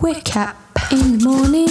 Wake 0.00 0.36
up 0.36 0.54
in 0.92 1.18
the 1.18 1.24
morning. 1.24 1.66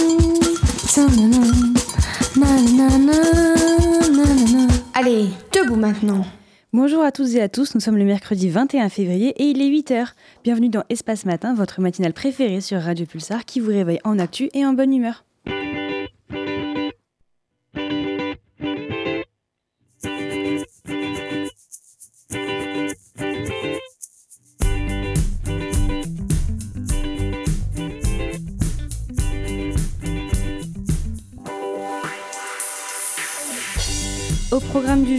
Allez, 4.94 5.28
debout 5.50 5.76
maintenant. 5.76 6.26
Bonjour 6.74 7.02
à 7.02 7.10
tous 7.10 7.36
et 7.36 7.40
à 7.40 7.48
tous, 7.48 7.74
nous 7.74 7.80
sommes 7.80 7.96
le 7.96 8.04
mercredi 8.04 8.50
21 8.50 8.90
février 8.90 9.28
et 9.38 9.44
il 9.44 9.62
est 9.62 9.70
8h. 9.70 10.08
Bienvenue 10.44 10.68
dans 10.68 10.84
Espace 10.90 11.24
Matin, 11.24 11.54
votre 11.54 11.80
matinale 11.80 12.12
préférée 12.12 12.60
sur 12.60 12.82
Radio 12.82 13.06
Pulsar 13.06 13.46
qui 13.46 13.60
vous 13.60 13.70
réveille 13.70 14.00
en 14.04 14.18
actu 14.18 14.50
et 14.52 14.66
en 14.66 14.74
bonne 14.74 14.92
humeur. 14.92 15.24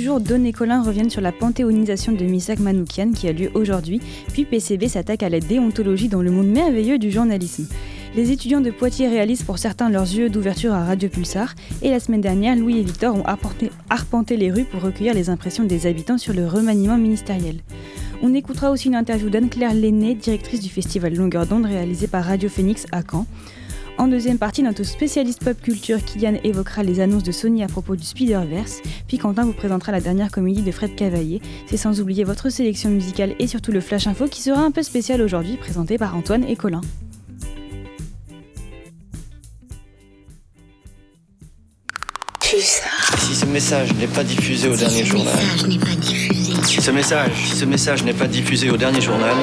Programme 0.10 0.24
du 0.24 0.30
jour, 0.30 0.38
Don 0.40 0.46
et 0.46 0.54
Colin 0.54 0.82
reviennent 0.82 1.10
sur 1.10 1.22
la 1.22 1.32
panthéonisation 1.32 2.14
de 2.14 2.26
Misak 2.26 2.60
Manoukian 2.60 3.12
qui 3.12 3.28
a 3.28 3.32
lieu 3.32 3.52
aujourd'hui, 3.54 4.02
puis 4.34 4.44
PCB 4.44 4.88
s'attaque 4.88 5.22
à 5.22 5.30
la 5.30 5.40
déontologie 5.40 6.10
dans 6.10 6.24
le 6.24 6.32
monde 6.32 6.48
merveilleux 6.48 6.98
du 6.98 7.12
journalisme. 7.12 7.68
Les 8.16 8.32
étudiants 8.32 8.62
de 8.62 8.72
Poitiers 8.72 9.08
réalisent 9.08 9.44
pour 9.44 9.60
certains 9.60 9.90
leurs 9.90 10.12
yeux 10.12 10.30
d'ouverture 10.30 10.74
à 10.74 10.84
Radio 10.84 11.10
Pulsar, 11.10 11.54
et 11.84 11.92
la 11.92 12.00
semaine 12.00 12.22
dernière, 12.22 12.56
Louis 12.56 12.80
et 12.80 12.84
Victor 12.84 13.16
ont 13.16 13.24
arpenté 13.90 14.36
les 14.36 14.52
rues 14.52 14.66
pour 14.66 14.82
recueillir 14.82 15.14
les 15.14 15.30
impressions 15.30 15.64
des 15.64 15.86
habitants 15.86 16.18
sur 16.18 16.34
le 16.34 16.48
remaniement 16.48 16.98
ministériel. 16.98 17.58
On 18.24 18.34
écoutera 18.34 18.72
aussi 18.72 18.88
une 18.88 18.96
interview 18.96 19.30
d'Anne-Claire 19.30 19.76
Lenné, 19.76 20.16
directrice 20.16 20.62
du 20.62 20.70
festival 20.70 21.14
Longueur 21.14 21.46
d'onde 21.46 21.66
réalisé 21.66 22.08
par 22.08 22.26
Radio 22.26 22.50
Phoenix 22.50 22.88
à 22.92 23.02
Caen. 23.10 23.28
En 24.00 24.08
deuxième 24.08 24.38
partie, 24.38 24.64
notre 24.64 24.84
spécialiste 24.84 25.44
pop 25.44 25.62
culture 25.62 26.02
Kylian 26.02 26.36
évoquera 26.46 26.84
les 26.84 27.02
annonces 27.02 27.24
de 27.24 27.34
Sony 27.34 27.66
à 27.66 27.68
propos 27.68 27.98
du 27.98 28.06
Spider-Verse, 28.06 28.82
puis 29.10 29.18
Quentin 29.18 29.44
vous 29.44 29.52
présentera 29.52 29.92
la 29.92 30.00
dernière 30.00 30.32
comédie 30.32 30.62
de 30.62 30.72
Fred 30.72 30.96
Cavaillé. 30.96 31.42
C'est 31.70 31.76
sans 31.76 32.00
oublier 32.00 32.24
votre 32.24 32.50
sélection 32.50 32.90
musicale 32.90 33.36
et 33.40 33.48
surtout 33.48 33.74
le 33.74 33.82
Flash 33.82 34.08
Info 34.08 34.28
qui 34.28 34.42
sera 34.42 34.62
un 34.62 34.72
peu 34.72 34.84
spécial 34.84 35.22
aujourd'hui, 35.22 35.58
présenté 35.58 35.98
par 35.98 36.16
Antoine 36.16 36.46
et 36.46 36.56
Colin. 36.56 36.80
Si 42.42 43.36
ce 43.36 43.46
message 43.48 43.94
n'est 43.96 44.08
pas 44.08 44.24
diffusé 44.24 44.70
au 44.70 44.78
dernier 44.78 45.04
journal. 45.04 45.36
Si 46.64 46.82
ce 46.82 46.92
message, 46.92 47.32
si 47.36 47.58
ce 47.58 47.66
message 47.66 48.06
n'est 48.06 48.14
pas 48.14 48.28
diffusé 48.28 48.70
au 48.70 48.78
dernier 48.78 49.02
journal. 49.02 49.36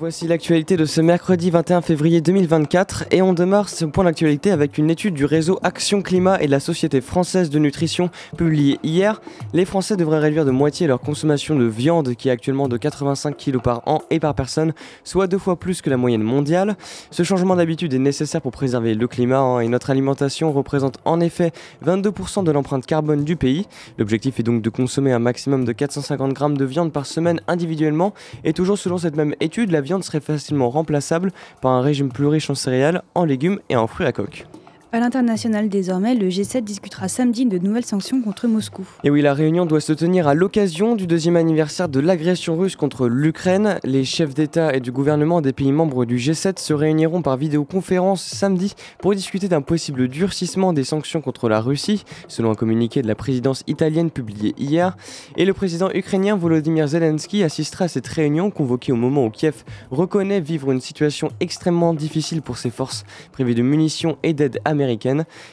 Voici 0.00 0.26
l'actualité 0.26 0.78
de 0.78 0.86
ce 0.86 1.02
mercredi 1.02 1.50
21 1.50 1.82
février 1.82 2.22
2024 2.22 3.04
et 3.10 3.20
on 3.20 3.34
démarre 3.34 3.68
ce 3.68 3.84
point 3.84 4.04
d'actualité 4.04 4.50
avec 4.50 4.78
une 4.78 4.88
étude 4.88 5.12
du 5.12 5.26
réseau 5.26 5.58
Action 5.62 6.00
Climat 6.00 6.40
et 6.40 6.46
de 6.46 6.50
la 6.50 6.58
Société 6.58 7.02
française 7.02 7.50
de 7.50 7.58
nutrition 7.58 8.08
publiée 8.34 8.80
hier. 8.82 9.20
Les 9.52 9.66
Français 9.66 9.98
devraient 9.98 10.18
réduire 10.18 10.46
de 10.46 10.52
moitié 10.52 10.86
leur 10.86 11.00
consommation 11.00 11.54
de 11.54 11.66
viande 11.66 12.14
qui 12.14 12.30
est 12.30 12.32
actuellement 12.32 12.66
de 12.66 12.78
85 12.78 13.36
kg 13.36 13.60
par 13.60 13.82
an 13.84 14.00
et 14.08 14.20
par 14.20 14.34
personne, 14.34 14.72
soit 15.04 15.26
deux 15.26 15.36
fois 15.36 15.56
plus 15.56 15.82
que 15.82 15.90
la 15.90 15.98
moyenne 15.98 16.22
mondiale. 16.22 16.78
Ce 17.10 17.22
changement 17.22 17.54
d'habitude 17.54 17.92
est 17.92 17.98
nécessaire 17.98 18.40
pour 18.40 18.52
préserver 18.52 18.94
le 18.94 19.06
climat 19.06 19.40
hein, 19.40 19.60
et 19.60 19.68
notre 19.68 19.90
alimentation 19.90 20.50
représente 20.50 20.96
en 21.04 21.20
effet 21.20 21.52
22% 21.84 22.42
de 22.42 22.50
l'empreinte 22.50 22.86
carbone 22.86 23.22
du 23.22 23.36
pays. 23.36 23.66
L'objectif 23.98 24.40
est 24.40 24.44
donc 24.44 24.62
de 24.62 24.70
consommer 24.70 25.12
un 25.12 25.18
maximum 25.18 25.66
de 25.66 25.72
450 25.72 26.38
g 26.38 26.54
de 26.54 26.64
viande 26.64 26.90
par 26.90 27.04
semaine 27.04 27.42
individuellement 27.48 28.14
et 28.44 28.54
toujours 28.54 28.78
selon 28.78 28.96
cette 28.96 29.14
même 29.14 29.34
étude, 29.40 29.70
la 29.70 29.82
viande 29.82 29.89
serait 30.02 30.20
facilement 30.20 30.70
remplaçable 30.70 31.32
par 31.60 31.72
un 31.72 31.80
régime 31.80 32.10
plus 32.10 32.26
riche 32.26 32.50
en 32.50 32.54
céréales, 32.54 33.02
en 33.14 33.24
légumes 33.24 33.60
et 33.68 33.76
en 33.76 33.86
fruits 33.86 34.06
à 34.06 34.12
coque. 34.12 34.46
À 34.92 34.98
l'international 34.98 35.68
désormais, 35.68 36.16
le 36.16 36.26
G7 36.26 36.62
discutera 36.62 37.06
samedi 37.06 37.46
de 37.46 37.58
nouvelles 37.58 37.84
sanctions 37.84 38.20
contre 38.20 38.48
Moscou. 38.48 38.84
Et 39.04 39.10
oui, 39.10 39.22
la 39.22 39.34
réunion 39.34 39.64
doit 39.64 39.80
se 39.80 39.92
tenir 39.92 40.26
à 40.26 40.34
l'occasion 40.34 40.96
du 40.96 41.06
deuxième 41.06 41.36
anniversaire 41.36 41.88
de 41.88 42.00
l'agression 42.00 42.58
russe 42.58 42.74
contre 42.74 43.06
l'Ukraine. 43.06 43.78
Les 43.84 44.04
chefs 44.04 44.34
d'État 44.34 44.74
et 44.74 44.80
du 44.80 44.90
gouvernement 44.90 45.42
des 45.42 45.52
pays 45.52 45.70
membres 45.70 46.06
du 46.06 46.16
G7 46.16 46.58
se 46.58 46.74
réuniront 46.74 47.22
par 47.22 47.36
vidéoconférence 47.36 48.20
samedi 48.20 48.74
pour 48.98 49.14
discuter 49.14 49.46
d'un 49.46 49.62
possible 49.62 50.08
durcissement 50.08 50.72
des 50.72 50.82
sanctions 50.82 51.20
contre 51.20 51.48
la 51.48 51.60
Russie, 51.60 52.02
selon 52.26 52.50
un 52.50 52.56
communiqué 52.56 53.00
de 53.00 53.06
la 53.06 53.14
présidence 53.14 53.62
italienne 53.68 54.10
publié 54.10 54.56
hier. 54.58 54.96
Et 55.36 55.44
le 55.44 55.54
président 55.54 55.90
ukrainien 55.94 56.34
Volodymyr 56.34 56.88
Zelensky 56.88 57.44
assistera 57.44 57.84
à 57.84 57.88
cette 57.88 58.08
réunion 58.08 58.50
convoquée 58.50 58.90
au 58.90 58.96
moment 58.96 59.26
où 59.26 59.30
Kiev 59.30 59.62
reconnaît 59.92 60.40
vivre 60.40 60.72
une 60.72 60.80
situation 60.80 61.28
extrêmement 61.38 61.94
difficile 61.94 62.42
pour 62.42 62.58
ses 62.58 62.70
forces 62.70 63.04
privées 63.30 63.54
de 63.54 63.62
munitions 63.62 64.18
et 64.24 64.32
d'aide 64.32 64.58
américaine 64.64 64.79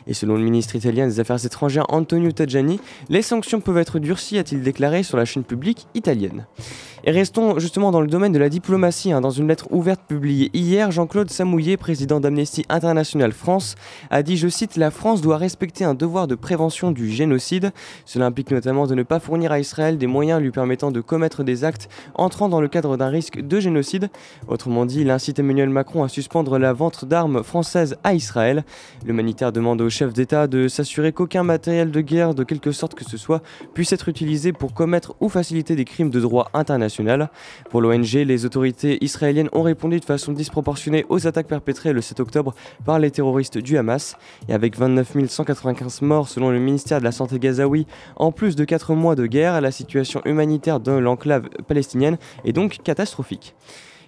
et 0.08 0.14
selon 0.14 0.36
le 0.36 0.44
ministre 0.44 0.76
italien 0.76 1.08
des 1.08 1.20
Affaires 1.20 1.44
étrangères 1.46 1.86
Antonio 1.90 2.32
Tajani, 2.32 2.80
les 3.10 3.22
sanctions 3.22 3.60
peuvent 3.60 3.78
être 3.78 4.00
durcies, 4.00 4.38
a-t-il 4.38 4.62
déclaré 4.62 5.04
sur 5.04 5.18
la 5.18 5.26
chaîne 5.26 5.44
publique 5.44 5.88
italienne. 5.94 6.46
Et 7.09 7.12
restons 7.12 7.57
justement 7.57 7.91
dans 7.91 8.01
le 8.01 8.07
domaine 8.07 8.34
de 8.34 8.38
la 8.38 8.50
diplomatie. 8.50 9.13
Hein. 9.13 9.22
Dans 9.22 9.29
une 9.29 9.47
lettre 9.47 9.68
ouverte 9.72 10.01
publiée 10.06 10.51
hier, 10.53 10.91
Jean-Claude 10.91 11.31
Samouillet, 11.31 11.78
président 11.78 12.19
d'Amnesty 12.19 12.66
International 12.68 13.31
France, 13.31 13.75
a 14.09 14.23
dit, 14.23 14.35
je 14.35 14.50
cite, 14.50 14.75
La 14.75 14.91
France 14.91 15.22
doit 15.22 15.38
respecter 15.38 15.85
un 15.85 15.94
devoir 15.94 16.28
de 16.28 16.35
prévention 16.35 16.91
du 16.91 17.09
génocide. 17.09 17.72
Cela 18.03 18.25
implique 18.25 18.51
notamment 18.51 18.88
de 18.88 18.94
ne 18.94 19.03
pas 19.03 19.22
fournir 19.22 19.53
à 19.53 19.59
Israël 19.62 19.97
des 19.97 20.06
moyens 20.06 20.41
lui 20.41 20.51
permettant 20.51 20.91
de 20.91 21.00
commettre 21.00 21.46
des 21.46 21.63
actes 21.63 21.88
entrant 22.13 22.50
dans 22.50 22.59
le 22.59 22.67
cadre 22.67 22.97
d'un 22.97 23.07
risque 23.07 23.40
de 23.40 23.57
génocide. 23.62 24.09
Autrement 24.50 24.85
dit, 24.85 25.00
il 25.00 25.09
incite 25.09 25.40
Emmanuel 25.40 25.69
Macron 25.69 26.03
à 26.03 26.09
suspendre 26.09 26.59
la 26.59 26.73
vente 26.73 27.06
d'armes 27.06 27.41
françaises 27.41 27.96
à 28.03 28.16
Israël. 28.16 28.66
L'humanitaire 29.06 29.53
demande 29.53 29.79
au 29.79 29.90
chef 29.90 30.12
d'État 30.12 30.47
de 30.47 30.67
s'assurer 30.67 31.13
qu'aucun 31.13 31.44
matériel 31.44 31.90
de 31.90 32.01
guerre, 32.01 32.35
de 32.35 32.44
quelque 32.44 32.73
sorte 32.73 32.96
que 32.96 33.06
ce 33.06 33.16
soit, 33.16 33.41
puisse 33.73 33.94
être 33.94 34.09
utilisé 34.09 34.51
pour 34.51 34.73
commettre 34.73 35.16
ou 35.22 35.29
faciliter 35.29 35.78
des 35.78 35.85
crimes 35.85 36.09
de 36.09 36.19
droit 36.19 36.50
international 36.53 36.97
pour 37.69 37.81
l'ONG, 37.81 38.13
les 38.13 38.46
autorités 38.46 39.03
israéliennes 39.03 39.50
ont 39.53 39.62
répondu 39.62 40.00
de 40.00 40.06
façon 40.06 40.31
disproportionnée 40.31 41.06
aux 41.09 41.28
attaques 41.28 41.47
perpétrées 41.47 41.94
le 41.94 42.02
7 42.02 42.19
octobre 42.19 42.53
par 42.85 43.00
les 43.00 43.12
terroristes 43.12 43.58
du 43.58 43.78
Hamas. 43.78 44.16
Et 44.50 44.53
avec 44.53 44.78
29 44.78 45.28
195 45.28 46.02
morts 46.02 46.30
selon 46.30 46.50
le 46.50 46.59
ministère 46.59 47.00
de 47.00 47.03
la 47.03 47.12
Santé 47.12 47.40
gazaoui, 47.40 47.88
en 48.16 48.31
plus 48.31 48.56
de 48.56 48.66
4 48.66 48.94
mois 48.94 49.16
de 49.16 49.25
guerre, 49.25 49.59
la 49.62 49.72
situation 49.72 50.22
humanitaire 50.25 50.80
dans 50.80 51.00
l'enclave 51.00 51.50
palestinienne 51.68 52.18
est 52.46 52.53
donc 52.53 52.78
catastrophique. 52.84 53.56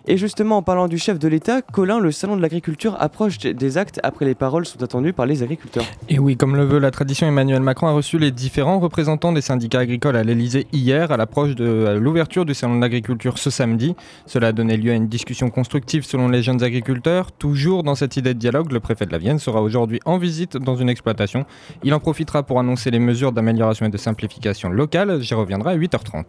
Et 0.07 0.17
justement, 0.17 0.57
en 0.57 0.61
parlant 0.61 0.87
du 0.87 0.97
chef 0.97 1.19
de 1.19 1.27
l'État, 1.27 1.61
Colin, 1.61 1.99
le 1.99 2.11
salon 2.11 2.37
de 2.37 2.41
l'agriculture 2.41 2.95
approche 2.99 3.37
des 3.37 3.77
actes 3.77 3.99
après 4.03 4.25
les 4.25 4.35
paroles 4.35 4.65
sont 4.65 4.81
attendues 4.81 5.13
par 5.13 5.25
les 5.25 5.43
agriculteurs. 5.43 5.85
Et 6.07 6.19
oui, 6.19 6.37
comme 6.37 6.55
le 6.55 6.65
veut 6.65 6.79
la 6.79 6.91
tradition, 6.91 7.27
Emmanuel 7.27 7.61
Macron 7.61 7.87
a 7.87 7.91
reçu 7.91 8.17
les 8.17 8.31
différents 8.31 8.79
représentants 8.79 9.31
des 9.31 9.41
syndicats 9.41 9.79
agricoles 9.79 10.15
à 10.15 10.23
l'Elysée 10.23 10.67
hier 10.71 11.11
à 11.11 11.17
l'approche 11.17 11.55
de 11.55 11.97
l'ouverture 11.99 12.45
du 12.45 12.53
salon 12.53 12.77
de 12.77 12.81
l'agriculture 12.81 13.37
ce 13.37 13.49
samedi. 13.49 13.95
Cela 14.25 14.47
a 14.47 14.51
donné 14.51 14.77
lieu 14.77 14.91
à 14.91 14.95
une 14.95 15.07
discussion 15.07 15.49
constructive 15.49 16.03
selon 16.03 16.29
les 16.29 16.41
jeunes 16.41 16.63
agriculteurs. 16.63 17.31
Toujours 17.31 17.83
dans 17.83 17.95
cette 17.95 18.17
idée 18.17 18.33
de 18.33 18.39
dialogue, 18.39 18.71
le 18.71 18.79
préfet 18.79 19.05
de 19.05 19.11
la 19.11 19.17
Vienne 19.17 19.39
sera 19.39 19.61
aujourd'hui 19.61 19.99
en 20.05 20.17
visite 20.17 20.57
dans 20.57 20.75
une 20.75 20.89
exploitation. 20.89 21.45
Il 21.83 21.93
en 21.93 21.99
profitera 21.99 22.43
pour 22.43 22.59
annoncer 22.59 22.89
les 22.89 22.99
mesures 22.99 23.31
d'amélioration 23.31 23.85
et 23.85 23.89
de 23.89 23.97
simplification 23.97 24.69
locale. 24.69 25.21
J'y 25.21 25.33
reviendrai 25.33 25.73
à 25.73 25.77
8h30. 25.77 26.23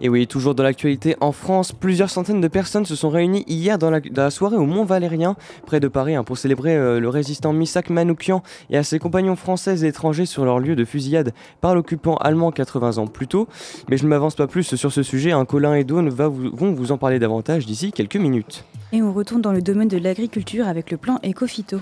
Et 0.00 0.08
oui, 0.08 0.26
toujours 0.26 0.54
dans 0.54 0.62
l'actualité, 0.62 1.16
en 1.20 1.32
France, 1.32 1.72
plusieurs 1.72 2.10
centaines 2.10 2.40
de 2.40 2.48
personnes 2.48 2.84
se 2.84 2.94
sont 2.94 3.10
réunis 3.16 3.44
hier 3.48 3.78
dans 3.78 3.90
la, 3.90 4.30
soirée 4.30 4.56
au 4.56 4.64
Mont 4.66 4.84
Valérien, 4.84 5.36
près 5.66 5.80
de 5.80 5.88
Paris, 5.88 6.14
hein, 6.14 6.24
pour 6.24 6.38
célébrer 6.38 6.76
euh, 6.76 7.00
le 7.00 7.08
résistant 7.08 7.52
Misak 7.52 7.90
Manoukian 7.90 8.42
et 8.70 8.76
à 8.76 8.82
ses 8.82 8.98
compagnons 8.98 9.36
français 9.36 9.80
et 9.80 9.88
étrangers 9.88 10.26
sur 10.26 10.44
leur 10.44 10.60
lieu 10.60 10.76
de 10.76 10.84
fusillade 10.84 11.32
par 11.60 11.74
l'occupant 11.74 12.16
allemand 12.16 12.52
80 12.52 12.98
ans 12.98 13.06
plus 13.06 13.26
tôt. 13.26 13.48
Mais 13.88 13.96
je 13.96 14.04
ne 14.04 14.08
m'avance 14.08 14.36
pas 14.36 14.46
plus 14.46 14.76
sur 14.76 14.92
ce 14.92 15.02
sujet, 15.02 15.32
un 15.32 15.44
Colin 15.44 15.74
et 15.74 15.84
Dawn 15.84 16.08
vont 16.08 16.72
vous 16.72 16.92
en 16.92 16.98
parler 16.98 17.18
davantage 17.18 17.66
d'ici 17.66 17.92
quelques 17.92 18.16
minutes. 18.16 18.64
Et 18.92 19.02
on 19.02 19.12
retourne 19.12 19.42
dans 19.42 19.52
le 19.52 19.62
domaine 19.62 19.88
de 19.88 19.98
l'agriculture 19.98 20.68
avec 20.68 20.90
le 20.90 20.96
plan 20.96 21.18
Ecofito. 21.24 21.80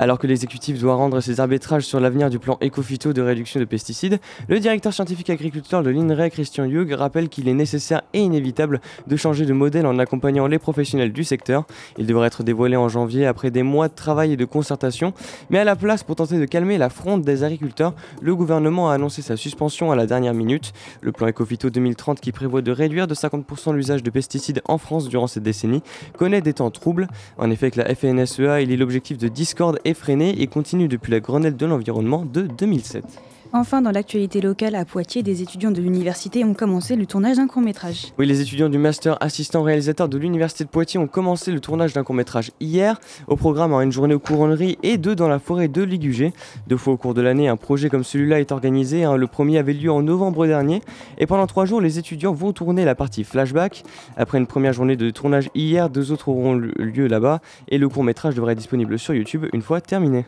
Alors 0.00 0.18
que 0.18 0.26
l'exécutif 0.26 0.80
doit 0.80 0.94
rendre 0.94 1.20
ses 1.20 1.40
arbitrages 1.40 1.82
sur 1.82 2.00
l'avenir 2.00 2.30
du 2.30 2.38
plan 2.38 2.56
Ecofito 2.62 3.12
de 3.12 3.20
réduction 3.20 3.60
de 3.60 3.66
pesticides, 3.66 4.18
le 4.48 4.58
directeur 4.58 4.94
scientifique 4.94 5.28
agriculteur 5.28 5.82
de 5.82 5.90
l'INRAE, 5.90 6.30
Christian 6.30 6.64
Hughes, 6.64 6.94
rappelle 6.94 7.28
qu'il 7.28 7.48
est 7.48 7.54
nécessaire 7.54 8.00
et 8.14 8.20
inévitable 8.20 8.80
de 9.06 9.16
changer 9.16 9.44
de 9.44 9.52
modèle 9.52 9.84
en 9.84 9.98
accompagnant 9.98 10.46
les 10.46 10.58
professionnels 10.58 11.12
du 11.12 11.22
secteur. 11.22 11.66
Il 11.98 12.06
devrait 12.06 12.28
être 12.28 12.42
dévoilé 12.42 12.76
en 12.76 12.88
janvier 12.88 13.26
après 13.26 13.50
des 13.50 13.62
mois 13.62 13.88
de 13.88 13.94
travail 13.94 14.32
et 14.32 14.36
de 14.38 14.44
concertation. 14.46 15.12
Mais 15.50 15.58
à 15.58 15.64
la 15.64 15.76
place, 15.76 16.02
pour 16.02 16.16
tenter 16.16 16.38
de 16.38 16.46
calmer 16.46 16.78
la 16.78 16.88
fronde 16.88 17.20
des 17.20 17.44
agriculteurs, 17.44 17.92
le 18.22 18.34
gouvernement 18.34 18.88
a 18.88 18.94
annoncé 18.94 19.20
sa 19.20 19.36
suspension 19.36 19.92
à 19.92 19.96
la 19.96 20.06
dernière 20.06 20.32
minute. 20.32 20.72
Le 21.02 21.12
plan 21.12 21.28
Ecofito 21.28 21.68
2030, 21.68 22.20
qui 22.22 22.32
prévoit 22.32 22.62
de 22.62 22.72
réduire 22.72 23.06
de 23.06 23.14
50% 23.14 23.74
l'usage 23.74 24.02
de 24.02 24.08
pesticides 24.08 24.62
en 24.64 24.78
France 24.78 25.10
durant 25.10 25.26
cette 25.26 25.42
décennie, 25.42 25.82
connaît 26.16 26.40
des 26.40 26.54
temps 26.54 26.70
troubles. 26.70 27.06
En 27.36 27.50
effet, 27.50 27.66
avec 27.66 27.76
la 27.76 27.94
FNSEA, 27.94 28.62
il 28.62 28.72
est 28.72 28.78
l'objectif 28.78 29.18
de 29.18 29.28
discorde 29.28 29.78
et 29.84 29.89
effréné 29.90 30.40
et 30.40 30.46
continue 30.46 30.88
depuis 30.88 31.12
la 31.12 31.20
Grenelle 31.20 31.56
de 31.56 31.66
l'environnement 31.66 32.24
de 32.24 32.42
2007. 32.42 33.04
Enfin, 33.52 33.82
dans 33.82 33.90
l'actualité 33.90 34.40
locale 34.40 34.76
à 34.76 34.84
Poitiers, 34.84 35.24
des 35.24 35.42
étudiants 35.42 35.72
de 35.72 35.80
l'université 35.80 36.44
ont 36.44 36.54
commencé 36.54 36.94
le 36.94 37.04
tournage 37.04 37.36
d'un 37.36 37.48
court-métrage. 37.48 38.12
Oui, 38.16 38.26
les 38.26 38.40
étudiants 38.40 38.68
du 38.68 38.78
master 38.78 39.16
assistant 39.20 39.64
réalisateur 39.64 40.08
de 40.08 40.18
l'université 40.18 40.62
de 40.62 40.68
Poitiers 40.68 41.00
ont 41.00 41.08
commencé 41.08 41.50
le 41.50 41.58
tournage 41.58 41.92
d'un 41.92 42.04
court-métrage 42.04 42.52
hier. 42.60 43.00
Au 43.26 43.34
programme, 43.34 43.72
une 43.72 43.90
journée 43.90 44.14
aux 44.14 44.20
couronneries 44.20 44.78
et 44.84 44.98
deux 44.98 45.16
dans 45.16 45.26
la 45.26 45.40
forêt 45.40 45.66
de 45.66 45.82
Ligugé. 45.82 46.32
Deux 46.68 46.76
fois 46.76 46.92
au 46.92 46.96
cours 46.96 47.12
de 47.12 47.22
l'année, 47.22 47.48
un 47.48 47.56
projet 47.56 47.88
comme 47.90 48.04
celui-là 48.04 48.38
est 48.38 48.52
organisé. 48.52 49.02
Hein. 49.02 49.16
Le 49.16 49.26
premier 49.26 49.58
avait 49.58 49.72
lieu 49.72 49.90
en 49.90 50.02
novembre 50.02 50.46
dernier. 50.46 50.80
Et 51.18 51.26
pendant 51.26 51.48
trois 51.48 51.64
jours, 51.64 51.80
les 51.80 51.98
étudiants 51.98 52.32
vont 52.32 52.52
tourner 52.52 52.84
la 52.84 52.94
partie 52.94 53.24
flashback. 53.24 53.82
Après 54.16 54.38
une 54.38 54.46
première 54.46 54.74
journée 54.74 54.94
de 54.94 55.10
tournage 55.10 55.50
hier, 55.56 55.90
deux 55.90 56.12
autres 56.12 56.28
auront 56.28 56.54
lieu 56.54 57.08
là-bas. 57.08 57.40
Et 57.66 57.78
le 57.78 57.88
court-métrage 57.88 58.36
devrait 58.36 58.52
être 58.52 58.58
disponible 58.58 58.96
sur 58.96 59.12
YouTube 59.12 59.46
une 59.52 59.62
fois 59.62 59.80
terminé. 59.80 60.24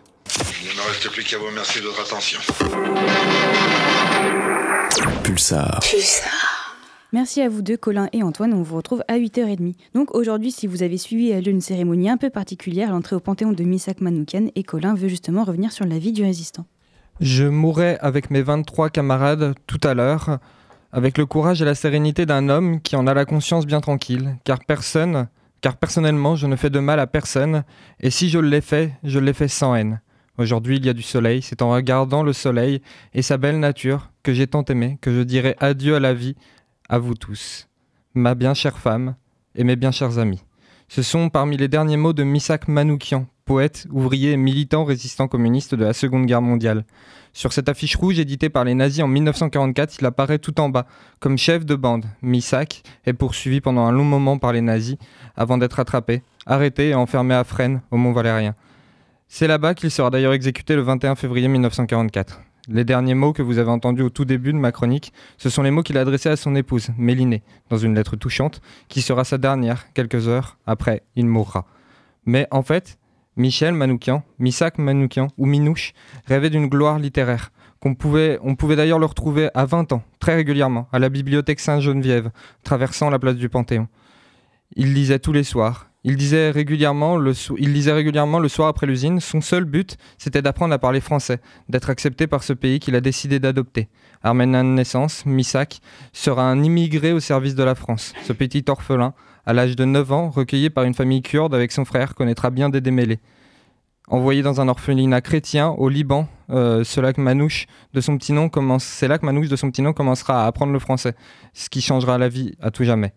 Reste 1.02 1.14
plus 1.14 1.24
qu'à 1.24 1.36
vous 1.36 1.46
remercier 1.46 1.80
de 1.80 1.86
votre 1.86 2.00
attention. 2.00 2.38
Pulsar. 5.24 5.80
Pulsar. 5.80 6.76
Merci 7.12 7.40
à 7.40 7.48
vous 7.48 7.60
deux, 7.60 7.76
Colin 7.76 8.08
et 8.12 8.22
Antoine. 8.22 8.54
On 8.54 8.62
vous 8.62 8.76
retrouve 8.76 9.02
à 9.08 9.18
8h30. 9.18 9.74
Donc 9.94 10.14
aujourd'hui, 10.14 10.52
si 10.52 10.68
vous 10.68 10.84
avez 10.84 10.98
suivi 10.98 11.32
une 11.32 11.60
cérémonie 11.60 12.08
un 12.08 12.18
peu 12.18 12.30
particulière, 12.30 12.92
l'entrée 12.92 13.16
au 13.16 13.20
Panthéon 13.20 13.50
de 13.50 13.64
Misak 13.64 14.00
Manoukian, 14.00 14.46
et 14.54 14.62
Colin 14.62 14.94
veut 14.94 15.08
justement 15.08 15.42
revenir 15.42 15.72
sur 15.72 15.86
la 15.86 15.98
vie 15.98 16.12
du 16.12 16.22
résistant. 16.22 16.66
Je 17.20 17.44
mourrai 17.44 17.96
avec 18.00 18.30
mes 18.30 18.42
23 18.42 18.90
camarades 18.90 19.54
tout 19.66 19.80
à 19.82 19.94
l'heure, 19.94 20.38
avec 20.92 21.18
le 21.18 21.26
courage 21.26 21.60
et 21.62 21.64
la 21.64 21.74
sérénité 21.74 22.26
d'un 22.26 22.48
homme 22.48 22.80
qui 22.80 22.94
en 22.94 23.08
a 23.08 23.14
la 23.14 23.24
conscience 23.24 23.66
bien 23.66 23.80
tranquille, 23.80 24.36
car 24.44 24.60
personne, 24.64 25.26
car 25.62 25.76
personnellement, 25.78 26.36
je 26.36 26.46
ne 26.46 26.54
fais 26.54 26.70
de 26.70 26.78
mal 26.78 27.00
à 27.00 27.08
personne, 27.08 27.64
et 27.98 28.10
si 28.10 28.28
je 28.28 28.38
l'ai 28.38 28.60
fait, 28.60 28.92
je 29.02 29.18
l'ai 29.18 29.32
fait 29.32 29.48
sans 29.48 29.74
haine. 29.74 30.00
Aujourd'hui, 30.42 30.78
il 30.78 30.84
y 30.84 30.88
a 30.88 30.92
du 30.92 31.02
soleil, 31.02 31.40
c'est 31.40 31.62
en 31.62 31.70
regardant 31.70 32.24
le 32.24 32.32
soleil 32.32 32.82
et 33.14 33.22
sa 33.22 33.36
belle 33.36 33.60
nature 33.60 34.10
que 34.24 34.34
j'ai 34.34 34.48
tant 34.48 34.64
aimé 34.64 34.98
que 35.00 35.14
je 35.14 35.20
dirai 35.20 35.54
adieu 35.60 35.94
à 35.94 36.00
la 36.00 36.14
vie, 36.14 36.34
à 36.88 36.98
vous 36.98 37.14
tous, 37.14 37.68
ma 38.14 38.34
bien 38.34 38.52
chère 38.52 38.76
femme 38.76 39.14
et 39.54 39.62
mes 39.62 39.76
bien 39.76 39.92
chers 39.92 40.18
amis. 40.18 40.42
Ce 40.88 41.00
sont 41.02 41.28
parmi 41.28 41.56
les 41.56 41.68
derniers 41.68 41.96
mots 41.96 42.12
de 42.12 42.24
Misak 42.24 42.66
Manoukian, 42.66 43.28
poète, 43.44 43.86
ouvrier 43.92 44.32
et 44.32 44.36
militant 44.36 44.82
résistant 44.84 45.28
communiste 45.28 45.76
de 45.76 45.84
la 45.84 45.92
Seconde 45.92 46.26
Guerre 46.26 46.42
mondiale. 46.42 46.86
Sur 47.32 47.52
cette 47.52 47.68
affiche 47.68 47.94
rouge 47.94 48.18
éditée 48.18 48.48
par 48.48 48.64
les 48.64 48.74
nazis 48.74 49.04
en 49.04 49.08
1944, 49.08 49.98
il 50.00 50.06
apparaît 50.06 50.40
tout 50.40 50.58
en 50.58 50.70
bas, 50.70 50.88
comme 51.20 51.38
chef 51.38 51.64
de 51.64 51.76
bande. 51.76 52.06
Misak 52.20 52.82
est 53.06 53.12
poursuivi 53.12 53.60
pendant 53.60 53.86
un 53.86 53.92
long 53.92 54.04
moment 54.04 54.38
par 54.38 54.52
les 54.52 54.60
nazis, 54.60 54.96
avant 55.36 55.56
d'être 55.56 55.78
attrapé, 55.78 56.24
arrêté 56.46 56.88
et 56.88 56.94
enfermé 56.96 57.32
à 57.32 57.44
Fresnes, 57.44 57.80
au 57.92 57.96
Mont 57.96 58.12
Valérien. 58.12 58.56
C'est 59.34 59.46
là-bas 59.46 59.72
qu'il 59.72 59.90
sera 59.90 60.10
d'ailleurs 60.10 60.34
exécuté 60.34 60.76
le 60.76 60.82
21 60.82 61.14
février 61.14 61.48
1944. 61.48 62.42
Les 62.68 62.84
derniers 62.84 63.14
mots 63.14 63.32
que 63.32 63.40
vous 63.40 63.56
avez 63.56 63.70
entendus 63.70 64.02
au 64.02 64.10
tout 64.10 64.26
début 64.26 64.52
de 64.52 64.58
ma 64.58 64.72
chronique, 64.72 65.10
ce 65.38 65.48
sont 65.48 65.62
les 65.62 65.70
mots 65.70 65.82
qu'il 65.82 65.96
a 65.96 66.02
adressés 66.02 66.28
à 66.28 66.36
son 66.36 66.54
épouse, 66.54 66.90
Mélinée, 66.98 67.42
dans 67.70 67.78
une 67.78 67.94
lettre 67.94 68.14
touchante, 68.14 68.60
qui 68.88 69.00
sera 69.00 69.24
sa 69.24 69.38
dernière 69.38 69.90
quelques 69.94 70.28
heures 70.28 70.58
après 70.66 71.02
il 71.16 71.24
mourra. 71.24 71.64
Mais 72.26 72.46
en 72.50 72.60
fait, 72.60 72.98
Michel 73.36 73.72
Manoukian, 73.72 74.22
Misak 74.38 74.76
Manoukian 74.76 75.28
ou 75.38 75.46
Minouche 75.46 75.94
rêvait 76.26 76.50
d'une 76.50 76.66
gloire 76.66 76.98
littéraire. 76.98 77.52
Qu'on 77.80 77.94
pouvait, 77.94 78.38
on 78.42 78.54
pouvait 78.54 78.76
d'ailleurs 78.76 78.98
le 78.98 79.06
retrouver 79.06 79.48
à 79.54 79.64
20 79.64 79.94
ans, 79.94 80.02
très 80.20 80.34
régulièrement, 80.34 80.88
à 80.92 80.98
la 80.98 81.08
bibliothèque 81.08 81.60
Sainte-Geneviève, 81.60 82.30
traversant 82.64 83.08
la 83.08 83.18
place 83.18 83.36
du 83.36 83.48
Panthéon. 83.48 83.88
Il 84.76 84.92
lisait 84.92 85.20
tous 85.20 85.32
les 85.32 85.42
soirs, 85.42 85.88
il, 86.04 86.16
disait 86.16 86.50
régulièrement 86.50 87.16
le 87.16 87.32
il 87.58 87.90
régulièrement 87.90 88.38
le 88.38 88.48
soir 88.48 88.68
après 88.68 88.86
l'usine. 88.86 89.20
Son 89.20 89.40
seul 89.40 89.64
but, 89.64 89.96
c'était 90.18 90.42
d'apprendre 90.42 90.74
à 90.74 90.78
parler 90.78 91.00
français, 91.00 91.40
d'être 91.68 91.90
accepté 91.90 92.26
par 92.26 92.42
ce 92.42 92.52
pays 92.52 92.80
qu'il 92.80 92.94
a 92.94 93.00
décidé 93.00 93.38
d'adopter. 93.38 93.88
Arménien 94.22 94.64
de 94.64 94.70
naissance, 94.70 95.26
Misak 95.26 95.80
sera 96.12 96.44
un 96.44 96.62
immigré 96.62 97.12
au 97.12 97.20
service 97.20 97.54
de 97.54 97.62
la 97.62 97.74
France. 97.74 98.12
Ce 98.24 98.32
petit 98.32 98.64
orphelin, 98.68 99.14
à 99.46 99.52
l'âge 99.52 99.76
de 99.76 99.84
9 99.84 100.12
ans, 100.12 100.30
recueilli 100.30 100.70
par 100.70 100.84
une 100.84 100.94
famille 100.94 101.22
kurde 101.22 101.54
avec 101.54 101.72
son 101.72 101.84
frère, 101.84 102.14
connaîtra 102.14 102.50
bien 102.50 102.68
des 102.68 102.80
démêlés. 102.80 103.20
Envoyé 104.08 104.42
dans 104.42 104.60
un 104.60 104.68
orphelinat 104.68 105.20
chrétien 105.20 105.68
au 105.70 105.88
Liban, 105.88 106.28
c'est 106.48 107.00
là 107.00 107.12
que 107.12 107.20
Manouche 107.20 107.66
de 107.94 108.00
son 108.00 108.18
petit 108.18 108.32
nom 108.32 108.48
commencera 108.48 110.44
à 110.44 110.46
apprendre 110.46 110.72
le 110.72 110.78
français, 110.78 111.14
ce 111.54 111.70
qui 111.70 111.80
changera 111.80 112.18
la 112.18 112.28
vie 112.28 112.54
à 112.60 112.70
tout 112.70 112.84
jamais. 112.84 113.14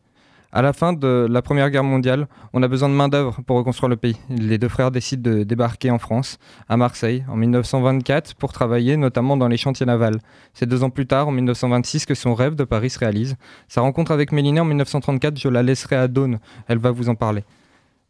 À 0.51 0.61
la 0.61 0.73
fin 0.73 0.93
de 0.93 1.27
la 1.29 1.41
Première 1.41 1.69
Guerre 1.69 1.83
mondiale, 1.83 2.27
on 2.53 2.63
a 2.63 2.67
besoin 2.67 2.87
de 2.87 2.93
main-d'œuvre 2.93 3.41
pour 3.45 3.57
reconstruire 3.57 3.89
le 3.89 3.97
pays. 3.97 4.17
Les 4.29 4.57
deux 4.57 4.69
frères 4.69 4.91
décident 4.91 5.29
de 5.29 5.43
débarquer 5.43 5.91
en 5.91 5.99
France, 5.99 6.37
à 6.69 6.77
Marseille, 6.77 7.25
en 7.27 7.35
1924, 7.35 8.35
pour 8.35 8.53
travailler 8.53 8.95
notamment 8.95 9.37
dans 9.37 9.47
les 9.47 9.57
chantiers 9.57 9.85
navals. 9.85 10.19
C'est 10.53 10.67
deux 10.67 10.83
ans 10.83 10.89
plus 10.89 11.07
tard, 11.07 11.27
en 11.27 11.31
1926, 11.31 12.05
que 12.05 12.15
son 12.15 12.33
rêve 12.33 12.55
de 12.55 12.63
Paris 12.63 12.89
se 12.89 12.99
réalise. 12.99 13.35
Sa 13.67 13.81
rencontre 13.81 14.11
avec 14.11 14.31
Méliné 14.31 14.59
en 14.59 14.65
1934, 14.65 15.37
je 15.37 15.49
la 15.49 15.61
laisserai 15.61 15.97
à 15.97 16.07
Dawn, 16.07 16.39
elle 16.67 16.77
va 16.77 16.91
vous 16.91 17.09
en 17.09 17.15
parler. 17.15 17.43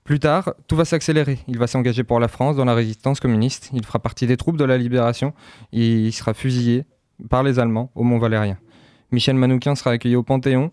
Plus 0.05 0.19
tard, 0.19 0.53
tout 0.67 0.75
va 0.75 0.85
s'accélérer. 0.85 1.39
Il 1.47 1.57
va 1.57 1.65
s'engager 1.65 2.03
pour 2.03 2.19
la 2.19 2.27
France 2.27 2.55
dans 2.55 2.65
la 2.65 2.75
résistance 2.75 3.19
communiste. 3.19 3.71
Il 3.73 3.83
fera 3.83 3.97
partie 3.97 4.27
des 4.27 4.37
troupes 4.37 4.55
de 4.55 4.63
la 4.63 4.77
libération 4.77 5.33
il 5.71 6.13
sera 6.13 6.35
fusillé 6.35 6.85
par 7.27 7.41
les 7.41 7.57
Allemands 7.57 7.89
au 7.95 8.03
Mont 8.03 8.19
Valérien. 8.19 8.59
Michel 9.11 9.35
Manoukian 9.35 9.73
sera 9.73 9.91
accueilli 9.91 10.15
au 10.15 10.21
Panthéon 10.21 10.71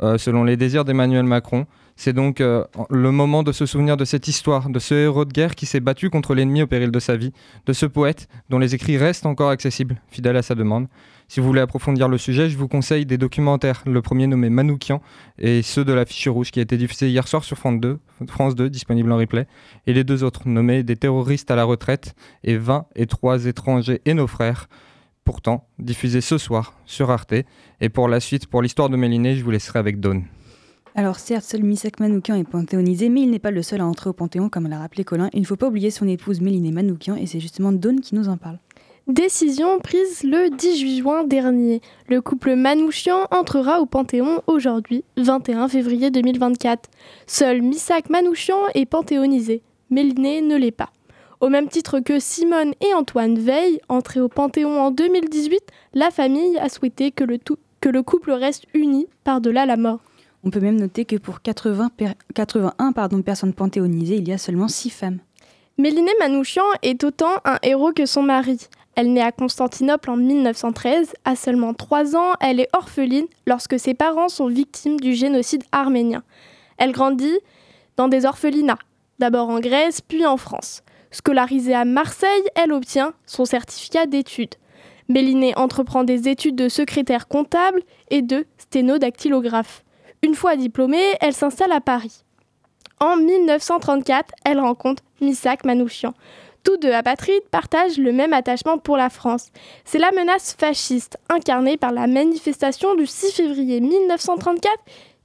selon 0.00 0.44
les 0.44 0.56
désirs 0.56 0.84
d'Emmanuel 0.84 1.24
Macron. 1.24 1.66
C'est 2.02 2.14
donc 2.14 2.40
euh, 2.40 2.64
le 2.88 3.10
moment 3.10 3.42
de 3.42 3.52
se 3.52 3.66
souvenir 3.66 3.98
de 3.98 4.06
cette 4.06 4.26
histoire, 4.26 4.70
de 4.70 4.78
ce 4.78 4.94
héros 4.94 5.26
de 5.26 5.32
guerre 5.34 5.54
qui 5.54 5.66
s'est 5.66 5.80
battu 5.80 6.08
contre 6.08 6.34
l'ennemi 6.34 6.62
au 6.62 6.66
péril 6.66 6.90
de 6.90 6.98
sa 6.98 7.14
vie, 7.14 7.30
de 7.66 7.74
ce 7.74 7.84
poète 7.84 8.26
dont 8.48 8.58
les 8.58 8.74
écrits 8.74 8.96
restent 8.96 9.26
encore 9.26 9.50
accessibles, 9.50 10.00
fidèle 10.08 10.38
à 10.38 10.40
sa 10.40 10.54
demande. 10.54 10.86
Si 11.28 11.40
vous 11.40 11.46
voulez 11.46 11.60
approfondir 11.60 12.08
le 12.08 12.16
sujet, 12.16 12.48
je 12.48 12.56
vous 12.56 12.68
conseille 12.68 13.04
des 13.04 13.18
documentaires, 13.18 13.82
le 13.84 14.00
premier 14.00 14.26
nommé 14.26 14.48
Manoukian 14.48 15.02
et 15.38 15.60
ceux 15.60 15.84
de 15.84 15.92
la 15.92 16.06
fiche 16.06 16.26
rouge 16.26 16.50
qui 16.52 16.60
a 16.60 16.62
été 16.62 16.78
diffusé 16.78 17.10
hier 17.10 17.28
soir 17.28 17.44
sur 17.44 17.58
France 17.58 17.78
2, 17.80 17.98
France 18.28 18.54
2 18.54 18.70
disponible 18.70 19.12
en 19.12 19.18
replay, 19.18 19.46
et 19.86 19.92
les 19.92 20.02
deux 20.02 20.24
autres 20.24 20.48
nommés 20.48 20.82
Des 20.82 20.96
terroristes 20.96 21.50
à 21.50 21.54
la 21.54 21.64
retraite 21.64 22.14
et 22.44 22.56
20 22.56 22.86
et 22.96 23.04
3 23.04 23.44
étrangers 23.44 24.00
et 24.06 24.14
nos 24.14 24.26
frères 24.26 24.70
pourtant 25.30 25.62
diffusé 25.78 26.20
ce 26.20 26.38
soir 26.38 26.74
sur 26.86 27.12
Arte. 27.12 27.34
Et 27.80 27.88
pour 27.88 28.08
la 28.08 28.18
suite, 28.18 28.48
pour 28.48 28.62
l'histoire 28.62 28.88
de 28.88 28.96
Méliné, 28.96 29.36
je 29.36 29.44
vous 29.44 29.52
laisserai 29.52 29.78
avec 29.78 30.00
Dawn. 30.00 30.24
Alors 30.96 31.20
certes, 31.20 31.44
seul 31.44 31.62
Misak 31.62 32.00
Manoukian 32.00 32.34
est 32.34 32.42
panthéonisé, 32.42 33.08
mais 33.08 33.20
il 33.20 33.30
n'est 33.30 33.38
pas 33.38 33.52
le 33.52 33.62
seul 33.62 33.80
à 33.80 33.86
entrer 33.86 34.10
au 34.10 34.12
Panthéon, 34.12 34.48
comme 34.48 34.66
l'a 34.66 34.80
rappelé 34.80 35.04
Colin. 35.04 35.30
Il 35.32 35.42
ne 35.42 35.46
faut 35.46 35.54
pas 35.54 35.68
oublier 35.68 35.92
son 35.92 36.08
épouse 36.08 36.40
Méliné 36.40 36.72
Manoukian, 36.72 37.14
et 37.14 37.26
c'est 37.26 37.38
justement 37.38 37.70
Dawn 37.70 38.00
qui 38.00 38.16
nous 38.16 38.28
en 38.28 38.38
parle. 38.38 38.58
Décision 39.06 39.78
prise 39.78 40.24
le 40.24 40.50
18 40.50 40.98
juin 40.98 41.22
dernier. 41.22 41.80
Le 42.08 42.20
couple 42.20 42.56
Manouchian 42.56 43.28
entrera 43.30 43.80
au 43.80 43.86
Panthéon 43.86 44.42
aujourd'hui, 44.48 45.04
21 45.16 45.68
février 45.68 46.10
2024. 46.10 46.90
Seul 47.28 47.62
Misak 47.62 48.10
Manouchian 48.10 48.58
est 48.74 48.86
panthéonisé. 48.86 49.62
Méliné 49.90 50.42
ne 50.42 50.56
l'est 50.56 50.72
pas. 50.72 50.90
Au 51.40 51.48
même 51.48 51.68
titre 51.68 52.00
que 52.00 52.18
Simone 52.18 52.74
et 52.82 52.92
Antoine 52.92 53.38
Veil, 53.38 53.80
entrés 53.88 54.20
au 54.20 54.28
Panthéon 54.28 54.78
en 54.78 54.90
2018, 54.90 55.62
la 55.94 56.10
famille 56.10 56.58
a 56.58 56.68
souhaité 56.68 57.12
que 57.12 57.24
le, 57.24 57.38
que 57.80 57.88
le 57.88 58.02
couple 58.02 58.32
reste 58.32 58.66
uni 58.74 59.06
par-delà 59.24 59.64
la 59.64 59.78
mort. 59.78 60.00
On 60.44 60.50
peut 60.50 60.60
même 60.60 60.78
noter 60.78 61.06
que 61.06 61.16
pour 61.16 61.40
80 61.40 61.92
81 62.34 62.92
pardon, 62.92 63.22
personnes 63.22 63.54
panthéonisées, 63.54 64.16
il 64.16 64.28
y 64.28 64.32
a 64.34 64.38
seulement 64.38 64.68
6 64.68 64.90
femmes. 64.90 65.18
Mélinée 65.78 66.12
Manouchian 66.18 66.64
est 66.82 67.04
autant 67.04 67.32
un 67.46 67.56
héros 67.62 67.92
que 67.92 68.04
son 68.04 68.22
mari. 68.22 68.58
Elle 68.94 69.14
naît 69.14 69.22
à 69.22 69.32
Constantinople 69.32 70.10
en 70.10 70.16
1913. 70.16 71.14
À 71.24 71.36
seulement 71.36 71.72
3 71.72 72.16
ans, 72.16 72.34
elle 72.42 72.60
est 72.60 72.68
orpheline 72.74 73.26
lorsque 73.46 73.78
ses 73.78 73.94
parents 73.94 74.28
sont 74.28 74.48
victimes 74.48 75.00
du 75.00 75.14
génocide 75.14 75.64
arménien. 75.72 76.22
Elle 76.76 76.92
grandit 76.92 77.38
dans 77.96 78.08
des 78.08 78.26
orphelinats, 78.26 78.78
d'abord 79.18 79.48
en 79.48 79.60
Grèce 79.60 80.02
puis 80.02 80.26
en 80.26 80.36
France. 80.36 80.82
Scolarisée 81.10 81.74
à 81.74 81.84
Marseille, 81.84 82.44
elle 82.54 82.72
obtient 82.72 83.12
son 83.26 83.44
certificat 83.44 84.06
d'études. 84.06 84.54
Méliné 85.08 85.56
entreprend 85.56 86.04
des 86.04 86.28
études 86.28 86.56
de 86.56 86.68
secrétaire 86.68 87.26
comptable 87.26 87.82
et 88.10 88.22
de 88.22 88.46
sténodactylographe. 88.58 89.82
Une 90.22 90.34
fois 90.34 90.56
diplômée, 90.56 91.16
elle 91.20 91.32
s'installe 91.32 91.72
à 91.72 91.80
Paris. 91.80 92.22
En 93.00 93.16
1934, 93.16 94.32
elle 94.44 94.60
rencontre 94.60 95.02
Misak 95.20 95.64
Manouchian. 95.64 96.14
Tous 96.62 96.76
deux 96.76 96.92
apatrides 96.92 97.48
partagent 97.50 97.96
le 97.96 98.12
même 98.12 98.34
attachement 98.34 98.78
pour 98.78 98.98
la 98.98 99.08
France. 99.08 99.48
C'est 99.84 99.98
la 99.98 100.12
menace 100.12 100.54
fasciste 100.58 101.16
incarnée 101.30 101.78
par 101.78 101.92
la 101.92 102.06
manifestation 102.06 102.94
du 102.94 103.06
6 103.06 103.32
février 103.32 103.80
1934 103.80 104.70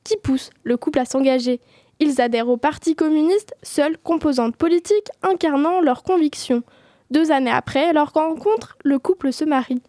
qui 0.06 0.16
pousse 0.18 0.50
le 0.64 0.78
couple 0.78 1.00
à 1.00 1.06
s'engager. 1.06 1.60
Ils 2.00 2.20
adhèrent 2.20 2.50
au 2.50 2.58
Parti 2.58 2.96
communiste, 2.96 3.56
seule 3.64 3.98
composante 3.98 4.56
politique 4.56 5.08
incarnant 5.24 5.80
leurs 5.82 6.04
convictions. 6.04 6.64
Deux 7.12 7.32
années 7.32 7.52
après 7.52 7.94
leur 7.94 8.12
rencontre, 8.12 8.78
le 8.84 9.00
couple 9.00 9.32
se 9.32 9.46
marie. 9.46 9.82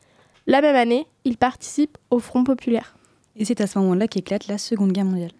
La 0.47 0.61
même 0.61 0.77
année, 0.77 1.07
ils 1.25 1.37
participent 1.37 1.99
au 2.11 2.21
Front 2.21 2.45
populaire. 2.45 2.97
Et 3.35 3.45
c'est 3.45 3.61
à 3.61 3.67
ce 3.67 3.79
moment-là 3.81 4.07
qu'éclate 4.07 4.47
la 4.47 4.59
Seconde 4.59 4.93
Guerre 4.93 5.05
mondiale. 5.05 5.33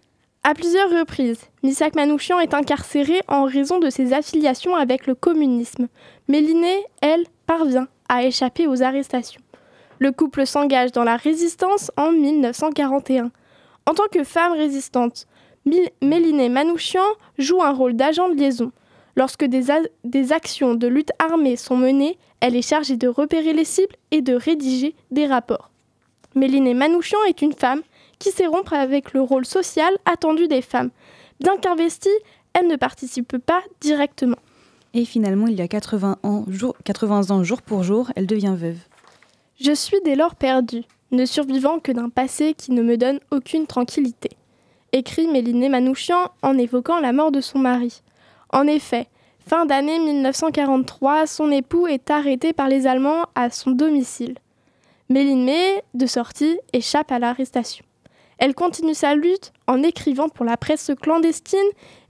À 0.43 0.53
plusieurs 0.53 0.89
reprises, 0.89 1.41
Misak 1.63 1.95
Manouchian 1.95 2.39
est 2.39 2.53
incarcéré 2.53 3.21
en 3.27 3.45
raison 3.45 3.79
de 3.79 3.89
ses 3.89 4.13
affiliations 4.13 4.75
avec 4.75 5.07
le 5.07 5.15
communisme. 5.15 5.87
Mais 6.27 6.41
Linné, 6.41 6.85
elle, 7.01 7.25
parvient 7.45 7.87
à 8.09 8.23
échapper 8.23 8.67
aux 8.67 8.83
arrestations. 8.83 9.41
Le 9.99 10.11
couple 10.11 10.45
s'engage 10.45 10.91
dans 10.91 11.03
la 11.03 11.17
résistance 11.17 11.91
en 11.97 12.11
1941. 12.11 13.31
En 13.85 13.93
tant 13.93 14.07
que 14.11 14.23
femme 14.23 14.53
résistante, 14.53 15.27
Mélinée 16.01 16.49
Manouchian 16.49 17.05
joue 17.37 17.61
un 17.61 17.73
rôle 17.73 17.95
d'agent 17.95 18.29
de 18.29 18.35
liaison. 18.35 18.71
Lorsque 19.15 19.45
des, 19.45 19.65
des, 20.03 20.31
actions 20.31 20.75
de 20.75 20.87
lutte 20.87 21.11
armée 21.19 21.55
sont 21.55 21.75
menées, 21.75 22.17
elle 22.39 22.55
est 22.55 22.61
chargée 22.61 22.97
de 22.97 23.07
repérer 23.07 23.53
les 23.53 23.65
cibles 23.65 23.95
et 24.11 24.21
de 24.21 24.33
rédiger 24.33 24.95
des 25.11 25.25
rapports. 25.25 25.71
Mélinée 26.35 26.75
Manouchian 26.75 27.17
est 27.27 27.41
une 27.41 27.53
femme 27.53 27.81
qui 28.19 28.31
sait 28.31 28.45
rompre 28.45 28.73
avec 28.73 29.13
le 29.13 29.21
rôle 29.21 29.45
social 29.45 29.91
attendu 30.05 30.47
des 30.47 30.61
femmes. 30.61 30.91
Bien 31.39 31.57
qu'investie, 31.57 32.09
elle 32.53 32.67
ne 32.67 32.75
participe 32.75 33.37
pas 33.37 33.61
directement. 33.81 34.37
Et 34.93 35.05
finalement, 35.05 35.47
il 35.47 35.55
y 35.55 35.61
a 35.61 35.67
80 35.67 36.17
ans, 36.23 36.45
jour, 36.47 36.75
80 36.83 37.31
ans 37.31 37.43
jour 37.43 37.61
pour 37.61 37.83
jour, 37.83 38.11
elle 38.15 38.27
devient 38.27 38.55
veuve. 38.57 38.77
Je 39.59 39.71
suis 39.71 39.97
dès 40.05 40.15
lors 40.15 40.35
perdue, 40.35 40.83
ne 41.11 41.25
survivant 41.25 41.79
que 41.79 41.91
d'un 41.91 42.09
passé 42.09 42.53
qui 42.53 42.71
ne 42.71 42.81
me 42.81 42.97
donne 42.97 43.19
aucune 43.31 43.67
tranquillité, 43.67 44.29
écrit 44.97 45.27
Mélinée 45.27 45.69
Manouchian 45.69 46.31
en 46.41 46.57
évoquant 46.57 46.99
la 46.99 47.13
mort 47.13 47.31
de 47.31 47.41
son 47.41 47.59
mari. 47.59 48.01
En 48.49 48.65
effet, 48.65 49.07
fin 49.45 49.65
d'année 49.65 49.99
1943, 49.99 51.27
son 51.27 51.51
époux 51.51 51.87
est 51.87 52.09
arrêté 52.09 52.51
par 52.51 52.67
les 52.67 52.87
Allemands 52.87 53.25
à 53.35 53.49
son 53.49 53.71
domicile. 53.71 54.35
Mélinée, 55.09 55.83
de 55.93 56.05
sortie, 56.05 56.59
échappe 56.73 57.11
à 57.11 57.19
l'arrestation. 57.19 57.85
Elle 58.39 58.55
continue 58.55 58.93
sa 58.93 59.15
lutte 59.15 59.53
en 59.67 59.83
écrivant 59.83 60.29
pour 60.29 60.45
la 60.45 60.57
presse 60.57 60.91
clandestine 61.01 61.59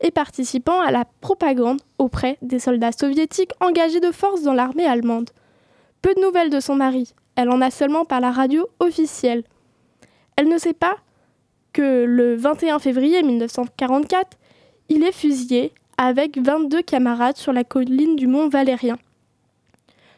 et 0.02 0.12
participant 0.12 0.80
à 0.80 0.92
la 0.92 1.06
propagande 1.22 1.82
auprès 1.98 2.38
des 2.42 2.60
soldats 2.60 2.92
soviétiques 2.92 3.52
engagés 3.62 4.00
de 4.00 4.12
force 4.12 4.42
dans 4.42 4.54
l'armée 4.54 4.86
allemande. 4.86 5.30
Peu 6.02 6.14
de 6.16 6.22
nouvelles 6.22 6.50
de 6.50 6.60
son 6.60 6.76
mari, 6.76 7.14
elle 7.36 7.50
en 7.50 7.62
a 7.62 7.72
seulement 7.72 8.06
par 8.06 8.20
la 8.20 8.32
radio 8.32 8.68
officielle. 8.80 9.44
Elle 10.36 10.50
ne 10.50 10.58
sait 10.58 10.74
pas 10.74 10.98
que 11.78 12.06
le 12.06 12.36
21 12.36 12.80
février 12.80 13.22
1944, 13.22 14.36
il 14.90 15.04
est 15.04 15.12
fusillé 15.12 15.74
avec 16.00 16.40
22 16.40 16.82
camarades 16.82 17.38
sur 17.38 17.54
la 17.54 17.64
colline 17.64 18.16
du 18.16 18.26
mont 18.26 18.50
Valérien. 18.50 18.98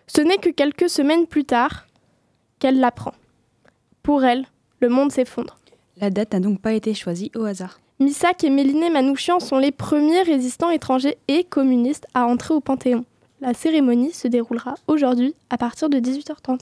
Ce 0.07 0.21
n'est 0.21 0.37
que 0.37 0.51
quelques 0.51 0.89
semaines 0.89 1.27
plus 1.27 1.43
tard 1.43 1.85
qu'elle 2.59 2.79
l'apprend. 2.79 3.11
Pour 4.03 4.23
elle, 4.23 4.45
le 4.79 4.87
monde 4.87 5.11
s'effondre. 5.11 5.57
La 5.97 6.09
date 6.09 6.31
n'a 6.31 6.39
donc 6.39 6.61
pas 6.61 6.71
été 6.71 6.93
choisie 6.93 7.29
au 7.35 7.43
hasard. 7.43 7.81
Missak 7.99 8.45
et 8.45 8.49
Méliné 8.49 8.89
Manouchian 8.89 9.41
sont 9.41 9.57
les 9.57 9.73
premiers 9.73 10.21
résistants 10.21 10.69
étrangers 10.69 11.17
et 11.27 11.43
communistes 11.43 12.07
à 12.13 12.25
entrer 12.25 12.53
au 12.53 12.61
Panthéon. 12.61 13.03
La 13.41 13.53
cérémonie 13.53 14.13
se 14.13 14.29
déroulera 14.29 14.75
aujourd'hui 14.87 15.35
à 15.49 15.57
partir 15.57 15.89
de 15.89 15.99
18h30. 15.99 16.59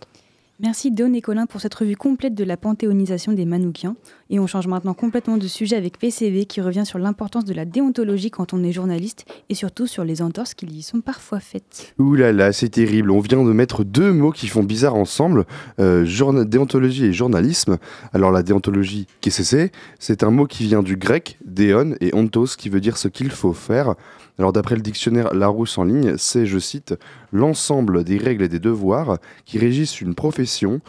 Merci 0.60 0.90
Don 0.90 1.14
et 1.14 1.22
Colin 1.22 1.46
pour 1.46 1.62
cette 1.62 1.76
revue 1.76 1.96
complète 1.96 2.34
de 2.34 2.44
la 2.44 2.58
panthéonisation 2.58 3.32
des 3.32 3.46
Manoukiens. 3.46 3.96
Et 4.32 4.40
on 4.40 4.48
change 4.48 4.66
maintenant 4.66 4.96
complètement 4.96 5.38
de 5.38 5.46
sujet 5.46 5.76
avec 5.76 6.00
PCV 6.00 6.46
qui 6.46 6.62
revient 6.62 6.84
sur 6.84 6.98
l'importance 6.98 7.46
de 7.46 7.54
la 7.54 7.64
déontologie 7.64 8.32
quand 8.32 8.54
on 8.54 8.64
est 8.64 8.72
journaliste 8.72 9.26
et 9.50 9.54
surtout 9.54 9.86
sur 9.86 10.04
les 10.04 10.24
entorses 10.24 10.56
qui 10.56 10.66
y 10.66 10.82
sont 10.82 11.02
parfois 11.02 11.40
faites. 11.40 11.94
Ouh 12.00 12.16
là 12.16 12.32
là, 12.32 12.52
c'est 12.54 12.70
terrible. 12.70 13.12
On 13.12 13.20
vient 13.20 13.44
de 13.44 13.52
mettre 13.52 13.84
deux 13.84 14.12
mots 14.12 14.32
qui 14.32 14.48
font 14.48 14.64
bizarre 14.64 14.96
ensemble 14.96 15.46
euh, 15.80 16.44
déontologie 16.46 17.06
et 17.06 17.14
journalisme. 17.14 17.78
Alors 18.12 18.32
la 18.32 18.42
déontologie, 18.42 19.06
qu'est-ce 19.22 19.38
que 19.38 19.44
c'est? 19.44 19.72
C'est 20.00 20.24
un 20.24 20.32
mot 20.32 20.48
qui 20.48 20.64
vient 20.64 20.82
du 20.82 20.98
grec, 20.98 21.38
déon, 21.46 21.94
et 22.02 22.16
ontos 22.16 22.56
qui 22.58 22.70
veut 22.70 22.82
dire 22.82 22.98
ce 22.98 23.10
qu'il 23.10 23.30
faut 23.30 23.54
faire. 23.54 23.94
Alors 24.40 24.54
d'après 24.54 24.76
le 24.76 24.82
dictionnaire 24.82 25.34
Larousse 25.34 25.78
en 25.78 25.84
ligne, 25.84 26.16
c'est, 26.18 26.46
je 26.46 26.60
cite, 26.60 26.96
l'ensemble 27.32 28.04
des 28.04 28.18
règles 28.18 28.44
et 28.44 28.50
des 28.50 28.60
devoirs 28.60 29.18
qui 29.46 29.58
régissent 29.58 30.00
une 30.00 30.14
profession, 30.14 30.80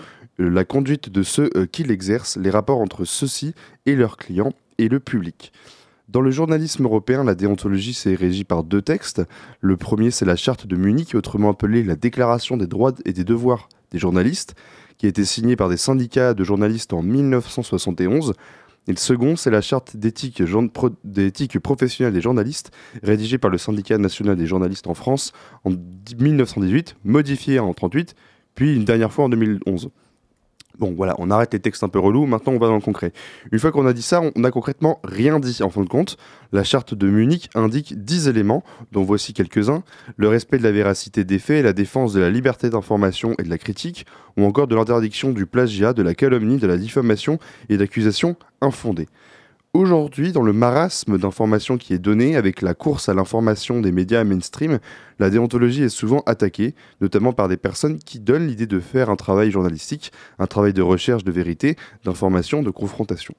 euh, 0.40 0.50
la 0.50 0.64
conduite 0.64 1.09
de 1.09 1.23
ceux 1.23 1.50
euh, 1.57 1.67
qui 1.67 1.83
l'exercent, 1.83 2.37
les 2.37 2.50
rapports 2.50 2.81
entre 2.81 3.05
ceux-ci 3.05 3.55
et 3.87 3.97
leurs 3.97 4.19
clients 4.19 4.52
et 4.76 4.88
le 4.88 5.00
public. 5.00 5.52
Dans 6.09 6.21
le 6.21 6.31
journalisme 6.31 6.85
européen, 6.85 7.25
la 7.25 7.35
déontologie 7.35 7.93
s'est 7.93 8.14
régie 8.14 8.45
par 8.45 8.64
deux 8.64 8.81
textes. 8.81 9.23
Le 9.61 9.76
premier, 9.76 10.11
c'est 10.11 10.25
la 10.25 10.37
charte 10.37 10.67
de 10.67 10.76
Munich, 10.76 11.14
autrement 11.14 11.50
appelée 11.50 11.83
la 11.83 11.97
Déclaration 11.97 12.57
des 12.57 12.67
droits 12.67 12.93
et 13.05 13.12
des 13.12 13.25
devoirs 13.25 13.69
des 13.90 13.99
journalistes, 13.99 14.55
qui 14.97 15.07
a 15.07 15.09
été 15.11 15.25
signée 15.25 15.55
par 15.55 15.69
des 15.69 15.76
syndicats 15.76 16.33
de 16.33 16.45
journalistes 16.45 16.93
en 16.93 17.02
1971. 17.02 18.33
Et 18.88 18.92
le 18.92 18.97
second, 18.97 19.37
c'est 19.37 19.50
la 19.50 19.61
charte 19.61 19.99
d'éthique, 19.99 20.40
professionnelle 21.59 22.14
des 22.14 22.23
journalistes, 22.23 22.71
rédigée 23.02 23.37
par 23.37 23.50
le 23.50 23.59
syndicat 23.59 23.99
national 23.99 24.35
des 24.35 24.47
journalistes 24.47 24.87
en 24.87 24.95
France 24.95 25.33
en 25.64 25.71
1918, 25.71 26.97
modifiée 27.04 27.59
en 27.59 27.64
1938, 27.64 28.14
puis 28.54 28.75
une 28.75 28.87
dernière 28.87 29.12
fois 29.12 29.26
en 29.26 29.28
2011. 29.28 29.90
Bon, 30.79 30.95
voilà, 30.97 31.17
on 31.19 31.29
arrête 31.33 31.53
les 31.53 31.59
textes 31.59 31.83
un 31.83 31.89
peu 31.89 31.99
relous, 31.99 32.27
maintenant 32.27 32.53
on 32.53 32.59
va 32.59 32.69
dans 32.69 32.77
le 32.77 32.81
concret. 32.81 33.13
Une 33.51 33.59
fois 33.59 33.73
qu'on 33.73 33.87
a 33.87 33.93
dit 33.93 34.03
ça, 34.03 34.21
on 34.23 34.39
n'a 34.39 34.53
concrètement 34.53 35.01
rien 35.03 35.41
dit 35.41 35.59
en 35.63 35.71
fin 35.71 35.83
de 35.83 35.89
compte. 35.89 36.17
La 36.53 36.63
charte 36.63 36.95
de 36.95 37.09
Munich 37.09 37.51
indique 37.57 38.01
10 38.05 38.29
éléments, 38.29 38.63
dont 38.93 39.03
voici 39.03 39.33
quelques-uns 39.33 39.83
le 40.17 40.29
respect 40.29 40.59
de 40.59 40.63
la 40.63 40.71
véracité 40.71 41.25
des 41.25 41.41
faits, 41.41 41.65
la 41.65 41.73
défense 41.73 42.13
de 42.13 42.21
la 42.21 42.31
liberté 42.31 42.71
d'information 42.71 43.35
et 43.41 43.43
de 43.43 43.51
la 43.51 43.59
critique, 43.59 44.07
ou 44.37 44.45
encore 44.45 44.69
de 44.69 44.77
l'interdiction 44.77 45.33
du 45.33 45.47
plagiat, 45.47 45.93
de 45.93 46.03
la 46.03 46.15
calomnie, 46.15 46.59
de 46.59 46.67
la 46.69 46.77
diffamation 46.77 47.41
et 47.69 47.77
d'accusations 47.77 48.37
infondées. 48.61 49.09
Aujourd'hui, 49.75 50.33
dans 50.33 50.43
le 50.43 50.55
marasme 50.55 51.19
d'informations 51.19 51.77
qui 51.77 51.93
est 51.93 51.99
donné 51.99 52.37
avec 52.37 52.63
la 52.63 52.73
course 52.73 53.11
à 53.11 53.15
l'information 53.15 53.83
des 53.83 53.93
médias 53.93 54.25
mainstream, 54.25 54.79
la 55.19 55.29
déontologie 55.29 55.83
est 55.83 55.91
souvent 55.91 56.23
attaquée, 56.25 56.75
notamment 57.03 57.35
par 57.35 57.49
des 57.49 57.59
personnes 57.59 57.99
qui 57.99 58.19
donnent 58.19 58.47
l'idée 58.47 58.67
de 58.67 58.81
faire 58.81 59.11
un 59.11 59.17
travail 59.17 59.51
journalistique, 59.51 60.11
un 60.39 60.47
travail 60.47 60.73
de 60.73 60.81
recherche 60.81 61.23
de 61.23 61.33
vérité, 61.33 61.77
d'information, 62.03 62.63
de 62.63 62.71
confrontation. 62.71 63.35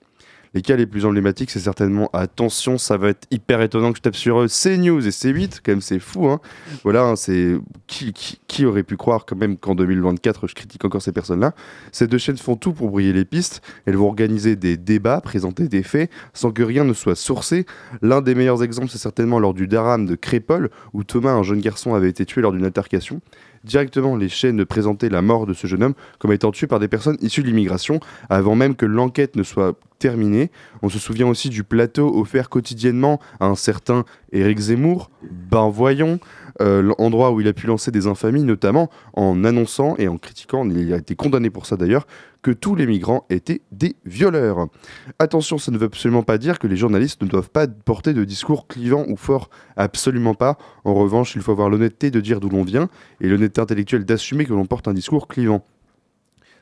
Les 0.54 0.62
cas 0.62 0.76
les 0.76 0.88
plus 0.88 1.06
emblématiques, 1.06 1.52
c'est 1.52 1.60
certainement 1.60 2.10
attention, 2.12 2.78
ça 2.78 2.98
va 2.98 3.10
être 3.10 3.28
hyper 3.30 3.62
étonnant 3.62 3.92
que 3.92 3.98
je 3.98 4.02
tape 4.02 4.16
sur 4.16 4.42
eux, 4.42 4.48
CNews 4.48 5.06
et 5.06 5.12
C8, 5.12 5.60
quand 5.64 5.72
même 5.74 5.82
c'est 5.82 6.00
fou. 6.00 6.28
Hein. 6.28 6.40
Voilà, 6.84 7.04
hein, 7.04 7.16
c'est 7.16 7.58
qui, 7.86 8.14
qui, 8.14 8.66
aurait 8.66 8.84
pu 8.84 8.98
croire 8.98 9.26
quand 9.26 9.36
même 9.36 9.58
qu'en 9.58 9.76
2024, 9.76 10.48
je 10.48 10.56
critique 10.56 10.84
encore 10.86 11.02
ces 11.02 11.12
personnes-là? 11.12 11.54
Ces 11.92 12.08
deux 12.08 12.18
chaînes 12.18 12.38
font 12.38 12.56
tout 12.56 12.74
pour 12.74 12.90
brouiller 12.90 13.14
les 13.14 13.26
pistes. 13.26 13.62
Elles 13.86 13.96
vont 13.96 14.08
organiser 14.08 14.56
des 14.56 14.76
débats, 14.76 15.22
présenter 15.22 15.68
des 15.68 15.84
faits, 15.84 16.10
sans 16.34 16.52
que 16.52 16.64
rien 16.64 16.84
ne 16.84 16.94
soit 16.94 17.16
sourcé. 17.16 17.66
L'un 18.02 18.22
des 18.22 18.34
meilleurs 18.34 18.64
exemples, 18.64 18.90
c'est 18.90 18.98
certainement 18.98 19.40
lors 19.40 19.54
du 19.54 19.68
Daram 19.68 20.06
de 20.06 20.16
Crépol, 20.16 20.72
où 20.94 21.04
Thomas, 21.04 21.32
un 21.32 21.44
jeune 21.44 21.62
garçon, 21.62 21.94
avait 21.94 22.10
été 22.10 22.26
tué 22.26 22.42
lors 22.42 22.52
d'une 22.52 22.66
altercation 22.66 23.22
directement 23.64 24.16
les 24.16 24.30
chaînes 24.30 24.66
présentaient 24.66 25.10
la 25.10 25.22
mort 25.22 25.46
de 25.46 25.54
ce 25.54 25.68
jeune 25.68 25.84
homme 25.84 25.94
comme 26.20 26.32
étant 26.32 26.52
tué 26.52 26.68
par 26.68 26.80
des 26.80 26.88
personnes 26.88 27.18
issues 27.22 27.42
de 27.42 27.48
l'immigration, 27.48 28.00
avant 28.30 28.56
même 28.56 28.76
que 28.76 28.86
l'enquête 28.86 29.36
ne 29.36 29.44
soit 29.44 29.78
terminée. 30.00 30.50
On 30.82 30.90
se 30.90 30.98
souvient 30.98 31.28
aussi 31.28 31.50
du 31.50 31.64
plateau 31.64 32.18
offert 32.20 32.50
quotidiennement 32.50 33.20
à 33.40 33.46
un 33.46 33.56
certain 33.56 34.06
Éric 34.32 34.60
Zemmour, 34.60 35.12
ben 35.22 35.70
voyons, 35.70 36.20
l'endroit 36.60 37.32
où 37.32 37.42
il 37.42 37.48
a 37.48 37.54
pu 37.54 37.68
lancer 37.68 37.92
des 37.92 38.08
infamies, 38.08 38.44
notamment 38.44 38.90
en 39.14 39.44
annonçant 39.44 39.96
et 39.98 40.08
en 40.08 40.18
critiquant, 40.18 40.70
il 40.70 40.94
a 40.94 40.98
été 40.98 41.16
condamné 41.16 41.50
pour 41.50 41.66
ça 41.66 41.78
d'ailleurs, 41.78 42.06
que 42.42 42.52
tous 42.52 42.76
les 42.76 42.86
migrants 42.86 43.26
étaient 43.30 43.62
des 43.72 43.96
violeurs. 44.06 44.68
Attention, 45.20 45.58
ça 45.58 45.72
ne 45.72 45.78
veut 45.78 45.88
absolument 45.88 46.24
pas 46.24 46.38
dire 46.38 46.60
que 46.60 46.68
les 46.68 46.78
journalistes 46.78 47.22
ne 47.22 47.28
doivent 47.28 47.50
pas 47.50 47.68
porter 47.68 48.14
de 48.14 48.24
discours 48.24 48.68
clivants 48.68 49.06
ou 49.08 49.18
forts, 49.18 49.50
absolument 49.76 50.34
pas. 50.34 50.58
En 50.86 50.94
revanche, 50.94 51.36
il 51.36 51.42
faut 51.42 51.52
avoir 51.52 51.70
l'honnêteté 51.70 52.12
de 52.12 52.20
dire 52.22 52.40
d'où 52.40 52.50
l'on 52.50 52.64
vient 52.64 52.90
et 53.20 53.28
l'honnêteté 53.28 53.62
intellectuelle 53.62 54.06
d'assumer 54.06 54.46
que 54.46 54.54
l'on 54.54 54.66
porte 54.66 54.88
un 54.88 54.94
discours 54.94 55.28
clivant. 55.28 55.66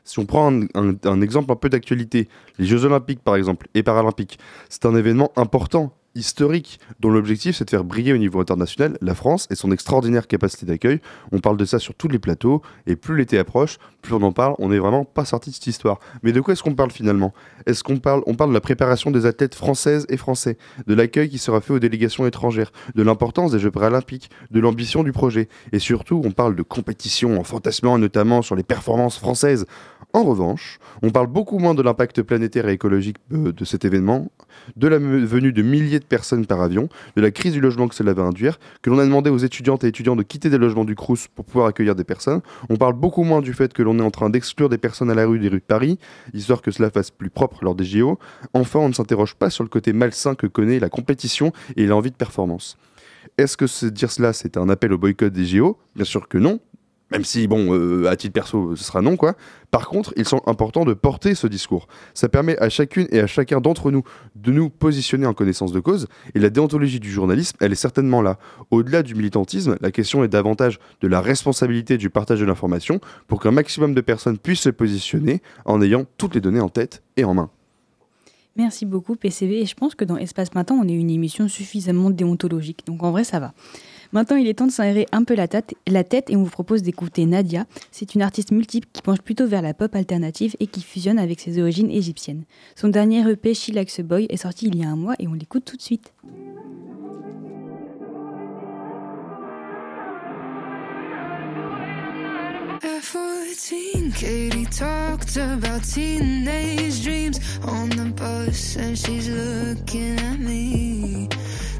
Si 0.04 0.18
on 0.18 0.24
prend 0.24 0.50
un 0.74 1.20
exemple 1.20 1.52
un 1.52 1.56
peu 1.56 1.68
d'actualité, 1.68 2.28
les 2.58 2.64
Jeux 2.64 2.86
Olympiques 2.86 3.22
par 3.22 3.36
exemple 3.36 3.68
et 3.74 3.82
Paralympiques, 3.82 4.38
c'est 4.70 4.86
un 4.86 4.96
événement 4.96 5.32
important 5.36 5.92
historique 6.18 6.80
dont 7.00 7.10
l'objectif 7.10 7.56
c'est 7.56 7.64
de 7.64 7.70
faire 7.70 7.84
briller 7.84 8.12
au 8.12 8.18
niveau 8.18 8.40
international 8.40 8.98
la 9.00 9.14
France 9.14 9.46
et 9.50 9.54
son 9.54 9.72
extraordinaire 9.72 10.26
capacité 10.26 10.66
d'accueil. 10.66 11.00
On 11.32 11.40
parle 11.40 11.56
de 11.56 11.64
ça 11.64 11.78
sur 11.78 11.94
tous 11.94 12.08
les 12.08 12.18
plateaux 12.18 12.62
et 12.86 12.96
plus 12.96 13.16
l'été 13.16 13.38
approche, 13.38 13.78
plus 14.02 14.14
on 14.14 14.22
en 14.22 14.32
parle, 14.32 14.54
on 14.58 14.68
n'est 14.68 14.78
vraiment 14.78 15.04
pas 15.04 15.24
sorti 15.24 15.50
de 15.50 15.54
cette 15.54 15.66
histoire. 15.66 16.00
Mais 16.22 16.32
de 16.32 16.40
quoi 16.40 16.52
est-ce 16.52 16.62
qu'on 16.62 16.74
parle 16.74 16.90
finalement? 16.90 17.32
Est-ce 17.66 17.82
qu'on 17.82 17.98
parle 17.98 18.22
on 18.26 18.34
parle 18.34 18.50
de 18.50 18.54
la 18.54 18.60
préparation 18.60 19.10
des 19.10 19.26
athlètes 19.26 19.54
françaises 19.54 20.06
et 20.08 20.16
français, 20.16 20.58
de 20.86 20.94
l'accueil 20.94 21.28
qui 21.28 21.38
sera 21.38 21.60
fait 21.60 21.72
aux 21.72 21.78
délégations 21.78 22.26
étrangères, 22.26 22.72
de 22.94 23.02
l'importance 23.02 23.52
des 23.52 23.58
Jeux 23.58 23.70
paralympiques, 23.70 24.30
de 24.50 24.60
l'ambition 24.60 25.02
du 25.02 25.12
projet? 25.12 25.48
Et 25.72 25.78
surtout 25.78 26.20
on 26.24 26.32
parle 26.32 26.56
de 26.56 26.62
compétition 26.62 27.38
en 27.38 27.44
fantasmant 27.44 27.98
notamment 27.98 28.42
sur 28.42 28.56
les 28.56 28.62
performances 28.62 29.18
françaises. 29.18 29.66
En 30.14 30.24
revanche, 30.24 30.78
on 31.02 31.10
parle 31.10 31.26
beaucoup 31.26 31.58
moins 31.58 31.74
de 31.74 31.82
l'impact 31.82 32.22
planétaire 32.22 32.66
et 32.68 32.72
écologique 32.72 33.18
euh, 33.32 33.52
de 33.52 33.64
cet 33.64 33.84
événement, 33.84 34.30
de 34.76 34.88
la 34.88 34.98
venue 34.98 35.52
de 35.52 35.62
milliers 35.62 36.00
de 36.00 36.04
personnes 36.08 36.46
par 36.46 36.60
avion, 36.60 36.88
de 37.16 37.22
la 37.22 37.30
crise 37.30 37.52
du 37.52 37.60
logement 37.60 37.88
que 37.88 37.94
cela 37.94 38.12
va 38.12 38.22
induire, 38.22 38.58
que 38.82 38.90
l'on 38.90 38.98
a 38.98 39.04
demandé 39.04 39.30
aux 39.30 39.38
étudiantes 39.38 39.84
et 39.84 39.88
étudiants 39.88 40.16
de 40.16 40.22
quitter 40.22 40.50
des 40.50 40.58
logements 40.58 40.84
du 40.84 40.94
Crous 40.94 41.28
pour 41.34 41.44
pouvoir 41.44 41.66
accueillir 41.66 41.94
des 41.94 42.04
personnes. 42.04 42.40
On 42.68 42.76
parle 42.76 42.94
beaucoup 42.94 43.22
moins 43.22 43.40
du 43.40 43.52
fait 43.52 43.72
que 43.72 43.82
l'on 43.82 43.98
est 43.98 44.02
en 44.02 44.10
train 44.10 44.30
d'exclure 44.30 44.68
des 44.68 44.78
personnes 44.78 45.10
à 45.10 45.14
la 45.14 45.26
rue 45.26 45.38
des 45.38 45.48
rues 45.48 45.60
de 45.60 45.64
Paris, 45.64 45.98
histoire 46.34 46.62
que 46.62 46.70
cela 46.70 46.90
fasse 46.90 47.10
plus 47.10 47.30
propre 47.30 47.64
lors 47.64 47.74
des 47.74 47.84
JO. 47.84 48.18
Enfin, 48.54 48.80
on 48.80 48.88
ne 48.88 48.94
s'interroge 48.94 49.34
pas 49.34 49.50
sur 49.50 49.64
le 49.64 49.68
côté 49.68 49.92
malsain 49.92 50.34
que 50.34 50.46
connaît 50.46 50.78
la 50.78 50.88
compétition 50.88 51.52
et 51.76 51.86
l'envie 51.86 52.10
de 52.10 52.16
performance. 52.16 52.76
Est-ce 53.36 53.56
que 53.56 53.88
dire 53.88 54.10
cela, 54.10 54.32
c'est 54.32 54.56
un 54.56 54.68
appel 54.68 54.92
au 54.92 54.98
boycott 54.98 55.32
des 55.32 55.44
JO 55.44 55.78
Bien 55.94 56.04
sûr 56.04 56.28
que 56.28 56.38
non, 56.38 56.60
même 57.10 57.24
si, 57.24 57.46
bon, 57.46 57.72
euh, 57.72 58.06
à 58.08 58.16
titre 58.16 58.34
perso, 58.34 58.76
ce 58.76 58.84
sera 58.84 59.00
non, 59.00 59.16
quoi. 59.16 59.34
Par 59.70 59.88
contre, 59.88 60.12
il 60.16 60.26
semble 60.26 60.42
important 60.46 60.84
de 60.84 60.94
porter 60.94 61.34
ce 61.34 61.46
discours. 61.46 61.88
Ça 62.14 62.28
permet 62.28 62.58
à 62.58 62.68
chacune 62.68 63.06
et 63.10 63.20
à 63.20 63.26
chacun 63.26 63.60
d'entre 63.60 63.90
nous 63.90 64.02
de 64.36 64.52
nous 64.52 64.70
positionner 64.70 65.26
en 65.26 65.34
connaissance 65.34 65.72
de 65.72 65.80
cause, 65.80 66.06
et 66.34 66.38
la 66.38 66.50
déontologie 66.50 67.00
du 67.00 67.10
journalisme, 67.10 67.56
elle 67.60 67.72
est 67.72 67.76
certainement 67.76 68.22
là. 68.22 68.38
Au-delà 68.70 69.02
du 69.02 69.14
militantisme, 69.14 69.76
la 69.80 69.90
question 69.90 70.22
est 70.24 70.28
davantage 70.28 70.78
de 71.00 71.08
la 71.08 71.20
responsabilité 71.20 71.96
du 71.96 72.10
partage 72.10 72.40
de 72.40 72.44
l'information 72.44 73.00
pour 73.26 73.40
qu'un 73.40 73.50
maximum 73.52 73.94
de 73.94 74.00
personnes 74.00 74.38
puissent 74.38 74.60
se 74.60 74.70
positionner 74.70 75.42
en 75.64 75.80
ayant 75.80 76.04
toutes 76.18 76.34
les 76.34 76.40
données 76.40 76.60
en 76.60 76.68
tête 76.68 77.02
et 77.16 77.24
en 77.24 77.34
main. 77.34 77.50
Merci 78.58 78.86
beaucoup 78.86 79.14
PCB 79.14 79.52
et 79.52 79.66
je 79.66 79.76
pense 79.76 79.94
que 79.94 80.04
dans 80.04 80.16
Espace 80.16 80.52
Matin, 80.54 80.74
on 80.74 80.88
est 80.88 80.92
une 80.92 81.10
émission 81.10 81.46
suffisamment 81.46 82.10
déontologique. 82.10 82.84
Donc 82.86 83.04
en 83.04 83.12
vrai, 83.12 83.22
ça 83.22 83.38
va. 83.38 83.54
Maintenant, 84.12 84.36
il 84.36 84.46
est 84.48 84.54
temps 84.54 84.66
de 84.66 84.72
s'aérer 84.72 85.06
un 85.12 85.22
peu 85.24 85.34
la 85.34 85.48
tête, 85.48 86.30
et 86.30 86.36
on 86.36 86.42
vous 86.42 86.50
propose 86.50 86.82
d'écouter 86.82 87.26
Nadia. 87.26 87.66
C'est 87.90 88.14
une 88.14 88.22
artiste 88.22 88.52
multiple 88.52 88.88
qui 88.92 89.02
penche 89.02 89.20
plutôt 89.20 89.46
vers 89.46 89.62
la 89.62 89.74
pop 89.74 89.94
alternative 89.94 90.56
et 90.60 90.66
qui 90.66 90.82
fusionne 90.82 91.18
avec 91.18 91.40
ses 91.40 91.60
origines 91.60 91.90
égyptiennes. 91.90 92.44
Son 92.74 92.88
dernier 92.88 93.28
EP, 93.30 93.54
She 93.54 93.70
Boy, 94.00 94.26
est 94.30 94.38
sorti 94.38 94.68
il 94.68 94.76
y 94.76 94.84
a 94.84 94.88
un 94.88 94.96
mois 94.96 95.14
et 95.18 95.28
on 95.28 95.34
l'écoute 95.34 95.64
tout 95.64 95.76
de 95.76 95.82
suite. 95.82 96.12
At 102.80 103.02
14, 103.02 104.12
Katie 104.12 104.66
talked 104.66 105.36
about 105.36 105.82
teenage 105.82 107.02
dreams 107.02 107.38
on 107.66 107.88
the 107.90 108.12
bus, 108.14 108.76
and 108.76 108.96
she's 108.96 109.28
looking 109.28 110.18
at 110.18 110.38
me. 110.38 111.28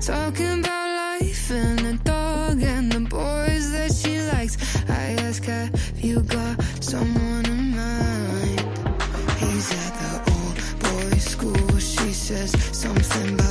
Talking 0.01 0.61
about 0.61 1.21
life 1.21 1.51
and 1.51 1.79
the 1.81 1.95
dog 2.05 2.63
and 2.63 2.91
the 2.91 3.01
boys 3.01 3.73
that 3.73 3.93
she 3.93 4.21
likes. 4.33 4.57
I 4.89 5.17
ask, 5.27 5.45
Have 5.45 5.99
you 6.01 6.21
got 6.23 6.63
someone 6.81 7.45
in 7.47 7.77
mind? 7.77 8.61
He's 9.39 9.73
at 9.73 9.93
the 10.01 10.13
old 10.33 10.57
boys' 11.11 11.25
school. 11.25 11.79
She 11.79 12.13
says 12.13 12.53
something 12.73 13.35
about 13.35 13.48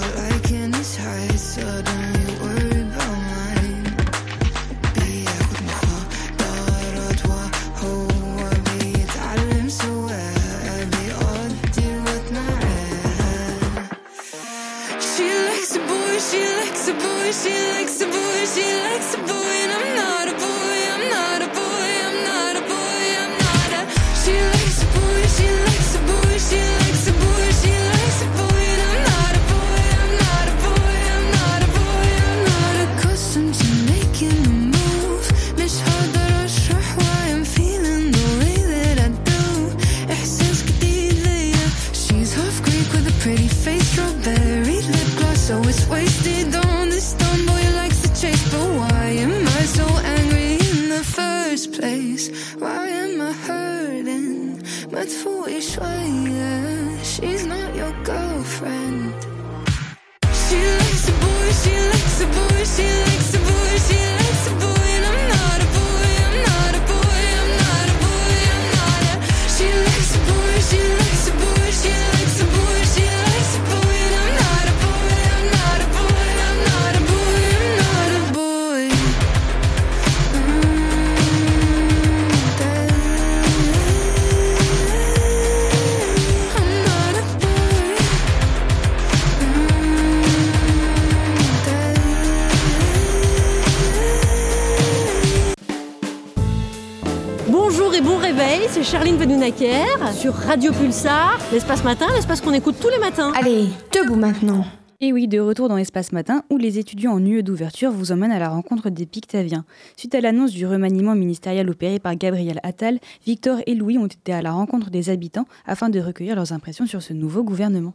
sur 100.28 100.36
Radio 100.36 100.74
Pulsar, 100.74 101.40
l'espace 101.54 101.86
matin, 101.86 102.06
l'espace 102.14 102.42
qu'on 102.42 102.52
écoute 102.52 102.76
tous 102.82 102.90
les 102.90 103.00
matins. 103.00 103.32
Allez, 103.34 103.68
debout 103.94 104.18
maintenant. 104.18 104.66
Et 105.00 105.14
oui, 105.14 105.30
de 105.30 105.40
retour 105.40 105.70
dans 105.70 105.78
Espace 105.78 106.12
Matin, 106.12 106.44
où 106.50 106.58
les 106.58 106.80
étudiants 106.80 107.14
en 107.14 107.26
UE 107.26 107.44
d'ouverture 107.44 107.92
vous 107.92 108.12
emmènent 108.12 108.34
à 108.34 108.40
la 108.40 108.50
rencontre 108.50 108.90
des 108.90 109.06
Pictaviens. 109.06 109.64
Suite 109.96 110.16
à 110.16 110.20
l'annonce 110.20 110.52
du 110.52 110.68
remaniement 110.68 111.16
ministériel 111.16 111.70
opéré 111.70 112.00
par 112.00 112.18
Gabriel 112.18 112.60
Attal, 112.64 113.00
Victor 113.26 113.60
et 113.68 113.74
Louis 113.74 113.98
ont 113.98 114.08
été 114.08 114.34
à 114.34 114.42
la 114.42 114.52
rencontre 114.52 114.90
des 114.90 115.10
habitants 115.10 115.46
afin 115.66 115.88
de 115.88 116.02
recueillir 116.02 116.36
leurs 116.36 116.52
impressions 116.52 116.88
sur 116.88 117.02
ce 117.02 117.14
nouveau 117.14 117.44
gouvernement. 117.44 117.94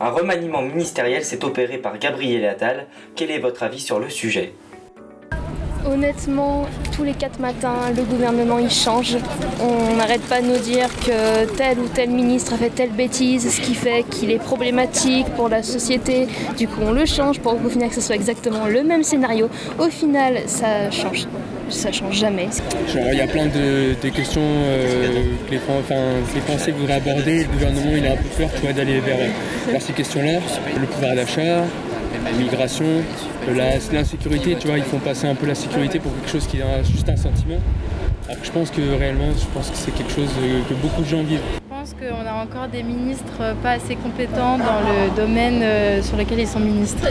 Un 0.00 0.10
remaniement 0.10 0.62
ministériel 0.62 1.22
s'est 1.22 1.44
opéré 1.44 1.78
par 1.78 1.96
Gabriel 2.00 2.44
Attal. 2.44 2.88
Quel 3.14 3.30
est 3.30 3.38
votre 3.38 3.62
avis 3.62 3.78
sur 3.78 4.00
le 4.00 4.08
sujet? 4.08 4.52
Honnêtement, 5.86 6.66
tous 6.94 7.04
les 7.04 7.14
quatre 7.14 7.38
matins, 7.40 7.92
le 7.96 8.02
gouvernement 8.02 8.58
il 8.58 8.70
change. 8.70 9.16
On 9.60 9.96
n'arrête 9.96 10.22
pas 10.22 10.40
de 10.40 10.46
nous 10.46 10.58
dire 10.58 10.88
que 11.04 11.46
tel 11.56 11.78
ou 11.78 11.88
tel 11.88 12.10
ministre 12.10 12.54
a 12.54 12.56
fait 12.56 12.70
telle 12.70 12.90
bêtise, 12.90 13.50
ce 13.54 13.60
qui 13.60 13.74
fait 13.74 14.04
qu'il 14.10 14.30
est 14.30 14.38
problématique 14.38 15.26
pour 15.36 15.48
la 15.48 15.62
société. 15.62 16.26
Du 16.56 16.68
coup, 16.68 16.80
on 16.82 16.92
le 16.92 17.06
change 17.06 17.40
pour 17.40 17.54
au 17.54 17.68
final 17.68 17.88
que 17.88 17.94
ce 17.94 18.00
soit 18.00 18.16
exactement 18.16 18.66
le 18.66 18.82
même 18.82 19.02
scénario. 19.02 19.48
Au 19.78 19.88
final, 19.88 20.40
ça 20.46 20.90
change. 20.90 21.26
Ça 21.70 21.92
change 21.92 22.14
jamais. 22.14 22.48
Il 23.12 23.18
y 23.18 23.20
a 23.20 23.26
plein 23.26 23.46
de, 23.46 24.08
questions 24.08 24.40
euh, 24.40 25.22
que 25.46 25.52
les, 25.52 26.40
Français 26.40 26.70
voudraient 26.70 26.94
aborder. 26.94 27.42
Le 27.42 27.48
gouvernement, 27.48 27.92
il 27.94 28.06
a 28.06 28.12
un 28.12 28.16
peu 28.16 28.46
peur 28.62 28.74
d'aller 28.74 29.00
vers, 29.00 29.18
vers 29.68 29.82
ces 29.82 29.92
questions-là. 29.92 30.40
Le 30.80 30.86
pouvoir 30.86 31.14
d'achat, 31.14 31.64
la- 33.54 33.78
l'insécurité. 33.92 34.56
Tu 34.60 34.66
vois, 34.66 34.78
ils 34.78 34.84
font 34.84 34.98
passer 34.98 35.26
un 35.26 35.34
peu 35.34 35.46
la 35.46 35.54
sécurité 35.54 35.98
pour 35.98 36.12
quelque 36.14 36.30
chose 36.30 36.46
qui 36.46 36.58
est 36.58 36.84
juste 36.84 37.08
un 37.08 37.16
sentiment. 37.16 37.58
Alors 38.28 38.40
que 38.40 38.46
je 38.46 38.52
pense 38.52 38.70
que 38.70 38.80
réellement, 38.98 39.28
je 39.38 39.46
pense 39.54 39.70
que 39.70 39.76
c'est 39.76 39.92
quelque 39.94 40.12
chose 40.12 40.28
que 40.68 40.74
beaucoup 40.74 41.02
de 41.02 41.06
gens 41.08 41.22
vivent. 41.22 41.40
Qu'on 41.98 42.26
a 42.28 42.44
encore 42.44 42.68
des 42.68 42.84
ministres 42.84 43.56
pas 43.60 43.70
assez 43.70 43.96
compétents 43.96 44.56
dans 44.56 44.80
le 44.86 45.16
domaine 45.16 45.60
euh, 45.62 46.00
sur 46.00 46.16
lequel 46.16 46.38
ils 46.38 46.46
sont 46.46 46.60
ministres. 46.60 47.04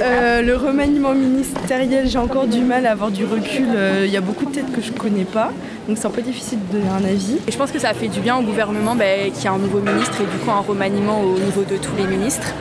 Euh, 0.00 0.40
le 0.40 0.54
remaniement 0.54 1.14
ministériel, 1.14 2.06
j'ai 2.06 2.18
encore 2.18 2.46
du 2.46 2.60
mal 2.60 2.86
à 2.86 2.92
avoir 2.92 3.10
du 3.10 3.24
recul. 3.24 3.66
Euh, 3.74 4.04
Il 4.06 4.12
y 4.12 4.16
a 4.16 4.20
beaucoup 4.20 4.44
de 4.44 4.52
têtes 4.52 4.70
que 4.72 4.80
je 4.80 4.92
connais 4.92 5.24
pas, 5.24 5.50
donc 5.88 5.98
c'est 5.98 6.06
un 6.06 6.10
peu 6.10 6.22
difficile 6.22 6.60
de 6.70 6.78
donner 6.78 6.90
un 6.90 7.04
avis. 7.04 7.38
Et 7.48 7.50
je 7.50 7.58
pense 7.58 7.72
que 7.72 7.80
ça 7.80 7.92
fait 7.92 8.06
du 8.06 8.20
bien 8.20 8.36
au 8.36 8.42
gouvernement 8.42 8.94
ben, 8.94 9.32
qu'il 9.32 9.42
y 9.42 9.46
ait 9.46 9.48
un 9.48 9.58
nouveau 9.58 9.80
ministre 9.80 10.20
et 10.20 10.26
du 10.26 10.38
coup 10.44 10.50
un 10.52 10.60
remaniement 10.60 11.20
au 11.20 11.36
niveau 11.36 11.64
de 11.64 11.76
tous 11.76 11.96
les 11.96 12.06
ministres. 12.06 12.54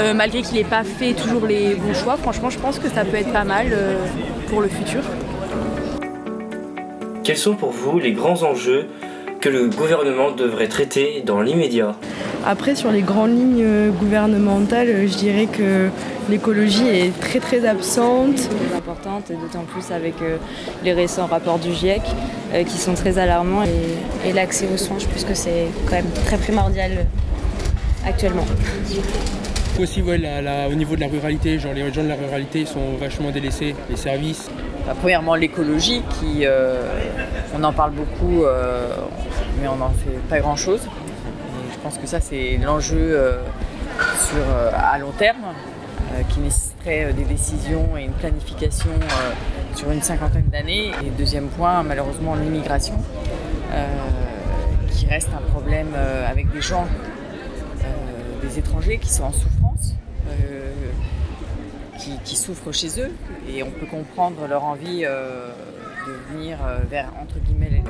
Euh, 0.00 0.12
malgré 0.12 0.42
qu'il 0.42 0.56
n'ait 0.56 0.64
pas 0.64 0.82
fait 0.82 1.12
toujours 1.12 1.46
les 1.46 1.76
bons 1.76 1.94
choix, 1.94 2.16
franchement 2.16 2.50
je 2.50 2.58
pense 2.58 2.80
que 2.80 2.88
ça 2.88 3.04
peut 3.04 3.16
être 3.16 3.32
pas 3.32 3.44
mal 3.44 3.68
euh, 3.70 3.96
pour 4.48 4.60
le 4.60 4.68
futur. 4.68 5.02
Quels 7.22 7.36
sont 7.36 7.54
pour 7.54 7.70
vous 7.70 8.00
les 8.00 8.12
grands 8.12 8.42
enjeux 8.42 8.86
que 9.46 9.50
le 9.52 9.68
gouvernement 9.68 10.32
devrait 10.32 10.66
traiter 10.66 11.22
dans 11.24 11.40
l'immédiat 11.40 11.94
Après, 12.44 12.74
sur 12.74 12.90
les 12.90 13.02
grandes 13.02 13.30
lignes 13.30 13.62
euh, 13.64 13.90
gouvernementales, 13.90 14.88
euh, 14.88 15.06
je 15.06 15.16
dirais 15.16 15.46
que 15.46 15.86
l'écologie 16.28 16.88
est 16.88 17.12
très 17.20 17.38
très 17.38 17.64
absente. 17.64 18.40
importante, 18.76 19.30
et 19.30 19.34
d'autant 19.34 19.64
plus 19.72 19.92
avec 19.94 20.14
euh, 20.20 20.38
les 20.82 20.92
récents 20.92 21.26
rapports 21.26 21.60
du 21.60 21.72
GIEC 21.72 22.02
qui 22.66 22.76
sont 22.76 22.94
très 22.94 23.18
alarmants. 23.18 23.62
Et, 23.62 24.28
et 24.28 24.32
l'accès 24.32 24.66
aux 24.74 24.76
soins, 24.76 24.98
je 24.98 25.06
pense 25.06 25.22
que 25.22 25.34
c'est 25.34 25.66
quand 25.88 25.94
même 25.94 26.10
très 26.24 26.38
primordial 26.38 27.06
actuellement. 28.04 28.46
Aussi, 29.80 30.02
ouais, 30.02 30.18
la- 30.18 30.42
la- 30.42 30.68
au 30.68 30.74
niveau 30.74 30.96
de 30.96 31.00
la 31.02 31.06
ruralité, 31.08 31.60
genre 31.60 31.72
les 31.72 31.92
gens 31.92 32.02
de 32.02 32.08
la 32.08 32.16
ruralité 32.16 32.64
sont 32.64 32.96
vachement 32.98 33.30
délaissés, 33.30 33.76
les 33.90 33.96
services. 33.96 34.48
Bah, 34.86 34.94
premièrement, 34.96 35.34
l'écologie, 35.34 36.02
qui, 36.10 36.46
euh, 36.46 36.80
on 37.56 37.64
en 37.64 37.72
parle 37.72 37.90
beaucoup, 37.90 38.44
euh, 38.44 38.94
mais 39.60 39.66
on 39.66 39.76
n'en 39.76 39.90
fait 39.90 40.16
pas 40.28 40.38
grand-chose. 40.38 40.82
Je 41.72 41.78
pense 41.82 41.98
que 41.98 42.06
ça, 42.06 42.20
c'est 42.20 42.56
l'enjeu 42.62 42.96
euh, 42.96 43.40
à 44.72 44.98
long 44.98 45.12
terme. 45.18 45.54
qui 46.30 46.40
nécessiterait 46.40 47.12
des 47.12 47.24
décisions 47.24 47.94
et 47.98 48.04
une 48.04 48.12
planification 48.12 48.88
sur 49.74 49.90
une 49.90 50.00
cinquantaine 50.00 50.48
d'années. 50.50 50.92
Et 51.04 51.10
deuxième 51.10 51.48
point, 51.48 51.82
malheureusement, 51.82 52.34
l'immigration, 52.36 52.94
qui 54.92 55.06
reste 55.06 55.28
un 55.34 55.50
problème 55.50 55.88
avec 56.26 56.50
des 56.52 56.62
gens, 56.62 56.86
des 58.40 58.58
étrangers 58.58 58.96
qui 58.96 59.10
sont 59.10 59.24
en 59.24 59.32
souffrance 59.32 59.94
qui, 62.24 62.36
souffrent 62.36 62.72
chez 62.72 63.00
eux 63.00 63.10
et 63.48 63.62
on 63.62 63.70
peut 63.70 63.86
comprendre 63.86 64.46
leur 64.46 64.64
envie 64.64 65.04
euh, 65.04 65.50
de 66.06 66.12
venir 66.32 66.58
euh, 66.64 66.78
vers 66.88 67.12
entre 67.20 67.38
guillemets 67.38 67.70
les 67.70 67.82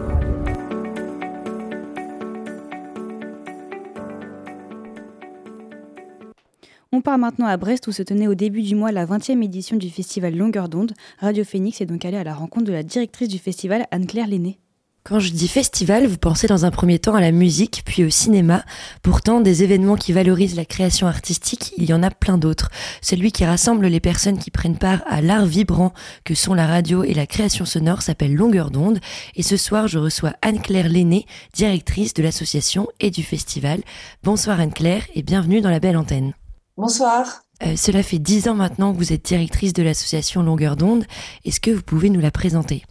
On 6.93 7.01
part 7.03 7.19
maintenant 7.19 7.47
à 7.47 7.57
Brest 7.57 7.89
où 7.89 7.93
se 7.93 8.03
tenait 8.03 8.27
au 8.27 8.35
début 8.35 8.63
du 8.63 8.75
mois 8.75 8.91
la 8.91 9.05
20e 9.05 9.43
édition 9.43 9.77
du 9.77 9.91
festival 9.91 10.35
Longueur 10.35 10.69
d'onde. 10.69 10.93
Radio 11.19 11.45
Phoenix 11.45 11.81
est 11.81 11.87
donc 11.87 12.05
allé 12.05 12.17
à 12.17 12.25
la 12.25 12.35
rencontre 12.35 12.67
de 12.67 12.73
la 12.73 12.83
directrice 12.83 13.29
du 13.29 13.39
festival, 13.39 13.87
Anne-Claire 13.91 14.29
Lenné. 14.29 14.59
Quand 15.07 15.21
je 15.21 15.31
dis 15.31 15.47
festival, 15.47 16.09
vous 16.09 16.17
pensez 16.17 16.49
dans 16.49 16.65
un 16.65 16.73
premier 16.73 16.99
temps 16.99 17.15
à 17.15 17.21
la 17.21 17.31
musique, 17.31 17.83
puis 17.87 18.03
au 18.03 18.11
cinéma. 18.11 18.65
Pourtant, 19.03 19.41
des 19.41 19.63
événements 19.63 19.95
qui 19.95 20.13
valorisent 20.13 20.57
la 20.57 20.65
création 20.65 21.07
artistique, 21.07 21.73
il 21.77 21.85
y 21.85 21.93
en 21.93 22.03
a 22.03 22.11
plein 22.11 22.39
d'autres. 22.39 22.71
Celui 23.03 23.31
qui 23.31 23.45
rassemble 23.45 23.87
les 23.87 24.01
personnes 24.01 24.37
qui 24.37 24.51
prennent 24.51 24.79
part 24.79 25.05
à 25.07 25.23
l'art 25.23 25.47
vibrant 25.47 25.93
que 26.25 26.35
sont 26.35 26.55
la 26.55 26.67
radio 26.67 27.05
et 27.05 27.15
la 27.15 27.29
création 27.29 27.65
sonore 27.65 28.03
s'appelle 28.03 28.35
Longueur 28.35 28.73
d'onde. 28.73 28.99
Et 29.37 29.45
ce 29.45 29.57
soir, 29.57 29.87
je 29.87 30.01
reçois 30.01 30.33
Anne-Claire 30.43 30.89
Lenné, 30.89 31.25
directrice 31.55 32.13
de 32.13 32.25
l'association 32.25 32.89
et 32.99 33.13
du 33.13 33.23
festival. 33.23 33.83
Bonsoir 34.25 34.59
Anne-Claire 34.59 35.05
et 35.15 35.23
bienvenue 35.23 35.61
dans 35.61 35.71
la 35.71 35.79
belle 35.79 35.99
antenne. 35.99 36.33
Bonsoir. 36.77 37.43
Euh, 37.65 37.77
cela 37.77 38.03
fait 38.03 38.19
dix 38.19 38.49
ans 38.49 38.57
maintenant 38.57 38.93
que 38.93 38.99
vous 38.99 39.13
êtes 39.13 39.25
directrice 39.25 39.73
de 39.73 39.85
l'association 39.85 40.43
Longueur 40.43 40.75
d'onde. 40.75 41.05
Est-ce 41.45 41.61
que 41.61 41.71
vous 41.71 41.83
pouvez 41.83 42.11
nous 42.11 42.21
la 42.21 42.33
présenter? 42.33 42.83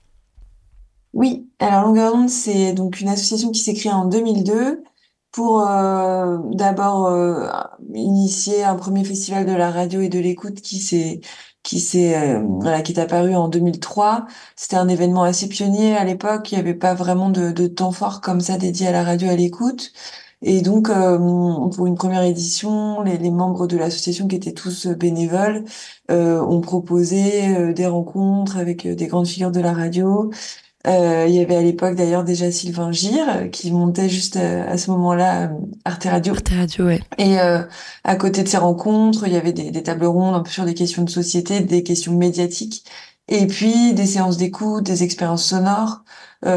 Oui, 1.15 1.49
alors 1.59 1.85
Longueur 1.85 2.13
c'est 2.29 2.73
donc 2.73 2.99
une 3.01 3.09
association 3.09 3.51
qui 3.51 3.59
s'est 3.59 3.73
créée 3.73 3.91
en 3.91 4.05
2002 4.05 4.83
pour 5.31 5.67
euh, 5.67 6.37
d'abord 6.53 7.07
euh, 7.07 7.49
initier 7.93 8.63
un 8.63 8.75
premier 8.75 9.03
festival 9.03 9.45
de 9.45 9.51
la 9.51 9.71
radio 9.71 10.01
et 10.01 10.09
de 10.09 10.19
l'écoute 10.19 10.61
qui 10.61 10.79
s'est 10.79 11.21
qui 11.63 11.79
s'est 11.81 12.15
euh, 12.17 12.41
voilà, 12.61 12.81
qui 12.81 12.93
est 12.93 12.99
apparu 12.99 13.35
en 13.35 13.49
2003. 13.49 14.27
C'était 14.55 14.77
un 14.77 14.87
événement 14.87 15.23
assez 15.23 15.49
pionnier 15.49 15.95
à 15.97 16.05
l'époque. 16.05 16.51
Il 16.51 16.55
n'y 16.55 16.61
avait 16.61 16.73
pas 16.73 16.93
vraiment 16.93 17.29
de, 17.29 17.51
de 17.51 17.67
temps 17.67 17.91
fort 17.91 18.21
comme 18.21 18.41
ça 18.41 18.57
dédié 18.57 18.87
à 18.87 18.91
la 18.93 19.03
radio 19.03 19.27
et 19.27 19.31
à 19.31 19.35
l'écoute. 19.35 19.91
Et 20.41 20.61
donc, 20.61 20.89
pour 20.89 21.87
une 21.87 21.95
première 21.95 22.21
édition, 22.23 23.01
les, 23.01 23.17
membres 23.31 23.67
de 23.67 23.77
l'association, 23.77 24.27
qui 24.27 24.35
étaient 24.35 24.53
tous 24.53 24.85
bénévoles, 24.87 25.63
ont 26.09 26.61
proposé 26.61 27.73
des 27.73 27.87
rencontres 27.87 28.57
avec 28.57 28.85
des 28.87 29.07
grandes 29.07 29.27
figures 29.27 29.51
de 29.51 29.61
la 29.61 29.73
radio, 29.73 30.29
il 30.85 31.33
y 31.33 31.39
avait 31.39 31.55
à 31.55 31.61
l'époque 31.61 31.95
d'ailleurs 31.95 32.23
déjà 32.23 32.51
Sylvain 32.51 32.91
Gire 32.91 33.49
qui 33.51 33.71
montait 33.71 34.09
juste 34.09 34.35
euh, 34.37 34.67
à, 34.67 34.77
ce 34.77 34.91
moment-là 34.91 35.43
euh, 35.43 35.47
Arte 35.83 36.05
Radio. 36.05 36.33
Arte 36.33 36.49
Radio, 36.49 36.85
ouais. 36.85 37.01
Et 37.17 37.37
à 37.37 38.15
côté 38.15 38.43
de 38.43 38.47
ces 38.47 38.57
rencontres, 38.57 39.27
il 39.27 39.33
y 39.33 39.37
avait 39.37 39.53
des, 39.53 39.71
des, 39.71 39.83
tables 39.83 40.05
rondes 40.05 40.35
un 40.35 40.41
peu 40.41 40.51
sur 40.51 40.65
des 40.65 40.73
questions 40.73 41.03
de 41.03 41.09
société, 41.09 41.59
des 41.61 41.83
questions 41.83 42.13
médiatiques, 42.13 42.85
et 43.27 43.47
puis 43.47 43.93
des 43.93 44.05
séances 44.05 44.37
d'écoute, 44.37 44.83
des 44.83 45.03
expériences 45.03 45.45
sonores. 45.45 46.03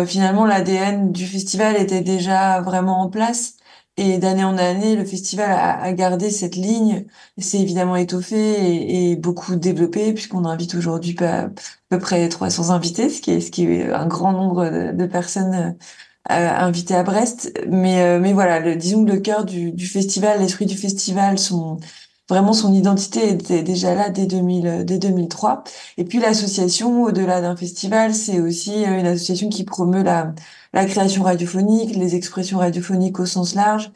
finalement, 0.07 0.47
l'ADN 0.47 1.13
du 1.13 1.27
festival 1.27 1.77
était 1.77 2.03
déjà 2.03 2.61
vraiment 2.61 3.01
en 3.01 3.09
place. 3.09 3.58
Et 4.01 4.19
d'année 4.19 4.45
en 4.45 4.57
année, 4.59 4.95
le 4.95 5.05
festival 5.05 5.51
a, 5.51 5.93
gardé 5.93 6.31
cette 6.31 6.55
ligne, 6.55 7.05
s'est 7.37 7.59
évidemment 7.59 7.97
étoffé 7.97 9.11
et, 9.11 9.17
beaucoup 9.17 9.57
développé, 9.57 10.13
puisqu'on 10.13 10.45
invite 10.45 10.77
aujourd'hui 10.77 11.17
à 11.21 11.51
peu 11.89 11.99
près 11.99 12.29
300 12.29 12.71
invités, 12.71 13.09
ce 13.11 13.21
qui 13.21 13.33
est, 13.33 13.41
ce 13.41 13.51
qui 13.51 13.65
est 13.65 13.93
un 13.93 14.07
grand 14.07 14.33
nombre 14.33 14.93
de, 14.93 15.07
personnes 15.07 15.77
euh, 16.31 16.51
invitées 16.51 16.95
à 16.95 17.03
Brest. 17.03 17.53
Mais, 17.69 18.01
euh, 18.03 18.21
mais 18.21 18.33
voilà, 18.33 18.61
le, 18.61 18.77
disons 18.77 19.05
que 19.05 19.11
le 19.11 19.19
cœur 19.19 19.45
du, 19.45 19.73
du 19.73 19.87
festival, 19.87 20.39
l'esprit 20.39 20.67
du 20.67 20.77
festival, 20.77 21.37
son, 21.37 21.79
vraiment 22.29 22.53
son 22.53 22.73
identité 22.75 23.31
était 23.31 23.63
déjà 23.63 23.95
là 23.95 24.11
dès, 24.11 24.27
2000, 24.27 24.85
dès 24.85 24.99
2003. 24.99 25.65
Et 25.97 26.05
puis 26.05 26.19
l'association, 26.19 27.05
au-delà 27.05 27.41
d'un 27.41 27.57
festival, 27.57 28.15
c'est 28.15 28.41
aussi 28.41 28.85
une 28.85 29.07
association 29.07 29.49
qui 29.49 29.65
promeut 29.65 30.03
la 30.03 30.35
la 30.73 30.85
création 30.87 31.23
radiophonique, 31.23 31.97
les 31.97 32.15
expressions 32.15 32.59
radiophoniques 32.59 33.21
au 33.21 33.27
sens 33.27 33.55
large, 33.55 33.91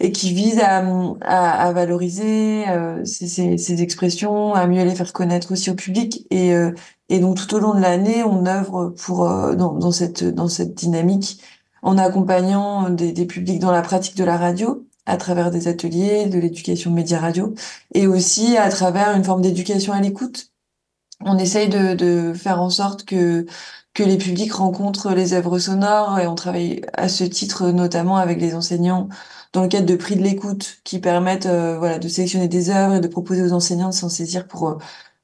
et 0.00 0.12
qui 0.12 0.32
vise 0.34 0.58
à, 0.60 0.84
à, 1.22 1.68
à 1.68 1.72
valoriser 1.72 2.68
euh, 2.68 3.04
ces, 3.04 3.28
ces, 3.28 3.58
ces, 3.58 3.82
expressions, 3.82 4.54
à 4.54 4.66
mieux 4.66 4.84
les 4.84 4.94
faire 4.94 5.12
connaître 5.12 5.52
aussi 5.52 5.70
au 5.70 5.74
public. 5.74 6.26
Et, 6.30 6.54
euh, 6.54 6.72
et 7.08 7.20
donc 7.20 7.36
tout 7.36 7.54
au 7.54 7.60
long 7.60 7.74
de 7.74 7.80
l'année, 7.80 8.24
on 8.24 8.46
œuvre 8.46 8.90
pour 8.90 9.28
euh, 9.28 9.54
dans, 9.54 9.74
dans, 9.74 9.92
cette 9.92 10.24
dans 10.24 10.48
cette 10.48 10.74
dynamique 10.74 11.40
en 11.82 11.98
accompagnant 11.98 12.90
des, 12.90 13.12
des 13.12 13.26
publics 13.26 13.58
dans 13.60 13.72
la 13.72 13.82
pratique 13.82 14.16
de 14.16 14.24
la 14.24 14.36
radio 14.36 14.86
à 15.06 15.16
travers 15.16 15.50
des 15.50 15.68
ateliers, 15.68 16.26
de 16.26 16.38
l'éducation 16.38 16.90
média 16.90 17.18
radio, 17.18 17.54
et 17.94 18.06
aussi 18.06 18.56
à 18.56 18.68
travers 18.70 19.14
une 19.16 19.24
forme 19.24 19.42
d'éducation 19.42 19.92
à 19.92 20.00
l'écoute. 20.00 20.52
On 21.20 21.38
essaye 21.38 21.68
de, 21.68 22.32
faire 22.34 22.60
en 22.60 22.70
sorte 22.70 23.04
que 23.04 23.46
que 23.94 24.02
les 24.02 24.16
publics 24.16 24.54
rencontrent 24.54 25.12
les 25.12 25.34
œuvres 25.34 25.58
sonores 25.58 26.18
et 26.18 26.26
on 26.26 26.34
travaille 26.34 26.80
à 26.94 27.08
ce 27.08 27.24
titre 27.24 27.70
notamment 27.70 28.16
avec 28.16 28.40
les 28.40 28.54
enseignants 28.54 29.08
dans 29.52 29.62
le 29.62 29.68
cadre 29.68 29.86
de 29.86 29.96
prix 29.96 30.16
de 30.16 30.22
l'écoute 30.22 30.78
qui 30.84 30.98
permettent 30.98 31.46
euh, 31.46 31.78
voilà 31.78 31.98
de 31.98 32.08
sélectionner 32.08 32.48
des 32.48 32.70
œuvres 32.70 32.94
et 32.94 33.00
de 33.00 33.08
proposer 33.08 33.42
aux 33.42 33.52
enseignants 33.52 33.90
de 33.90 33.94
s'en 33.94 34.08
saisir 34.08 34.46
pour 34.48 34.68
euh, 34.68 34.78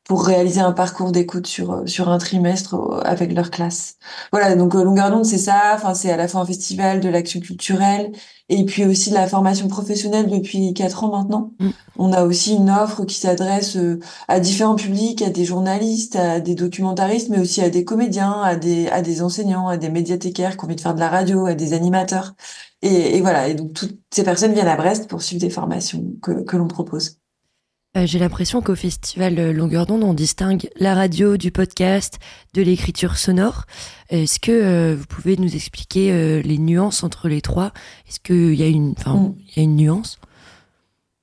pour 0.08 0.24
réaliser 0.24 0.60
un 0.60 0.72
parcours 0.72 1.12
d'écoute 1.12 1.46
sur 1.46 1.72
euh, 1.72 1.86
sur 1.86 2.08
un 2.08 2.18
trimestre 2.18 3.00
avec 3.04 3.32
leur 3.32 3.50
classe. 3.50 3.96
Voilà, 4.32 4.56
donc 4.56 4.74
Longueur 4.74 5.10
d'onde 5.10 5.24
c'est 5.24 5.38
ça, 5.38 5.74
enfin 5.74 5.94
c'est 5.94 6.10
à 6.10 6.16
la 6.16 6.26
fois 6.26 6.40
un 6.40 6.46
festival 6.46 7.00
de 7.00 7.08
l'action 7.08 7.38
culturelle 7.40 8.10
et 8.48 8.64
puis 8.64 8.84
aussi 8.86 9.10
de 9.10 9.14
la 9.14 9.26
formation 9.26 9.68
professionnelle 9.68 10.28
depuis 10.28 10.72
quatre 10.72 11.04
ans 11.04 11.10
maintenant. 11.10 11.52
Mm. 11.60 11.68
On 11.98 12.12
a 12.12 12.24
aussi 12.24 12.54
une 12.54 12.70
offre 12.70 13.04
qui 13.04 13.16
s'adresse 13.16 13.76
euh, 13.76 14.00
à 14.28 14.40
différents 14.40 14.76
publics, 14.76 15.20
à 15.22 15.30
des 15.30 15.44
journalistes, 15.44 16.16
à 16.16 16.40
des 16.40 16.54
documentaristes, 16.54 17.28
mais 17.28 17.38
aussi 17.40 17.60
à 17.60 17.68
des 17.70 17.84
comédiens, 17.84 18.40
à 18.42 18.56
des, 18.56 18.88
à 18.88 19.02
des 19.02 19.22
enseignants, 19.22 19.68
à 19.68 19.76
des 19.76 19.90
médiathécaires 19.90 20.56
qui 20.56 20.64
ont 20.64 20.66
envie 20.66 20.76
de 20.76 20.80
faire 20.80 20.94
de 20.94 21.00
la 21.00 21.08
radio, 21.10 21.46
à 21.46 21.54
des 21.54 21.74
animateurs. 21.74 22.34
Et, 22.82 23.16
et 23.16 23.20
voilà, 23.20 23.48
et 23.48 23.54
donc 23.54 23.74
toutes 23.74 23.98
ces 24.10 24.24
personnes 24.24 24.54
viennent 24.54 24.68
à 24.68 24.76
Brest 24.76 25.08
pour 25.08 25.22
suivre 25.22 25.40
des 25.42 25.50
formations 25.50 26.04
que, 26.22 26.42
que 26.44 26.56
l'on 26.56 26.68
propose. 26.68 27.18
Euh, 27.98 28.06
j'ai 28.06 28.18
l'impression 28.18 28.62
qu'au 28.62 28.76
festival 28.76 29.38
euh, 29.38 29.52
Longueur 29.52 29.87
d'onde, 29.87 30.04
on 30.04 30.14
distingue 30.14 30.68
la 30.76 30.94
radio 30.94 31.37
du 31.37 31.50
podcast, 31.50 32.18
de 32.54 32.62
l'écriture 32.62 33.16
sonore. 33.16 33.64
Est-ce 34.11 34.38
que 34.38 34.52
euh, 34.52 34.96
vous 34.96 35.06
pouvez 35.06 35.37
nous 35.37 35.54
expliquer 35.54 36.42
les 36.42 36.58
nuances 36.58 37.02
entre 37.02 37.28
les 37.28 37.40
trois? 37.40 37.72
Est-ce 38.08 38.20
qu'il 38.20 38.54
y 38.54 38.62
a 38.62 38.68
une, 38.68 38.94
enfin, 38.96 39.14
mm. 39.14 39.34
il 39.48 39.56
y 39.56 39.61
a 39.61 39.62
une 39.64 39.76
nuance? 39.76 40.18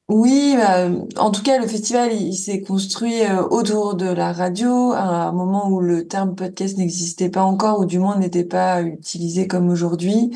Oui, 0.07 0.53
bah, 0.55 0.89
en 1.17 1.31
tout 1.31 1.41
cas, 1.41 1.59
le 1.59 1.67
festival, 1.67 2.13
il, 2.13 2.35
s'est 2.35 2.61
construit 2.61 3.21
autour 3.49 3.95
de 3.95 4.05
la 4.05 4.33
radio, 4.33 4.91
à 4.91 5.27
un 5.27 5.31
moment 5.31 5.67
où 5.69 5.81
le 5.81 6.07
terme 6.07 6.35
podcast 6.35 6.77
n'existait 6.77 7.29
pas 7.29 7.43
encore, 7.43 7.79
ou 7.79 7.85
du 7.85 7.97
moins 7.97 8.17
n'était 8.19 8.43
pas 8.43 8.83
utilisé 8.83 9.47
comme 9.47 9.69
aujourd'hui. 9.69 10.31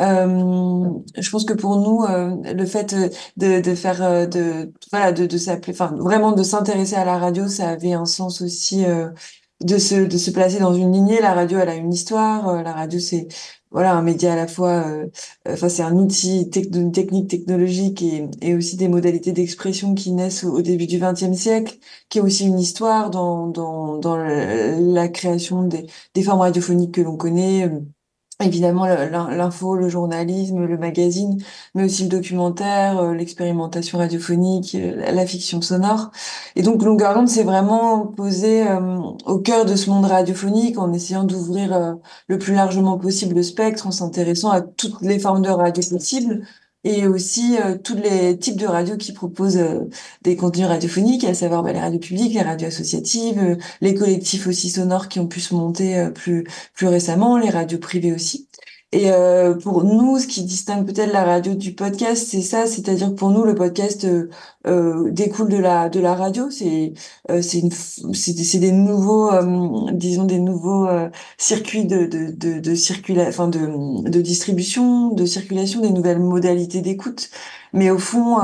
Euh, 0.00 0.90
je 1.16 1.30
pense 1.30 1.44
que 1.44 1.52
pour 1.52 1.76
nous, 1.76 2.02
euh, 2.04 2.34
le 2.52 2.66
fait 2.66 2.94
de, 3.36 3.60
de 3.60 3.74
faire, 3.76 4.02
euh, 4.02 4.26
de 4.26 4.72
voilà, 4.90 5.12
de, 5.12 5.26
de 5.26 5.38
s'appeler, 5.38 5.72
enfin 5.72 5.94
vraiment 5.96 6.32
de 6.32 6.42
s'intéresser 6.42 6.96
à 6.96 7.04
la 7.04 7.18
radio, 7.18 7.46
ça 7.46 7.68
avait 7.70 7.92
un 7.92 8.04
sens 8.04 8.40
aussi 8.42 8.84
de 9.60 9.78
se 9.78 9.94
de 9.94 10.18
se 10.18 10.30
placer 10.30 10.58
dans 10.58 10.74
une 10.74 10.92
lignée. 10.92 11.20
La 11.20 11.32
radio, 11.34 11.58
elle 11.58 11.68
a 11.68 11.74
une 11.76 11.92
histoire. 11.92 12.62
la 12.62 12.72
radio, 12.72 12.98
c'est 12.98 13.28
voilà 13.70 13.94
un 13.94 14.02
média 14.02 14.32
à 14.32 14.36
la 14.36 14.48
fois. 14.48 14.84
Enfin, 15.48 15.68
c'est 15.68 15.82
un 15.82 15.94
outil 15.96 16.50
une 16.74 16.92
technique 16.92 17.28
technologique 17.30 18.02
et, 18.02 18.28
et 18.42 18.54
aussi 18.54 18.76
des 18.76 18.88
modalités 18.88 19.32
d'expression 19.32 19.94
qui 19.94 20.12
naissent 20.12 20.44
au, 20.44 20.60
début 20.62 20.86
du 20.86 20.98
XXe 20.98 21.36
siècle, 21.38 21.78
qui 22.08 22.18
est 22.18 22.20
aussi 22.20 22.46
une 22.46 22.58
histoire 22.58 23.10
dans 23.10 23.46
dans 23.48 23.98
dans 23.98 24.16
la, 24.16 25.08
création 25.08 25.62
des 25.64 25.86
des 26.14 26.22
formes 26.22 26.40
radiophoniques 26.40 26.94
que 26.94 27.00
l'on 27.00 27.16
connaît 27.16 27.68
évidemment 28.40 28.86
l'info, 28.86 29.76
le 29.76 29.88
journalisme, 29.88 30.64
le 30.64 30.76
magazine, 30.76 31.38
mais 31.74 31.84
aussi 31.84 32.02
le 32.04 32.08
documentaire, 32.08 32.98
euh, 32.98 33.14
l'expérimentation 33.14 33.98
radiophonique, 33.98 34.74
euh, 34.74 35.10
la 35.12 35.26
fiction 35.26 35.62
sonore. 35.62 36.10
Et 36.56 36.62
donc 36.62 36.82
Longueur 36.82 37.14
d'onde 37.14 37.28
s'est 37.28 37.44
vraiment 37.44 38.06
posé 38.06 38.66
euh, 38.66 38.98
au 39.26 39.38
cœur 39.38 39.64
de 39.64 39.76
ce 39.76 39.88
monde 39.90 40.06
radiophonique 40.06 40.78
en 40.78 40.92
essayant 40.92 41.24
d'ouvrir 41.24 41.96
le 42.28 42.38
plus 42.38 42.54
largement 42.54 42.98
possible 42.98 43.36
le 43.36 43.42
spectre, 43.42 43.86
en 43.86 43.90
s'intéressant 43.92 44.50
à 44.50 44.60
toutes 44.60 45.00
les 45.02 45.18
formes 45.18 45.42
de 45.42 45.50
radio 45.50 45.82
possibles, 45.90 46.46
et 46.84 47.06
aussi 47.06 47.56
euh, 47.58 47.76
tous 47.82 47.96
les 47.96 48.38
types 48.38 48.56
de 48.56 48.66
radios 48.66 48.96
qui 48.96 49.12
proposent 49.12 49.56
euh, 49.56 49.80
des 50.22 50.36
contenus 50.36 50.66
radiophoniques, 50.66 51.24
à 51.24 51.34
savoir 51.34 51.62
bah, 51.62 51.72
les 51.72 51.80
radios 51.80 51.98
publiques, 51.98 52.34
les 52.34 52.42
radios 52.42 52.68
associatives, 52.68 53.38
euh, 53.38 53.56
les 53.80 53.94
collectifs 53.94 54.46
aussi 54.46 54.70
sonores 54.70 55.08
qui 55.08 55.18
ont 55.20 55.26
pu 55.26 55.40
se 55.40 55.54
monter 55.54 56.10
plus 56.14 56.44
plus 56.74 56.86
récemment, 56.86 57.38
les 57.38 57.50
radios 57.50 57.78
privées 57.78 58.12
aussi. 58.12 58.48
Et 58.94 59.10
euh, 59.10 59.54
pour 59.54 59.82
nous, 59.82 60.18
ce 60.20 60.28
qui 60.28 60.44
distingue 60.44 60.86
peut-être 60.86 61.12
la 61.12 61.24
radio 61.24 61.54
du 61.54 61.74
podcast, 61.74 62.28
c'est 62.30 62.42
ça, 62.42 62.66
c'est-à-dire 62.68 63.08
que 63.08 63.14
pour 63.14 63.30
nous, 63.30 63.42
le 63.42 63.56
podcast 63.56 64.04
euh, 64.04 64.30
euh 64.68 65.10
découle 65.10 65.48
de 65.48 65.56
la 65.56 65.88
de 65.88 65.98
la 65.98 66.14
radio. 66.14 66.48
C'est 66.48 66.92
euh, 67.28 67.42
c'est 67.42 67.58
une 67.58 67.72
c'est 67.72 68.58
des 68.60 68.70
nouveaux, 68.70 69.32
euh, 69.32 69.90
disons 69.92 70.24
des 70.24 70.38
nouveaux 70.38 70.86
circuits 71.38 71.86
de 71.86 72.06
de 72.06 72.30
de, 72.30 72.60
de 72.60 73.28
enfin 73.28 73.48
de 73.48 74.08
de 74.08 74.20
distribution, 74.20 75.08
de 75.12 75.26
circulation, 75.26 75.80
des 75.80 75.90
nouvelles 75.90 76.20
modalités 76.20 76.80
d'écoute. 76.80 77.30
Mais 77.72 77.90
au 77.90 77.98
fond, 77.98 78.38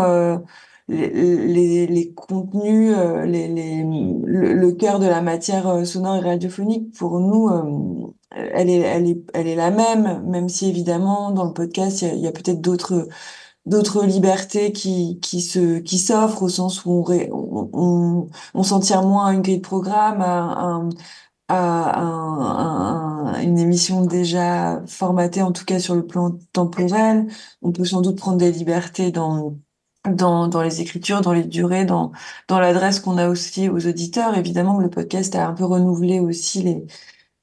les, 0.88 1.86
les, 1.86 2.12
contenus, 2.14 2.96
les, 3.24 3.48
les, 3.48 3.84
le, 3.84 4.54
le 4.54 4.72
cœur 4.72 4.98
de 4.98 5.06
la 5.06 5.22
matière 5.22 5.86
sonore 5.86 6.16
et 6.16 6.20
radiophonique, 6.20 6.92
pour 6.94 7.20
nous, 7.20 7.48
elle 8.30 8.70
est, 8.70 8.78
elle 8.80 9.08
est, 9.08 9.22
elle 9.34 9.46
est 9.48 9.56
la 9.56 9.70
même, 9.70 10.22
même 10.26 10.48
si 10.48 10.68
évidemment 10.68 11.30
dans 11.32 11.44
le 11.44 11.52
podcast 11.52 12.02
il 12.02 12.18
y 12.20 12.26
a, 12.28 12.32
peut-être 12.32 12.60
d'autres 12.60 13.08
d'autres 13.66 14.04
libertés 14.06 14.72
qui 14.72 15.20
qui 15.20 15.40
se 15.42 15.78
qui 15.80 15.98
s'offrent 15.98 16.42
au 16.42 16.48
sens 16.48 16.84
où 16.84 17.04
on 17.08 17.70
on, 17.72 18.28
on, 18.54 18.62
s'en 18.62 18.80
tire 18.80 19.02
moins 19.02 19.26
à 19.28 19.32
une 19.34 19.42
grille 19.42 19.58
de 19.58 19.62
programme 19.62 20.22
à, 20.22 20.82
à, 21.48 23.42
une 23.42 23.58
émission 23.58 24.04
déjà 24.04 24.82
formatée 24.86 25.42
en 25.42 25.52
tout 25.52 25.64
cas 25.64 25.78
sur 25.80 25.94
le 25.94 26.06
plan 26.06 26.38
temporel 26.52 27.26
on 27.62 27.72
peut 27.72 27.84
sans 27.84 28.00
doute 28.00 28.16
prendre 28.16 28.38
des 28.38 28.52
libertés 28.52 29.10
dans 29.12 29.56
dans, 30.08 30.48
dans 30.48 30.62
les 30.62 30.80
écritures, 30.80 31.20
dans 31.20 31.34
les 31.34 31.44
durées, 31.44 31.84
dans, 31.84 32.12
dans 32.48 32.58
l'adresse 32.58 33.00
qu'on 33.00 33.18
a 33.18 33.28
aussi 33.28 33.68
aux 33.68 33.86
auditeurs. 33.86 34.36
Évidemment 34.38 34.78
le 34.78 34.88
podcast 34.88 35.34
a 35.34 35.46
un 35.46 35.52
peu 35.52 35.64
renouvelé 35.64 36.20
aussi 36.20 36.62
les, 36.62 36.86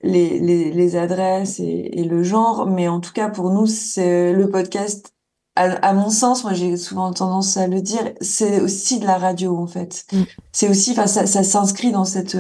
les, 0.02 0.40
les, 0.40 0.72
les 0.72 0.96
adresses 0.96 1.60
et, 1.60 2.00
et, 2.00 2.04
le 2.04 2.24
genre, 2.24 2.68
mais 2.68 2.88
en 2.88 3.00
tout 3.00 3.14
cas 3.14 3.30
pour 3.30 3.50
nous, 3.52 3.66
c'est 3.66 4.34
le 4.34 4.50
podcast. 4.50 5.14
À, 5.56 5.94
mon 5.94 6.12
sens, 6.12 6.44
moi 6.44 6.54
j'ai 6.54 6.78
souvent 6.78 7.12
tendance 7.12 7.58
à 7.58 7.66
le 7.66 7.82
dire, 7.82 8.14
c'est 8.22 8.62
aussi 8.62 9.00
de 9.00 9.08
la 9.08 9.18
radio 9.18 9.58
en 9.58 9.66
fait. 9.66 10.06
Mm. 10.14 10.22
C'est 10.52 10.70
aussi, 10.70 10.92
enfin 10.92 11.08
ça, 11.08 11.26
ça 11.26 11.42
s'inscrit 11.42 11.92
dans 11.92 12.06
cette 12.06 12.38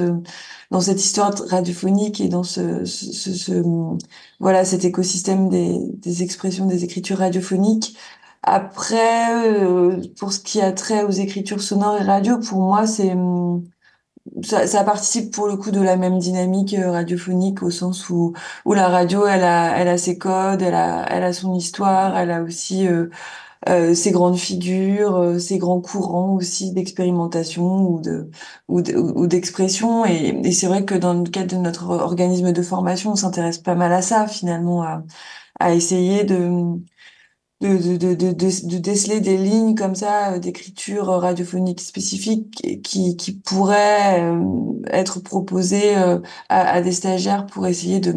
dans 0.71 0.81
cette 0.81 1.03
histoire 1.03 1.33
radiophonique 1.49 2.21
et 2.21 2.27
dans 2.27 2.43
ce, 2.43 2.85
ce, 2.85 3.33
ce, 3.33 3.63
voilà 4.39 4.65
cet 4.65 4.85
écosystème 4.85 5.49
des, 5.49 5.79
des 5.93 6.23
expressions, 6.23 6.65
des 6.65 6.83
écritures 6.83 7.19
radiophoniques. 7.19 7.97
Après, 8.43 9.33
euh, 9.33 10.01
pour 10.19 10.31
ce 10.31 10.39
qui 10.39 10.61
a 10.61 10.71
trait 10.71 11.03
aux 11.03 11.11
écritures 11.11 11.61
sonores 11.61 11.97
et 12.01 12.03
radio, 12.03 12.39
pour 12.39 12.61
moi 12.61 12.87
c'est 12.87 13.15
ça, 14.43 14.67
ça, 14.67 14.83
participe 14.83 15.33
pour 15.33 15.47
le 15.47 15.57
coup 15.57 15.71
de 15.71 15.81
la 15.81 15.97
même 15.97 16.19
dynamique 16.19 16.73
euh, 16.73 16.91
radiophonique 16.91 17.63
au 17.63 17.69
sens 17.71 18.09
où 18.09 18.33
où 18.65 18.73
la 18.73 18.87
radio 18.89 19.25
elle 19.25 19.43
a 19.43 19.77
elle 19.77 19.87
a 19.87 19.97
ses 19.97 20.17
codes 20.17 20.61
elle 20.61 20.75
a 20.75 21.05
elle 21.09 21.23
a 21.23 21.33
son 21.33 21.53
histoire 21.55 22.17
elle 22.17 22.31
a 22.31 22.41
aussi 22.41 22.87
euh, 22.87 23.09
euh 23.69 23.93
ses 23.95 24.11
grandes 24.11 24.37
figures 24.37 25.15
euh, 25.17 25.39
ses 25.39 25.57
grands 25.59 25.81
courants 25.81 26.35
aussi 26.35 26.73
d'expérimentation 26.73 27.89
ou 27.89 28.01
de 28.01 28.29
ou 28.67 29.27
d'expression. 29.27 30.05
Et, 30.05 30.41
et 30.43 30.51
c'est 30.51 30.67
vrai 30.67 30.85
que 30.85 30.95
dans 30.95 31.13
le 31.13 31.29
cadre 31.29 31.55
de 31.55 31.61
notre 31.61 31.89
organisme 31.89 32.51
de 32.53 32.61
formation 32.61 33.11
on 33.11 33.15
s'intéresse 33.15 33.57
pas 33.59 33.75
mal 33.75 33.93
à 33.93 34.01
ça 34.01 34.27
finalement 34.27 34.83
à 34.83 35.03
à 35.59 35.73
essayer 35.73 36.23
de 36.23 36.77
de, 37.61 37.97
de, 37.97 38.13
de, 38.13 38.31
de, 38.31 38.77
déceler 38.77 39.19
des 39.19 39.37
lignes 39.37 39.73
comme 39.73 39.95
ça 39.95 40.33
euh, 40.33 40.39
d'écriture 40.39 41.07
radiophonique 41.07 41.81
spécifique 41.81 42.83
qui, 42.83 43.17
qui 43.17 43.31
pourraient 43.33 44.21
euh, 44.21 44.39
être 44.91 45.19
proposées 45.21 45.97
euh, 45.97 46.19
à, 46.49 46.81
des 46.81 46.91
stagiaires 46.91 47.47
pour 47.47 47.65
essayer 47.67 47.99
de 47.99 48.13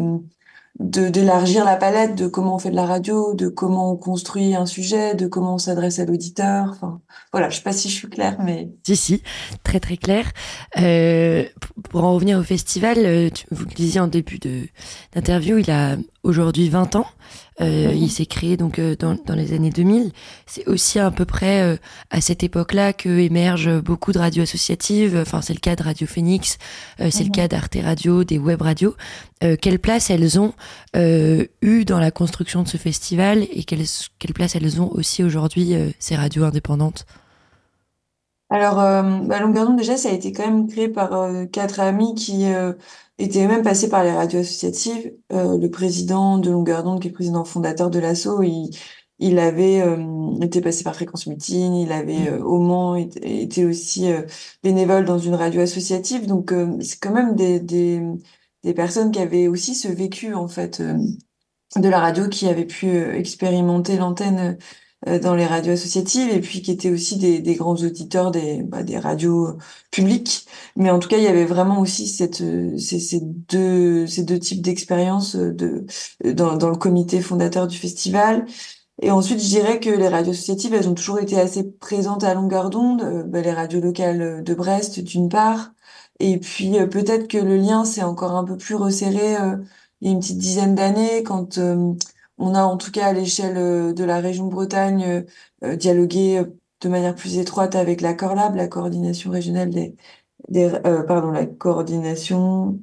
d'élargir 0.79 1.63
la 1.63 1.75
palette 1.75 2.15
de 2.15 2.27
comment 2.27 2.55
on 2.55 2.57
fait 2.57 2.71
de 2.71 2.75
la 2.75 2.85
radio, 2.85 3.35
de 3.35 3.49
comment 3.49 3.91
on 3.91 3.97
construit 3.97 4.55
un 4.55 4.65
sujet, 4.65 5.13
de 5.13 5.27
comment 5.27 5.55
on 5.55 5.57
s'adresse 5.59 5.99
à 5.99 6.05
l'auditeur. 6.05 6.69
Enfin, 6.71 7.01
voilà, 7.31 7.49
je 7.49 7.57
sais 7.57 7.61
pas 7.61 7.73
si 7.73 7.87
je 7.87 7.93
suis 7.93 8.09
claire, 8.09 8.37
mais 8.43 8.71
si 8.83 8.95
si, 8.95 9.23
très 9.63 9.79
très 9.79 9.97
clair. 9.97 10.31
Euh, 10.79 11.43
pour 11.89 12.03
en 12.03 12.15
revenir 12.15 12.39
au 12.39 12.43
festival, 12.43 12.97
vous 13.51 13.65
le 13.65 13.75
disiez 13.75 13.99
en 13.99 14.07
début 14.07 14.39
de 14.39 14.61
d'interview, 15.13 15.57
il 15.57 15.69
a 15.69 15.97
aujourd'hui 16.23 16.69
20 16.69 16.95
ans. 16.95 17.07
Euh, 17.59 17.91
il 17.93 18.09
s'est 18.09 18.25
créé 18.25 18.57
donc 18.57 18.79
euh, 18.79 18.95
dans, 18.95 19.15
dans, 19.25 19.35
les 19.35 19.53
années 19.53 19.69
2000. 19.69 20.11
C'est 20.45 20.67
aussi 20.67 20.99
à 20.99 21.11
peu 21.11 21.25
près 21.25 21.61
euh, 21.61 21.77
à 22.09 22.21
cette 22.21 22.43
époque-là 22.43 22.93
que 22.93 23.09
émergent 23.09 23.81
beaucoup 23.81 24.11
de 24.11 24.19
radios 24.19 24.43
associatives. 24.43 25.17
Enfin, 25.21 25.41
c'est 25.41 25.53
le 25.53 25.59
cas 25.59 25.75
de 25.75 25.83
Radio 25.83 26.07
Phoenix, 26.07 26.57
c'est 27.09 27.23
le 27.23 27.29
cas 27.29 27.47
d'Arte 27.47 27.77
Radio, 27.83 28.23
des 28.23 28.37
web 28.37 28.61
radios. 28.61 28.95
quelle 29.61 29.79
place 29.79 30.09
elles 30.09 30.39
ont 30.39 30.53
eu 30.95 31.85
dans 31.85 31.99
la 31.99 32.11
construction 32.11 32.63
de 32.63 32.67
ce 32.67 32.77
festival 32.77 33.45
et 33.51 33.63
quelle, 33.63 33.83
quelle 34.19 34.33
place 34.33 34.55
elles 34.55 34.81
ont 34.81 34.91
aussi 34.91 35.23
aujourd'hui 35.23 35.75
ces 35.99 36.15
radios 36.15 36.43
indépendantes? 36.43 37.05
Alors, 38.49 38.75
bah, 38.75 39.39
Longueur 39.39 39.67
d'onde, 39.67 39.77
déjà, 39.77 39.97
ça 39.97 40.09
a 40.09 40.11
été 40.11 40.31
quand 40.31 40.45
même 40.45 40.67
créé 40.67 40.89
par 40.89 41.11
quatre 41.51 41.79
amis 41.79 42.15
qui 42.15 42.45
était 43.23 43.47
même 43.47 43.63
passé 43.63 43.89
par 43.89 44.03
les 44.03 44.11
radios 44.11 44.39
associatives. 44.39 45.13
Euh, 45.31 45.57
le 45.57 45.69
président 45.69 46.37
de 46.37 46.49
Longueur 46.49 46.83
d'onde, 46.83 47.01
qui 47.01 47.09
est 47.09 47.11
président 47.11 47.43
fondateur 47.43 47.89
de 47.89 47.99
l'ASSO, 47.99 48.41
il, 48.43 48.71
il 49.19 49.39
avait 49.39 49.81
euh, 49.81 50.39
été 50.41 50.61
passé 50.61 50.83
par 50.83 50.95
Fréquence 50.95 51.27
Mutine, 51.27 51.75
il 51.75 51.91
avait 51.91 52.29
euh, 52.29 52.43
au 52.43 52.59
Mans 52.59 52.95
été, 52.95 53.65
aussi 53.65 54.07
bénévole 54.63 55.05
dans 55.05 55.19
une 55.19 55.35
radio 55.35 55.61
associative. 55.61 56.27
Donc 56.27 56.53
c'est 56.81 56.99
quand 56.99 57.13
même 57.13 57.35
des, 57.35 57.59
des, 57.59 58.01
des, 58.63 58.73
personnes 58.73 59.11
qui 59.11 59.19
avaient 59.19 59.47
aussi 59.47 59.75
ce 59.75 59.87
vécu 59.87 60.33
en 60.33 60.47
fait 60.47 60.81
de 60.81 61.89
la 61.89 61.99
radio, 61.99 62.27
qui 62.27 62.47
avaient 62.47 62.65
pu 62.65 62.89
expérimenter 63.15 63.97
l'antenne 63.97 64.57
dans 65.07 65.33
les 65.35 65.45
radios 65.47 65.73
associatives 65.73 66.29
et 66.31 66.41
puis 66.41 66.61
qui 66.61 66.71
étaient 66.71 66.91
aussi 66.91 67.17
des, 67.17 67.39
des 67.39 67.55
grands 67.55 67.75
auditeurs 67.75 68.29
des, 68.31 68.61
bah, 68.63 68.83
des 68.83 68.99
radios 68.99 69.57
publiques. 69.89 70.45
Mais 70.75 70.91
en 70.91 70.99
tout 70.99 71.09
cas, 71.09 71.17
il 71.17 71.23
y 71.23 71.27
avait 71.27 71.45
vraiment 71.45 71.79
aussi 71.79 72.07
cette, 72.07 72.41
euh, 72.41 72.77
ces, 72.77 72.99
ces 72.99 73.19
deux, 73.21 74.05
ces 74.07 74.23
deux 74.23 74.37
types 74.39 74.61
d'expériences 74.61 75.35
euh, 75.35 75.53
de, 75.53 75.85
dans, 76.33 76.55
dans 76.55 76.69
le 76.69 76.75
comité 76.77 77.19
fondateur 77.21 77.67
du 77.67 77.77
festival. 77.77 78.45
Et 79.01 79.11
ensuite, 79.11 79.39
je 79.39 79.47
dirais 79.47 79.79
que 79.79 79.89
les 79.89 80.07
radios 80.07 80.31
associatives, 80.33 80.73
elles 80.73 80.89
ont 80.89 80.93
toujours 80.95 81.19
été 81.19 81.39
assez 81.39 81.63
présentes 81.63 82.23
à 82.23 82.33
longueur 82.35 82.69
d'onde. 82.69 83.25
Bah, 83.27 83.41
les 83.41 83.51
radios 83.53 83.81
locales 83.81 84.43
de 84.43 84.53
Brest, 84.53 84.99
d'une 84.99 85.29
part. 85.29 85.71
Et 86.19 86.37
puis, 86.39 86.73
peut-être 86.91 87.27
que 87.27 87.37
le 87.39 87.57
lien 87.57 87.85
s'est 87.85 88.03
encore 88.03 88.33
un 88.35 88.43
peu 88.43 88.57
plus 88.57 88.75
resserré 88.75 89.35
il 90.01 90.07
y 90.07 90.09
a 90.09 90.13
une 90.13 90.19
petite 90.19 90.37
dizaine 90.39 90.75
d'années 90.75 91.23
quand 91.23 91.59
on 92.41 92.55
a 92.55 92.63
en 92.63 92.77
tout 92.77 92.91
cas 92.91 93.07
à 93.07 93.13
l'échelle 93.13 93.57
euh, 93.57 93.93
de 93.93 94.03
la 94.03 94.19
région 94.19 94.47
Bretagne 94.47 95.03
euh, 95.05 95.21
euh, 95.63 95.75
dialogué 95.75 96.43
de 96.81 96.89
manière 96.89 97.15
plus 97.15 97.37
étroite 97.37 97.75
avec 97.75 98.01
la 98.01 98.13
Corlab, 98.13 98.55
la 98.55 98.67
coordination 98.67 99.31
régionale 99.31 99.69
des, 99.69 99.95
pardon, 101.07 101.31
la 101.31 101.45
coordination 101.45 102.79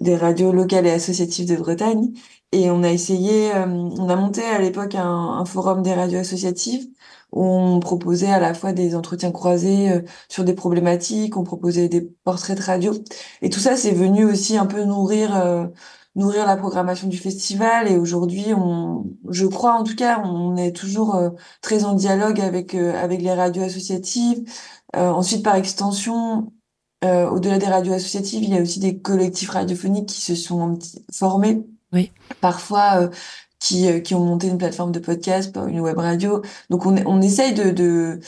des 0.00 0.16
radios 0.16 0.52
locales 0.52 0.86
et 0.86 0.90
associatives 0.90 1.48
de 1.48 1.56
Bretagne. 1.56 2.12
Et 2.52 2.70
on 2.70 2.82
a 2.82 2.90
essayé, 2.90 3.52
on 3.54 4.08
a 4.08 4.16
monté 4.16 4.42
à 4.44 4.60
l'époque 4.60 4.94
un, 4.94 5.04
un, 5.04 5.44
forum 5.44 5.82
des 5.82 5.94
radios 5.94 6.20
associatives 6.20 6.88
où 7.32 7.44
on 7.44 7.80
proposait 7.80 8.30
à 8.30 8.40
la 8.40 8.54
fois 8.54 8.72
des 8.72 8.94
entretiens 8.96 9.32
croisés 9.32 10.02
sur 10.28 10.44
des 10.44 10.54
problématiques, 10.54 11.36
on 11.36 11.44
proposait 11.44 11.88
des 11.88 12.02
portraits 12.02 12.58
de 12.58 12.62
radio. 12.62 12.92
Et 13.42 13.50
tout 13.50 13.60
ça, 13.60 13.76
c'est 13.76 13.92
venu 13.92 14.24
aussi 14.24 14.56
un 14.56 14.66
peu 14.66 14.84
nourrir 14.84 15.70
nourrir 16.14 16.46
la 16.46 16.56
programmation 16.56 17.08
du 17.08 17.18
festival. 17.18 17.90
Et 17.90 17.96
aujourd'hui, 17.96 18.52
on, 18.54 19.04
je 19.28 19.46
crois 19.46 19.74
en 19.74 19.84
tout 19.84 19.94
cas, 19.96 20.20
on 20.24 20.56
est 20.56 20.72
toujours 20.72 21.14
euh, 21.14 21.30
très 21.62 21.84
en 21.84 21.94
dialogue 21.94 22.40
avec 22.40 22.74
euh, 22.74 22.94
avec 23.00 23.22
les 23.22 23.32
radios 23.32 23.62
associatives. 23.62 24.42
Euh, 24.96 25.10
ensuite, 25.10 25.44
par 25.44 25.56
extension, 25.56 26.52
au-delà 27.02 27.58
des 27.58 27.66
radios 27.66 27.94
associatives, 27.94 28.44
il 28.44 28.50
y 28.54 28.58
a 28.58 28.60
aussi 28.60 28.78
des 28.78 28.98
collectifs 28.98 29.50
radiophoniques 29.50 30.08
qui 30.08 30.20
se 30.20 30.34
sont 30.34 30.78
formés. 31.12 31.64
Oui. 31.92 32.12
Parfois. 32.40 33.08
qui, 33.58 34.02
qui 34.02 34.14
ont 34.14 34.24
monté 34.24 34.48
une 34.48 34.56
plateforme 34.58 34.90
de 34.92 35.00
podcast, 35.00 35.54
une 35.68 35.80
web 35.80 35.98
radio. 35.98 36.42
Donc 36.70 36.86
on, 36.86 36.96
on 37.06 37.20
essaye 37.20 37.52
de, 37.54 37.70
de 37.70 38.20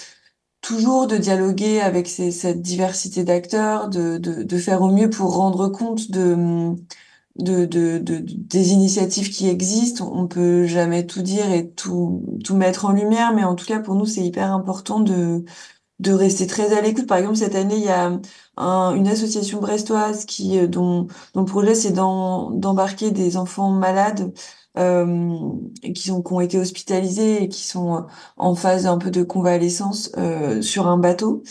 toujours 0.62 1.06
de 1.06 1.16
dialoguer 1.16 1.80
avec 1.80 2.06
ces, 2.08 2.30
cette 2.30 2.62
diversité 2.62 3.24
d'acteurs, 3.24 3.88
de, 3.88 4.18
de, 4.18 4.42
de, 4.42 4.58
faire 4.58 4.82
au 4.82 4.90
mieux 4.90 5.10
pour 5.10 5.36
rendre 5.36 5.68
compte 5.68 6.10
de, 6.10 6.76
de, 7.36 7.64
de, 7.64 7.98
de, 7.98 8.18
des 8.26 8.72
initiatives 8.72 9.30
qui 9.30 9.48
existent. 9.48 10.10
On 10.14 10.26
peut 10.26 10.66
jamais 10.66 11.06
tout 11.06 11.22
dire 11.22 11.50
et 11.52 11.70
tout, 11.70 12.24
tout 12.44 12.56
mettre 12.56 12.84
en 12.86 12.92
lumière, 12.92 13.34
mais 13.34 13.44
en 13.44 13.54
tout 13.54 13.66
cas, 13.66 13.80
pour 13.80 13.94
nous, 13.94 14.06
c'est 14.06 14.24
hyper 14.24 14.52
important 14.52 15.00
de, 15.00 15.44
de 16.00 16.12
rester 16.12 16.46
très 16.46 16.76
à 16.76 16.80
l'écoute. 16.80 17.06
Par 17.06 17.18
exemple, 17.18 17.36
cette 17.36 17.54
année, 17.54 17.76
il 17.76 17.84
y 17.84 17.88
a 17.90 18.18
un, 18.56 18.94
une 18.94 19.08
association 19.08 19.60
brestoise 19.60 20.24
qui, 20.26 20.58
euh, 20.58 20.66
dont, 20.66 21.06
dont 21.34 21.40
le 21.42 21.46
projet, 21.46 21.74
c'est 21.74 21.92
d'embarquer 21.92 23.10
des 23.12 23.36
enfants 23.36 23.70
malades 23.70 24.32
euh, 24.78 25.38
qui, 25.94 26.02
sont, 26.08 26.22
qui 26.22 26.32
ont 26.32 26.40
été 26.40 26.58
hospitalisés 26.58 27.42
et 27.44 27.48
qui 27.48 27.62
sont 27.62 28.06
en 28.36 28.54
phase 28.54 28.86
un 28.86 28.98
peu 28.98 29.10
de 29.10 29.22
convalescence 29.22 30.10
euh, 30.16 30.62
sur 30.62 30.88
un 30.88 30.98
bateau. 30.98 31.42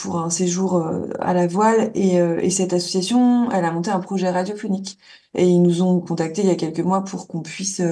Pour 0.00 0.18
un 0.18 0.30
séjour 0.30 0.84
à 1.20 1.34
la 1.34 1.46
voile. 1.46 1.90
Et, 1.94 2.16
et 2.16 2.50
cette 2.50 2.72
association, 2.72 3.50
elle 3.50 3.64
a 3.64 3.72
monté 3.72 3.90
un 3.90 4.00
projet 4.00 4.30
radiophonique. 4.30 4.98
Et 5.34 5.46
ils 5.46 5.62
nous 5.62 5.82
ont 5.82 6.00
contactés 6.00 6.42
il 6.42 6.48
y 6.48 6.50
a 6.50 6.56
quelques 6.56 6.80
mois 6.80 7.04
pour 7.04 7.28
qu'on 7.28 7.42
puisse, 7.42 7.82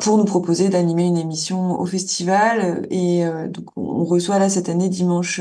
pour 0.00 0.18
nous 0.18 0.24
proposer 0.24 0.68
d'animer 0.68 1.04
une 1.04 1.18
émission 1.18 1.80
au 1.80 1.86
festival. 1.86 2.86
Et 2.90 3.24
donc 3.48 3.66
on 3.76 4.04
reçoit 4.04 4.38
là 4.38 4.48
cette 4.48 4.68
année 4.68 4.88
dimanche 4.88 5.40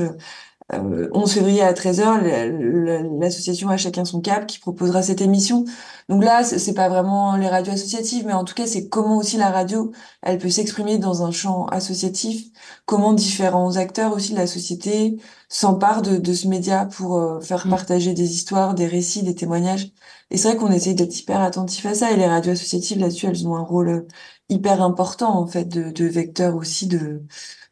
11 0.74 1.14
euh, 1.14 1.26
février 1.28 1.62
à 1.62 1.72
13h, 1.72 3.20
l'association 3.20 3.70
A 3.70 3.78
Chacun 3.78 4.04
Son 4.04 4.20
Cap 4.20 4.46
qui 4.46 4.60
proposera 4.60 5.02
cette 5.02 5.22
émission. 5.22 5.66
Donc 6.10 6.24
là, 6.24 6.44
c'est 6.44 6.74
pas 6.74 6.88
vraiment 6.88 7.36
les 7.36 7.50
radios 7.50 7.74
associatives, 7.74 8.26
mais 8.26 8.34
en 8.34 8.46
tout 8.46 8.54
cas, 8.54 8.66
c'est 8.66 8.88
comment 8.88 9.18
aussi 9.18 9.36
la 9.36 9.52
radio, 9.52 9.92
elle 10.22 10.38
peut 10.38 10.50
s'exprimer 10.50 10.98
dans 10.98 11.24
un 11.26 11.32
champ 11.32 11.66
associatif, 11.66 12.46
comment 12.86 13.12
différents 13.14 13.76
acteurs 13.76 14.14
aussi 14.14 14.32
de 14.32 14.38
la 14.38 14.48
société 14.48 15.18
s'emparent 15.50 16.02
de, 16.02 16.16
de 16.18 16.34
ce 16.34 16.48
média 16.48 16.86
pour 16.86 17.18
euh, 17.18 17.42
faire 17.42 17.68
mmh. 17.68 17.70
partager 17.70 18.14
des 18.14 18.32
histoires, 18.34 18.74
des 18.74 18.88
récits, 18.88 19.24
des 19.24 19.36
témoignages. 19.36 19.92
Et 20.32 20.38
c'est 20.38 20.50
vrai 20.50 20.58
qu'on 20.58 20.72
essaye 20.72 20.96
d'être 20.96 21.18
hyper 21.20 21.42
attentif 21.42 21.86
à 21.86 21.94
ça, 21.94 22.12
et 22.12 22.16
les 22.18 22.28
radios 22.28 22.54
associatives, 22.54 23.00
là-dessus, 23.00 23.28
elles 23.28 23.48
ont 23.48 23.56
un 23.58 23.64
rôle 23.64 24.08
hyper 24.50 24.82
important, 24.82 25.38
en 25.38 25.46
fait, 25.48 25.66
de, 25.66 25.92
de 25.92 26.06
vecteur 26.06 26.56
aussi 26.56 26.88
de 26.88 27.22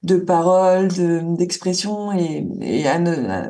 de 0.04 0.17
paroles, 0.17 0.89
d'expression 1.38 2.12
et, 2.13 2.48
et 2.62 2.84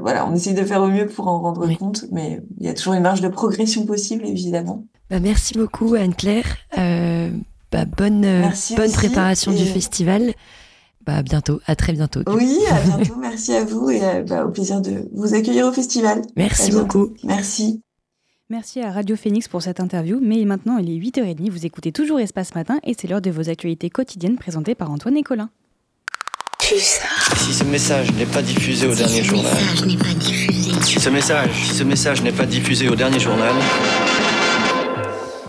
voilà, 0.01 0.25
on 0.27 0.33
essaye 0.33 0.53
de 0.53 0.63
faire 0.63 0.81
au 0.81 0.87
mieux 0.87 1.05
pour 1.07 1.27
en 1.27 1.41
rendre 1.41 1.67
compte, 1.77 2.05
mais 2.11 2.41
il 2.59 2.65
y 2.65 2.69
a 2.69 2.73
toujours 2.73 2.93
une 2.93 3.03
marge 3.03 3.21
de 3.21 3.27
progression 3.27 3.85
possible, 3.85 4.25
évidemment. 4.25 4.74
Bah, 5.09 5.19
merci 5.19 5.53
beaucoup 5.53 5.93
Anne-Claire. 5.93 6.57
Euh, 6.77 7.29
bah, 7.71 7.85
bonne 7.85 8.25
euh, 8.25 8.47
bonne 8.75 8.91
préparation 8.91 9.51
du 9.51 9.65
festival. 9.65 10.33
Bah, 11.05 11.17
à 11.17 11.21
bientôt, 11.21 11.59
à 11.67 11.75
très 11.75 11.93
bientôt. 11.93 12.21
Oui, 12.27 12.57
à 12.71 12.81
bientôt. 12.97 13.15
merci 13.19 13.53
à 13.53 13.63
vous 13.63 13.89
et 13.91 14.03
euh, 14.03 14.23
bah, 14.23 14.45
au 14.45 14.49
plaisir 14.49 14.81
de 14.81 15.07
vous 15.13 15.35
accueillir 15.35 15.67
au 15.67 15.71
festival. 15.71 16.21
Merci 16.35 16.71
beaucoup. 16.71 17.13
Merci. 17.23 17.81
Merci 18.49 18.81
à 18.81 18.91
Radio 18.91 19.15
Phoenix 19.15 19.47
pour 19.47 19.61
cette 19.61 19.79
interview, 19.79 20.19
mais 20.21 20.45
maintenant 20.45 20.77
il 20.77 20.89
est 20.89 20.99
8h30, 20.99 21.49
vous 21.49 21.65
écoutez 21.65 21.91
toujours 21.91 22.19
Espace 22.19 22.53
Matin 22.53 22.77
et 22.83 22.93
c'est 22.99 23.07
l'heure 23.07 23.21
de 23.21 23.31
vos 23.31 23.49
actualités 23.49 23.89
quotidiennes 23.89 24.37
présentées 24.37 24.75
par 24.75 24.91
Antoine 24.91 25.17
et 25.17 25.23
Colin. 25.23 25.49
Si 26.61 27.53
ce 27.53 27.63
message 27.63 28.11
n'est 28.13 28.25
pas 28.25 28.41
diffusé 28.41 28.87
au 28.87 28.93
dernier 28.93 29.23
journal. 29.23 29.53
Si 30.83 30.99
ce 30.99 31.09
message, 31.09 31.49
si 31.63 31.75
ce 31.75 31.83
message 31.83 32.21
n'est 32.23 32.31
pas 32.31 32.45
diffusé 32.45 32.87
au 32.89 32.95
dernier 32.95 33.19
journal. 33.19 33.53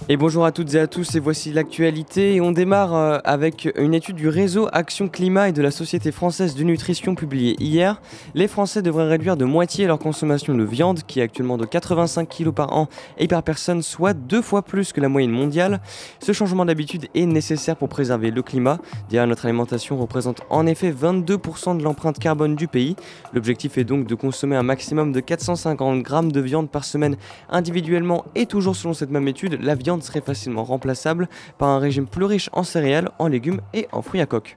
Et 0.09 0.16
bonjour 0.16 0.45
à 0.45 0.53
toutes 0.53 0.73
et 0.75 0.79
à 0.79 0.87
tous, 0.87 1.16
et 1.16 1.19
voici 1.19 1.53
l'actualité. 1.53 2.40
On 2.40 2.53
démarre 2.53 2.95
euh, 2.95 3.19
avec 3.25 3.69
une 3.77 3.92
étude 3.92 4.14
du 4.14 4.29
réseau 4.29 4.69
Action 4.73 5.09
Climat 5.09 5.49
et 5.49 5.53
de 5.53 5.61
la 5.61 5.73
Société 5.73 6.12
française 6.12 6.55
de 6.55 6.62
nutrition 6.62 7.16
publiée 7.16 7.57
hier. 7.59 8.01
Les 8.37 8.47
Français 8.47 8.83
devraient 8.83 9.09
réduire 9.09 9.37
de 9.37 9.45
moitié 9.45 9.88
leur 9.88 9.99
consommation 9.99 10.55
de 10.55 10.62
viande, 10.62 11.01
qui 11.09 11.19
est 11.19 11.25
actuellement 11.25 11.59
de 11.59 11.64
85 11.64 12.29
kg 12.29 12.53
par 12.53 12.73
an 12.73 12.87
et 13.19 13.27
par 13.27 13.42
personne, 13.42 13.83
soit 13.83 14.14
deux 14.14 14.42
fois 14.42 14.62
plus 14.62 14.92
que 14.92 15.01
la 15.01 15.09
moyenne 15.09 15.33
mondiale. 15.33 15.81
Ce 16.21 16.31
changement 16.31 16.64
d'habitude 16.64 17.09
est 17.16 17.27
nécessaire 17.27 17.75
pour 17.75 17.88
préserver 17.88 18.31
le 18.31 18.42
climat. 18.42 18.79
Derrière 19.11 19.27
notre 19.27 19.47
alimentation 19.47 19.99
représente 19.99 20.40
en 20.51 20.69
effet 20.69 20.92
22% 20.92 21.79
de 21.79 21.83
l'empreinte 21.83 22.21
carbone 22.21 22.55
du 22.55 22.69
pays. 22.69 22.95
L'objectif 23.33 23.77
est 23.77 23.83
donc 23.83 24.07
de 24.07 24.14
consommer 24.14 24.55
un 24.55 24.62
maximum 24.62 25.11
de 25.11 25.19
450 25.19 26.05
grammes 26.05 26.31
de 26.31 26.40
viande 26.40 26.71
par 26.71 26.85
semaine 26.85 27.16
individuellement 27.51 28.25
et 28.37 28.47
toujours 28.47 28.77
selon 28.77 28.95
cette 28.95 29.11
même 29.11 29.27
étude, 29.27 29.59
la 29.61 29.75
viande 29.75 29.95
serait 30.02 30.20
facilement 30.20 30.64
remplaçable 30.64 31.28
par 31.59 31.68
un 31.68 31.78
régime 31.78 32.06
plus 32.06 32.24
riche 32.24 32.50
en 32.52 32.62
céréales, 32.62 33.11
en 33.18 33.28
légumes 33.28 33.61
et 33.74 33.88
en 33.92 34.02
fruits 34.02 34.20
à 34.20 34.26
coque. 34.26 34.56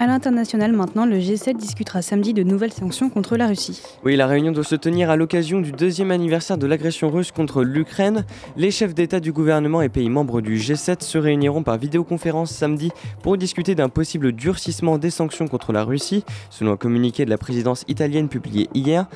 À 0.00 0.06
l'international 0.06 0.72
maintenant, 0.72 1.06
le 1.06 1.16
G7 1.16 1.56
discutera 1.56 2.02
samedi 2.02 2.32
de 2.32 2.44
nouvelles 2.44 2.72
sanctions 2.72 3.10
contre 3.10 3.36
la 3.36 3.48
Russie. 3.48 3.82
Oui, 4.04 4.14
la 4.14 4.28
réunion 4.28 4.52
doit 4.52 4.62
se 4.62 4.76
tenir 4.76 5.10
à 5.10 5.16
l'occasion 5.16 5.60
du 5.60 5.72
deuxième 5.72 6.12
anniversaire 6.12 6.56
de 6.56 6.68
l'agression 6.68 7.10
russe 7.10 7.32
contre 7.32 7.64
l'Ukraine. 7.64 8.24
Les 8.56 8.70
chefs 8.70 8.94
d'État 8.94 9.18
du 9.18 9.32
gouvernement 9.32 9.82
et 9.82 9.88
pays 9.88 10.08
membres 10.08 10.40
du 10.40 10.56
G7 10.56 11.02
se 11.02 11.18
réuniront 11.18 11.64
par 11.64 11.78
vidéoconférence 11.78 12.52
samedi 12.52 12.92
pour 13.24 13.36
discuter 13.36 13.74
d'un 13.74 13.88
possible 13.88 14.30
durcissement 14.30 14.98
des 14.98 15.10
sanctions 15.10 15.48
contre 15.48 15.72
la 15.72 15.82
Russie, 15.82 16.24
selon 16.48 16.70
un 16.74 16.76
communiqué 16.76 17.24
de 17.24 17.30
la 17.30 17.38
présidence 17.38 17.84
italienne 17.88 18.28
publié 18.28 18.68
hier. 18.74 19.06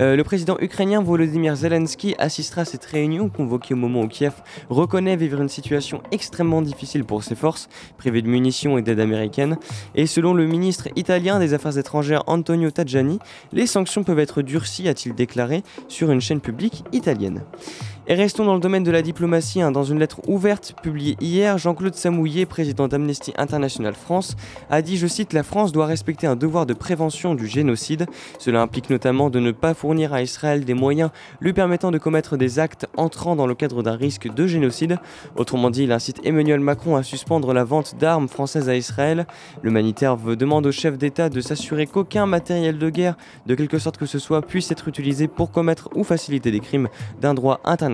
Euh, 0.00 0.16
le 0.16 0.24
président 0.24 0.56
ukrainien 0.58 1.04
Volodymyr 1.04 1.54
Zelensky 1.54 2.16
assistera 2.18 2.62
à 2.62 2.64
cette 2.64 2.84
réunion 2.84 3.28
convoquée 3.28 3.74
au 3.74 3.76
moment 3.76 4.02
où 4.02 4.08
Kiev 4.08 4.34
reconnaît 4.70 5.14
vivre 5.14 5.40
une 5.40 5.48
situation 5.48 6.02
extrêmement 6.10 6.62
difficile 6.62 7.04
pour 7.04 7.22
ses 7.22 7.36
forces, 7.36 7.68
privées 7.96 8.22
de 8.22 8.28
munitions 8.28 8.76
et 8.76 8.82
d'aide 8.82 8.98
américaine. 8.98 9.56
Et 9.94 10.06
selon 10.06 10.31
le 10.34 10.46
ministre 10.46 10.88
italien 10.96 11.38
des 11.38 11.54
Affaires 11.54 11.78
étrangères 11.78 12.22
Antonio 12.26 12.70
Tajani, 12.70 13.18
les 13.52 13.66
sanctions 13.66 14.04
peuvent 14.04 14.18
être 14.18 14.42
durcies, 14.42 14.88
a-t-il 14.88 15.14
déclaré 15.14 15.62
sur 15.88 16.10
une 16.10 16.20
chaîne 16.20 16.40
publique 16.40 16.84
italienne. 16.92 17.42
Et 18.08 18.14
restons 18.14 18.44
dans 18.44 18.54
le 18.54 18.60
domaine 18.60 18.82
de 18.82 18.90
la 18.90 19.00
diplomatie. 19.00 19.62
Hein. 19.62 19.70
Dans 19.70 19.84
une 19.84 20.00
lettre 20.00 20.20
ouverte 20.26 20.74
publiée 20.82 21.16
hier, 21.20 21.56
Jean-Claude 21.56 21.94
Samouillet, 21.94 22.46
président 22.46 22.88
d'Amnesty 22.88 23.32
International 23.36 23.94
France, 23.94 24.34
a 24.70 24.82
dit, 24.82 24.96
je 24.96 25.06
cite, 25.06 25.32
La 25.32 25.44
France 25.44 25.70
doit 25.70 25.86
respecter 25.86 26.26
un 26.26 26.34
devoir 26.34 26.66
de 26.66 26.74
prévention 26.74 27.36
du 27.36 27.46
génocide. 27.46 28.06
Cela 28.40 28.60
implique 28.60 28.90
notamment 28.90 29.30
de 29.30 29.38
ne 29.38 29.52
pas 29.52 29.72
fournir 29.72 30.12
à 30.12 30.20
Israël 30.20 30.64
des 30.64 30.74
moyens 30.74 31.10
lui 31.40 31.52
permettant 31.52 31.92
de 31.92 31.98
commettre 31.98 32.36
des 32.36 32.58
actes 32.58 32.88
entrant 32.96 33.36
dans 33.36 33.46
le 33.46 33.54
cadre 33.54 33.84
d'un 33.84 33.94
risque 33.94 34.28
de 34.28 34.48
génocide. 34.48 34.98
Autrement 35.36 35.70
dit, 35.70 35.84
il 35.84 35.92
incite 35.92 36.20
Emmanuel 36.24 36.58
Macron 36.58 36.96
à 36.96 37.04
suspendre 37.04 37.52
la 37.52 37.62
vente 37.62 37.94
d'armes 38.00 38.28
françaises 38.28 38.68
à 38.68 38.74
Israël. 38.74 39.28
L'humanitaire 39.62 40.16
demande 40.16 40.66
au 40.66 40.72
chef 40.72 40.98
d'État 40.98 41.28
de 41.28 41.40
s'assurer 41.40 41.86
qu'aucun 41.86 42.26
matériel 42.26 42.78
de 42.78 42.90
guerre, 42.90 43.16
de 43.46 43.54
quelque 43.54 43.78
sorte 43.78 43.96
que 43.96 44.06
ce 44.06 44.18
soit, 44.18 44.42
puisse 44.42 44.72
être 44.72 44.88
utilisé 44.88 45.28
pour 45.28 45.52
commettre 45.52 45.88
ou 45.94 46.02
faciliter 46.02 46.50
des 46.50 46.60
crimes 46.60 46.88
d'un 47.20 47.34
droit 47.34 47.60
international 47.64 47.91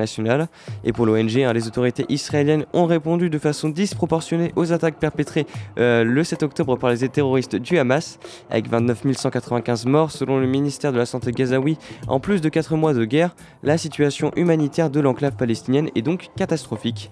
et 0.85 0.93
pour 0.93 1.07
l'ONG, 1.07 1.39
hein, 1.39 1.53
les 1.53 1.67
autorités 1.67 2.05
israéliennes 2.09 2.65
ont 2.73 2.87
répondu 2.87 3.31
de 3.31 3.39
façon 3.39 3.69
disproportionnée 3.69 4.53
aux 4.57 4.73
attaques 4.73 4.99
perpétrées 4.99 5.47
euh, 5.79 6.05
le 6.05 6.25
7 6.25 6.43
octobre 6.43 6.77
par 6.77 6.91
les 6.91 7.09
terroristes 7.09 7.57
du 7.57 7.79
Hamas, 7.79 8.19
avec 8.51 8.69
29 8.69 9.13
195 9.17 9.87
morts 9.87 10.11
selon 10.11 10.39
le 10.39 10.47
ministère 10.47 10.93
de 10.93 10.99
la 10.99 11.07
Santé 11.07 11.33
gazaoui. 11.33 11.79
En 12.07 12.21
plus 12.21 12.41
de 12.41 12.49
4 12.49 12.77
mois 12.77 12.95
de 12.95 13.05
guerre, 13.05 13.35
la 13.63 13.79
situation 13.79 14.31
humanitaire 14.37 14.91
de 14.91 15.01
l'enclave 15.01 15.37
palestinienne 15.37 15.91
est 15.95 16.03
donc 16.03 16.29
catastrophique. 16.37 17.11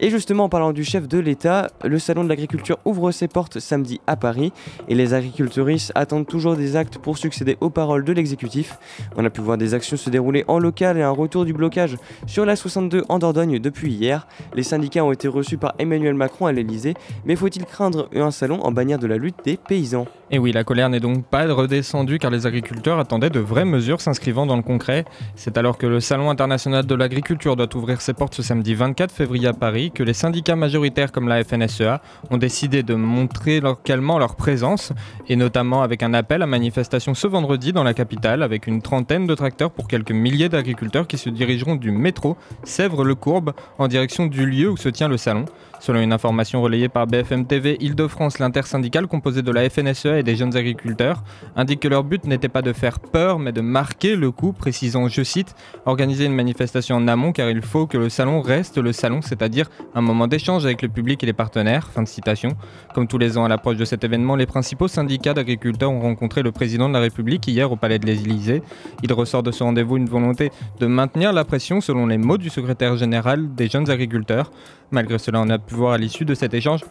Et 0.00 0.10
justement, 0.10 0.44
en 0.44 0.48
parlant 0.48 0.72
du 0.72 0.82
chef 0.82 1.06
de 1.06 1.18
l'État, 1.18 1.70
le 1.84 2.00
Salon 2.00 2.24
de 2.24 2.28
l'agriculture 2.28 2.78
ouvre 2.84 3.12
ses 3.12 3.28
portes 3.28 3.60
samedi 3.60 4.00
à 4.08 4.16
Paris 4.16 4.52
et 4.88 4.94
les 4.96 5.14
agriculteuristes 5.14 5.92
attendent 5.94 6.26
toujours 6.26 6.56
des 6.56 6.74
actes 6.74 6.98
pour 6.98 7.16
succéder 7.16 7.56
aux 7.60 7.70
paroles 7.70 8.04
de 8.04 8.12
l'exécutif. 8.12 8.76
On 9.16 9.24
a 9.24 9.30
pu 9.30 9.40
voir 9.40 9.56
des 9.56 9.72
actions 9.72 9.96
se 9.96 10.10
dérouler 10.10 10.44
en 10.48 10.58
local 10.58 10.98
et 10.98 11.02
un 11.02 11.10
retour 11.10 11.44
du 11.44 11.52
blocage 11.52 11.96
sur 12.26 12.44
la 12.44 12.56
62 12.56 13.04
en 13.08 13.18
Dordogne 13.18 13.58
depuis 13.58 13.92
hier. 13.92 14.26
Les 14.54 14.62
syndicats 14.62 15.04
ont 15.04 15.12
été 15.12 15.28
reçus 15.28 15.58
par 15.58 15.74
Emmanuel 15.78 16.14
Macron 16.14 16.46
à 16.46 16.52
l'Elysée, 16.52 16.94
mais 17.24 17.36
faut-il 17.36 17.64
craindre 17.64 18.08
un 18.14 18.30
salon 18.30 18.60
en 18.62 18.72
bannière 18.72 18.98
de 18.98 19.06
la 19.06 19.16
lutte 19.16 19.36
des 19.44 19.56
paysans? 19.56 20.06
Et 20.30 20.38
oui, 20.38 20.52
la 20.52 20.64
colère 20.64 20.88
n'est 20.88 21.00
donc 21.00 21.24
pas 21.26 21.46
redescendue 21.46 22.18
car 22.18 22.30
les 22.30 22.46
agriculteurs 22.46 22.98
attendaient 22.98 23.30
de 23.30 23.40
vraies 23.40 23.64
mesures 23.64 24.00
s'inscrivant 24.00 24.46
dans 24.46 24.56
le 24.56 24.62
concret. 24.62 25.04
C'est 25.36 25.58
alors 25.58 25.78
que 25.78 25.86
le 25.86 26.00
Salon 26.00 26.30
international 26.30 26.86
de 26.86 26.94
l'agriculture 26.94 27.56
doit 27.56 27.76
ouvrir 27.76 28.00
ses 28.00 28.14
portes 28.14 28.34
ce 28.34 28.42
samedi 28.42 28.74
24 28.74 29.12
février 29.12 29.48
à 29.48 29.52
Paris 29.52 29.92
que 29.94 30.02
les 30.02 30.14
syndicats 30.14 30.56
majoritaires 30.56 31.12
comme 31.12 31.28
la 31.28 31.44
FNSEA 31.44 32.00
ont 32.30 32.38
décidé 32.38 32.82
de 32.82 32.94
montrer 32.94 33.60
localement 33.60 34.18
leur 34.18 34.34
présence, 34.34 34.92
et 35.28 35.36
notamment 35.36 35.82
avec 35.82 36.02
un 36.02 36.14
appel 36.14 36.42
à 36.42 36.46
manifestation 36.46 37.14
ce 37.14 37.26
vendredi 37.26 37.72
dans 37.72 37.84
la 37.84 37.94
capitale, 37.94 38.42
avec 38.42 38.66
une 38.66 38.82
trentaine 38.82 39.26
de 39.26 39.34
tracteurs 39.34 39.70
pour 39.70 39.88
quelques 39.88 40.12
milliers 40.12 40.48
d'agriculteurs 40.48 41.06
qui 41.06 41.18
se 41.18 41.28
dirigeront 41.28 41.76
du 41.76 41.90
métro 41.90 42.13
Sèvres-le-Courbe 42.64 43.52
en 43.78 43.88
direction 43.88 44.26
du 44.26 44.46
lieu 44.46 44.70
où 44.70 44.76
se 44.76 44.88
tient 44.88 45.08
le 45.08 45.16
salon. 45.16 45.44
Selon 45.84 46.00
une 46.00 46.14
information 46.14 46.62
relayée 46.62 46.88
par 46.88 47.06
BFM 47.06 47.44
TV, 47.44 47.76
Île-de-France, 47.78 48.38
l'intersyndicale 48.38 49.06
composée 49.06 49.42
de 49.42 49.52
la 49.52 49.68
FNSEA 49.68 50.18
et 50.18 50.22
des 50.22 50.34
jeunes 50.34 50.56
agriculteurs 50.56 51.22
indique 51.56 51.80
que 51.80 51.88
leur 51.88 52.04
but 52.04 52.24
n'était 52.24 52.48
pas 52.48 52.62
de 52.62 52.72
faire 52.72 52.98
peur, 52.98 53.38
mais 53.38 53.52
de 53.52 53.60
marquer 53.60 54.16
le 54.16 54.30
coup, 54.30 54.54
précisant, 54.54 55.08
je 55.08 55.22
cite, 55.22 55.54
organiser 55.84 56.24
une 56.24 56.34
manifestation 56.34 56.96
en 56.96 57.06
amont 57.06 57.32
car 57.32 57.50
il 57.50 57.60
faut 57.60 57.86
que 57.86 57.98
le 57.98 58.08
salon 58.08 58.40
reste 58.40 58.78
le 58.78 58.94
salon, 58.94 59.20
c'est-à-dire 59.20 59.68
un 59.94 60.00
moment 60.00 60.26
d'échange 60.26 60.64
avec 60.64 60.80
le 60.80 60.88
public 60.88 61.22
et 61.22 61.26
les 61.26 61.34
partenaires. 61.34 61.90
Fin 61.90 62.02
de 62.02 62.08
citation. 62.08 62.56
Comme 62.94 63.06
tous 63.06 63.18
les 63.18 63.36
ans 63.36 63.44
à 63.44 63.48
l'approche 63.48 63.76
de 63.76 63.84
cet 63.84 64.04
événement, 64.04 64.36
les 64.36 64.46
principaux 64.46 64.88
syndicats 64.88 65.34
d'agriculteurs 65.34 65.90
ont 65.90 66.00
rencontré 66.00 66.42
le 66.42 66.50
président 66.50 66.88
de 66.88 66.94
la 66.94 67.00
République 67.00 67.46
hier 67.46 67.70
au 67.70 67.76
Palais 67.76 67.98
de 67.98 68.06
l'Élysée. 68.06 68.62
Il 69.02 69.12
ressort 69.12 69.42
de 69.42 69.50
ce 69.50 69.62
rendez-vous 69.62 69.98
une 69.98 70.08
volonté 70.08 70.50
de 70.80 70.86
maintenir 70.86 71.34
la 71.34 71.44
pression 71.44 71.82
selon 71.82 72.06
les 72.06 72.16
mots 72.16 72.38
du 72.38 72.48
secrétaire 72.48 72.96
général 72.96 73.54
des 73.54 73.68
jeunes 73.68 73.90
agriculteurs. 73.90 74.50
Malgré 74.94 75.18
cela, 75.18 75.40
on 75.40 75.50
a 75.50 75.58
pu 75.58 75.74
voir 75.74 75.94
à 75.94 75.98
l'issue 75.98 76.24
de 76.24 76.34
cet 76.34 76.54
échange 76.54 76.82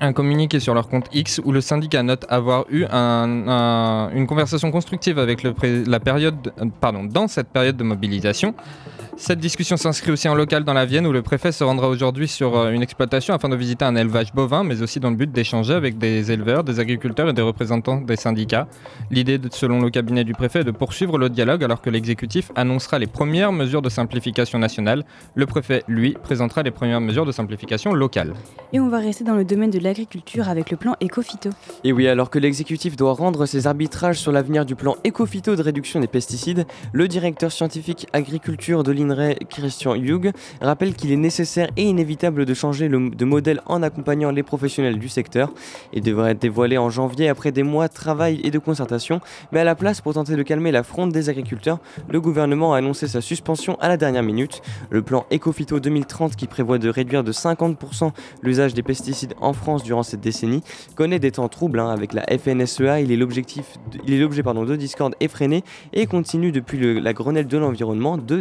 un 0.00 0.12
communiqué 0.12 0.58
sur 0.58 0.74
leur 0.74 0.88
compte 0.88 1.06
X 1.12 1.40
où 1.44 1.52
le 1.52 1.60
syndicat 1.60 2.02
note 2.02 2.26
avoir 2.28 2.64
eu 2.68 2.84
une 2.84 4.26
conversation 4.26 4.72
constructive 4.72 5.20
avec 5.20 5.44
la 5.44 6.00
période, 6.00 6.52
pardon, 6.80 7.04
dans 7.04 7.28
cette 7.28 7.48
période 7.48 7.76
de 7.76 7.84
mobilisation. 7.84 8.54
Cette 9.20 9.40
discussion 9.40 9.76
s'inscrit 9.76 10.12
aussi 10.12 10.28
en 10.28 10.34
local 10.36 10.62
dans 10.62 10.72
la 10.72 10.86
Vienne 10.86 11.04
où 11.04 11.12
le 11.12 11.22
préfet 11.22 11.50
se 11.50 11.64
rendra 11.64 11.88
aujourd'hui 11.88 12.28
sur 12.28 12.56
euh, 12.56 12.70
une 12.70 12.82
exploitation 12.82 13.34
afin 13.34 13.48
de 13.48 13.56
visiter 13.56 13.84
un 13.84 13.96
élevage 13.96 14.32
bovin, 14.32 14.62
mais 14.62 14.80
aussi 14.80 15.00
dans 15.00 15.10
le 15.10 15.16
but 15.16 15.30
d'échanger 15.30 15.74
avec 15.74 15.98
des 15.98 16.30
éleveurs, 16.30 16.62
des 16.62 16.78
agriculteurs 16.78 17.28
et 17.28 17.32
des 17.32 17.42
représentants 17.42 18.00
des 18.00 18.14
syndicats. 18.14 18.68
L'idée, 19.10 19.40
selon 19.50 19.80
le 19.80 19.90
cabinet 19.90 20.22
du 20.22 20.34
préfet, 20.34 20.60
est 20.60 20.64
de 20.64 20.70
poursuivre 20.70 21.18
le 21.18 21.28
dialogue 21.30 21.64
alors 21.64 21.82
que 21.82 21.90
l'exécutif 21.90 22.52
annoncera 22.54 23.00
les 23.00 23.08
premières 23.08 23.50
mesures 23.50 23.82
de 23.82 23.88
simplification 23.88 24.60
nationale. 24.60 25.04
Le 25.34 25.46
préfet, 25.46 25.82
lui, 25.88 26.12
présentera 26.12 26.62
les 26.62 26.70
premières 26.70 27.00
mesures 27.00 27.26
de 27.26 27.32
simplification 27.32 27.94
locale. 27.94 28.34
Et 28.72 28.78
on 28.78 28.88
va 28.88 28.98
rester 28.98 29.24
dans 29.24 29.34
le 29.34 29.44
domaine 29.44 29.70
de 29.70 29.80
l'agriculture 29.80 30.48
avec 30.48 30.70
le 30.70 30.76
plan 30.76 30.94
Ecofito. 31.02 31.50
Et 31.82 31.92
oui, 31.92 32.06
alors 32.06 32.30
que 32.30 32.38
l'exécutif 32.38 32.94
doit 32.94 33.14
rendre 33.14 33.46
ses 33.46 33.66
arbitrages 33.66 34.20
sur 34.20 34.30
l'avenir 34.30 34.64
du 34.64 34.76
plan 34.76 34.94
Ecofito 35.04 35.56
de 35.56 35.62
réduction 35.62 35.98
des 35.98 36.06
pesticides, 36.06 36.66
le 36.92 37.08
directeur 37.08 37.50
scientifique 37.50 38.06
agriculture 38.12 38.84
de 38.84 38.92
Christian 39.48 39.94
Hugh, 39.94 40.32
rappelle 40.60 40.94
qu'il 40.94 41.12
est 41.12 41.16
nécessaire 41.16 41.68
et 41.76 41.82
inévitable 41.82 42.44
de 42.44 42.54
changer 42.54 42.88
de 42.88 43.24
modèle 43.24 43.60
en 43.66 43.82
accompagnant 43.82 44.30
les 44.30 44.42
professionnels 44.42 44.98
du 44.98 45.08
secteur. 45.08 45.52
Il 45.92 46.02
devrait 46.02 46.32
être 46.32 46.42
dévoilé 46.42 46.78
en 46.78 46.90
janvier 46.90 47.28
après 47.28 47.52
des 47.52 47.62
mois 47.62 47.88
de 47.88 47.94
travail 47.94 48.40
et 48.44 48.50
de 48.50 48.58
concertation, 48.58 49.20
mais 49.52 49.60
à 49.60 49.64
la 49.64 49.74
place, 49.74 50.00
pour 50.00 50.14
tenter 50.14 50.36
de 50.36 50.42
calmer 50.42 50.72
la 50.72 50.82
fronde 50.82 51.12
des 51.12 51.28
agriculteurs, 51.28 51.78
le 52.08 52.20
gouvernement 52.20 52.74
a 52.74 52.78
annoncé 52.78 53.08
sa 53.08 53.20
suspension 53.20 53.76
à 53.80 53.88
la 53.88 53.96
dernière 53.96 54.22
minute. 54.22 54.62
Le 54.90 55.02
plan 55.02 55.26
Ecofito 55.32 55.80
2030, 55.80 56.36
qui 56.36 56.46
prévoit 56.46 56.78
de 56.78 56.88
réduire 56.88 57.24
de 57.24 57.32
50% 57.32 58.12
l'usage 58.42 58.74
des 58.74 58.82
pesticides 58.82 59.34
en 59.40 59.52
France 59.52 59.82
durant 59.82 60.02
cette 60.02 60.20
décennie, 60.20 60.62
connaît 60.94 61.18
des 61.18 61.32
temps 61.32 61.48
troubles 61.48 61.80
hein. 61.80 61.90
avec 61.90 62.12
la 62.12 62.22
FNSEA. 62.26 63.00
Il 63.00 63.12
est 63.12 63.16
l'objet 63.16 63.42
de 63.42 64.76
discorde 64.76 65.14
effréné 65.20 65.64
et 65.92 66.06
continue 66.06 66.52
depuis 66.52 67.00
la 67.00 67.12
Grenelle 67.12 67.46
de 67.46 67.58
l'environnement 67.58 68.16
de 68.16 68.40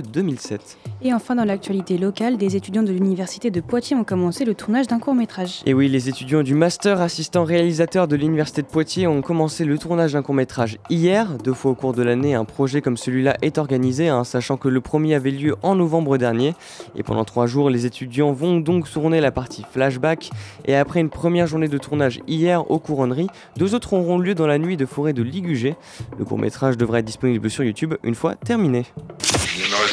2007. 0.57 0.77
Et 1.03 1.13
enfin, 1.13 1.35
dans 1.35 1.45
l'actualité 1.45 1.97
locale, 1.97 2.37
des 2.37 2.55
étudiants 2.55 2.83
de 2.83 2.91
l'université 2.91 3.51
de 3.51 3.61
Poitiers 3.61 3.95
ont 3.95 4.03
commencé 4.03 4.45
le 4.45 4.55
tournage 4.55 4.87
d'un 4.87 4.99
court 4.99 5.13
métrage. 5.13 5.61
Et 5.65 5.73
oui, 5.73 5.87
les 5.87 6.09
étudiants 6.09 6.43
du 6.43 6.55
master 6.55 7.01
assistant 7.01 7.43
réalisateur 7.43 8.07
de 8.07 8.15
l'université 8.15 8.61
de 8.61 8.67
Poitiers 8.67 9.07
ont 9.07 9.21
commencé 9.21 9.63
le 9.63 9.77
tournage 9.77 10.13
d'un 10.13 10.23
court 10.23 10.35
métrage 10.35 10.79
hier. 10.89 11.37
Deux 11.43 11.53
fois 11.53 11.71
au 11.71 11.75
cours 11.75 11.93
de 11.93 12.01
l'année, 12.01 12.33
un 12.33 12.45
projet 12.45 12.81
comme 12.81 12.97
celui-là 12.97 13.37
est 13.41 13.57
organisé, 13.57 14.09
hein, 14.09 14.23
sachant 14.23 14.57
que 14.57 14.67
le 14.67 14.81
premier 14.81 15.13
avait 15.13 15.31
lieu 15.31 15.55
en 15.61 15.75
novembre 15.75 16.17
dernier. 16.17 16.55
Et 16.95 17.03
pendant 17.03 17.25
trois 17.25 17.45
jours, 17.45 17.69
les 17.69 17.85
étudiants 17.85 18.33
vont 18.33 18.57
donc 18.57 18.89
tourner 18.89 19.21
la 19.21 19.31
partie 19.31 19.65
flashback. 19.71 20.31
Et 20.65 20.75
après 20.75 20.99
une 20.99 21.09
première 21.09 21.47
journée 21.47 21.67
de 21.67 21.77
tournage 21.77 22.21
hier 22.27 22.69
aux 22.71 22.79
couronneries, 22.79 23.27
deux 23.57 23.75
autres 23.75 23.93
auront 23.93 24.17
lieu 24.17 24.33
dans 24.33 24.47
la 24.47 24.57
nuit 24.57 24.77
de 24.77 24.85
forêt 24.85 25.13
de 25.13 25.21
Ligugé. 25.21 25.75
Le 26.17 26.25
court 26.25 26.39
métrage 26.39 26.77
devrait 26.77 26.99
être 26.99 27.05
disponible 27.05 27.49
sur 27.49 27.63
YouTube 27.63 27.95
une 28.03 28.15
fois 28.15 28.35
terminé. 28.35 28.85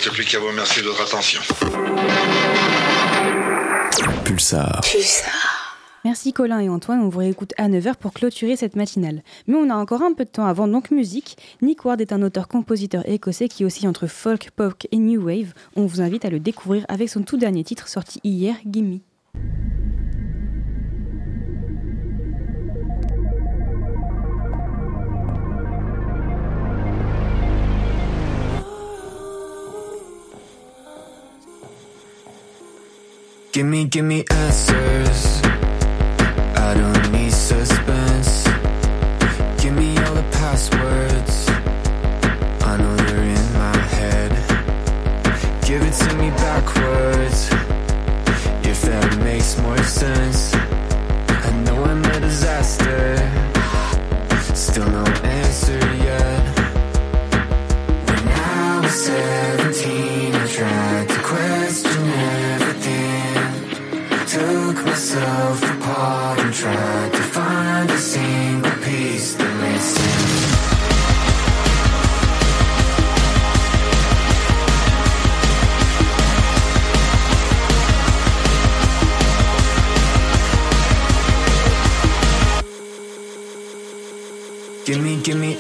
Reste 0.04 0.16
plus 0.16 0.24
qu'à 0.26 0.38
vous 0.38 0.48
remercier 0.48 0.82
de 0.82 0.88
votre 0.88 1.00
attention. 1.00 1.40
Pulsar. 4.26 4.82
Pulsar. 4.82 5.78
Merci 6.04 6.34
Colin 6.34 6.60
et 6.60 6.68
Antoine, 6.68 7.00
on 7.00 7.08
vous 7.08 7.20
réécoute 7.20 7.54
à 7.56 7.70
9h 7.70 7.94
pour 7.94 8.12
clôturer 8.12 8.56
cette 8.56 8.76
matinale. 8.76 9.22
Mais 9.46 9.54
on 9.54 9.70
a 9.70 9.74
encore 9.74 10.02
un 10.02 10.12
peu 10.12 10.26
de 10.26 10.28
temps 10.28 10.44
avant, 10.44 10.68
donc 10.68 10.90
musique. 10.90 11.38
Nick 11.62 11.86
Ward 11.86 12.02
est 12.02 12.12
un 12.12 12.20
auteur-compositeur 12.20 13.08
écossais 13.08 13.48
qui 13.48 13.64
oscille 13.64 13.88
entre 13.88 14.06
folk, 14.06 14.50
pop 14.54 14.74
et 14.92 14.98
new 14.98 15.24
wave. 15.24 15.54
On 15.74 15.86
vous 15.86 16.02
invite 16.02 16.26
à 16.26 16.30
le 16.30 16.38
découvrir 16.38 16.84
avec 16.88 17.08
son 17.08 17.22
tout 17.22 17.38
dernier 17.38 17.64
titre 17.64 17.88
sorti 17.88 18.20
hier, 18.24 18.56
Gimme. 18.66 18.98
Give 33.54 33.66
me, 33.66 33.84
give 33.84 34.04
me 34.04 34.24
answers. 34.32 35.40
I 36.56 36.74
don't 36.74 37.12
need 37.12 37.30
suspense. 37.30 38.42
Give 39.62 39.72
me 39.74 39.96
all 39.96 40.14
the 40.16 40.26
passwords. 40.32 41.48
I 42.66 42.76
know 42.76 42.96
they're 42.96 43.22
in 43.22 43.52
my 43.52 43.76
head. 43.94 44.32
Give 45.64 45.82
it 45.82 45.92
to 45.92 46.16
me 46.16 46.30
backwards. 46.30 47.48
If 48.66 48.82
that 48.82 49.18
makes 49.22 49.56
more 49.60 49.84
sense. 49.84 50.52
I 50.52 51.52
know 51.64 51.84
I'm 51.84 52.04
a 52.06 52.18
disaster. 52.18 53.14
Still 54.52 54.90
no 54.90 55.04
answer 55.22 55.78
Give 85.24 85.38
me, 85.38 85.53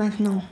maintenant. 0.00 0.42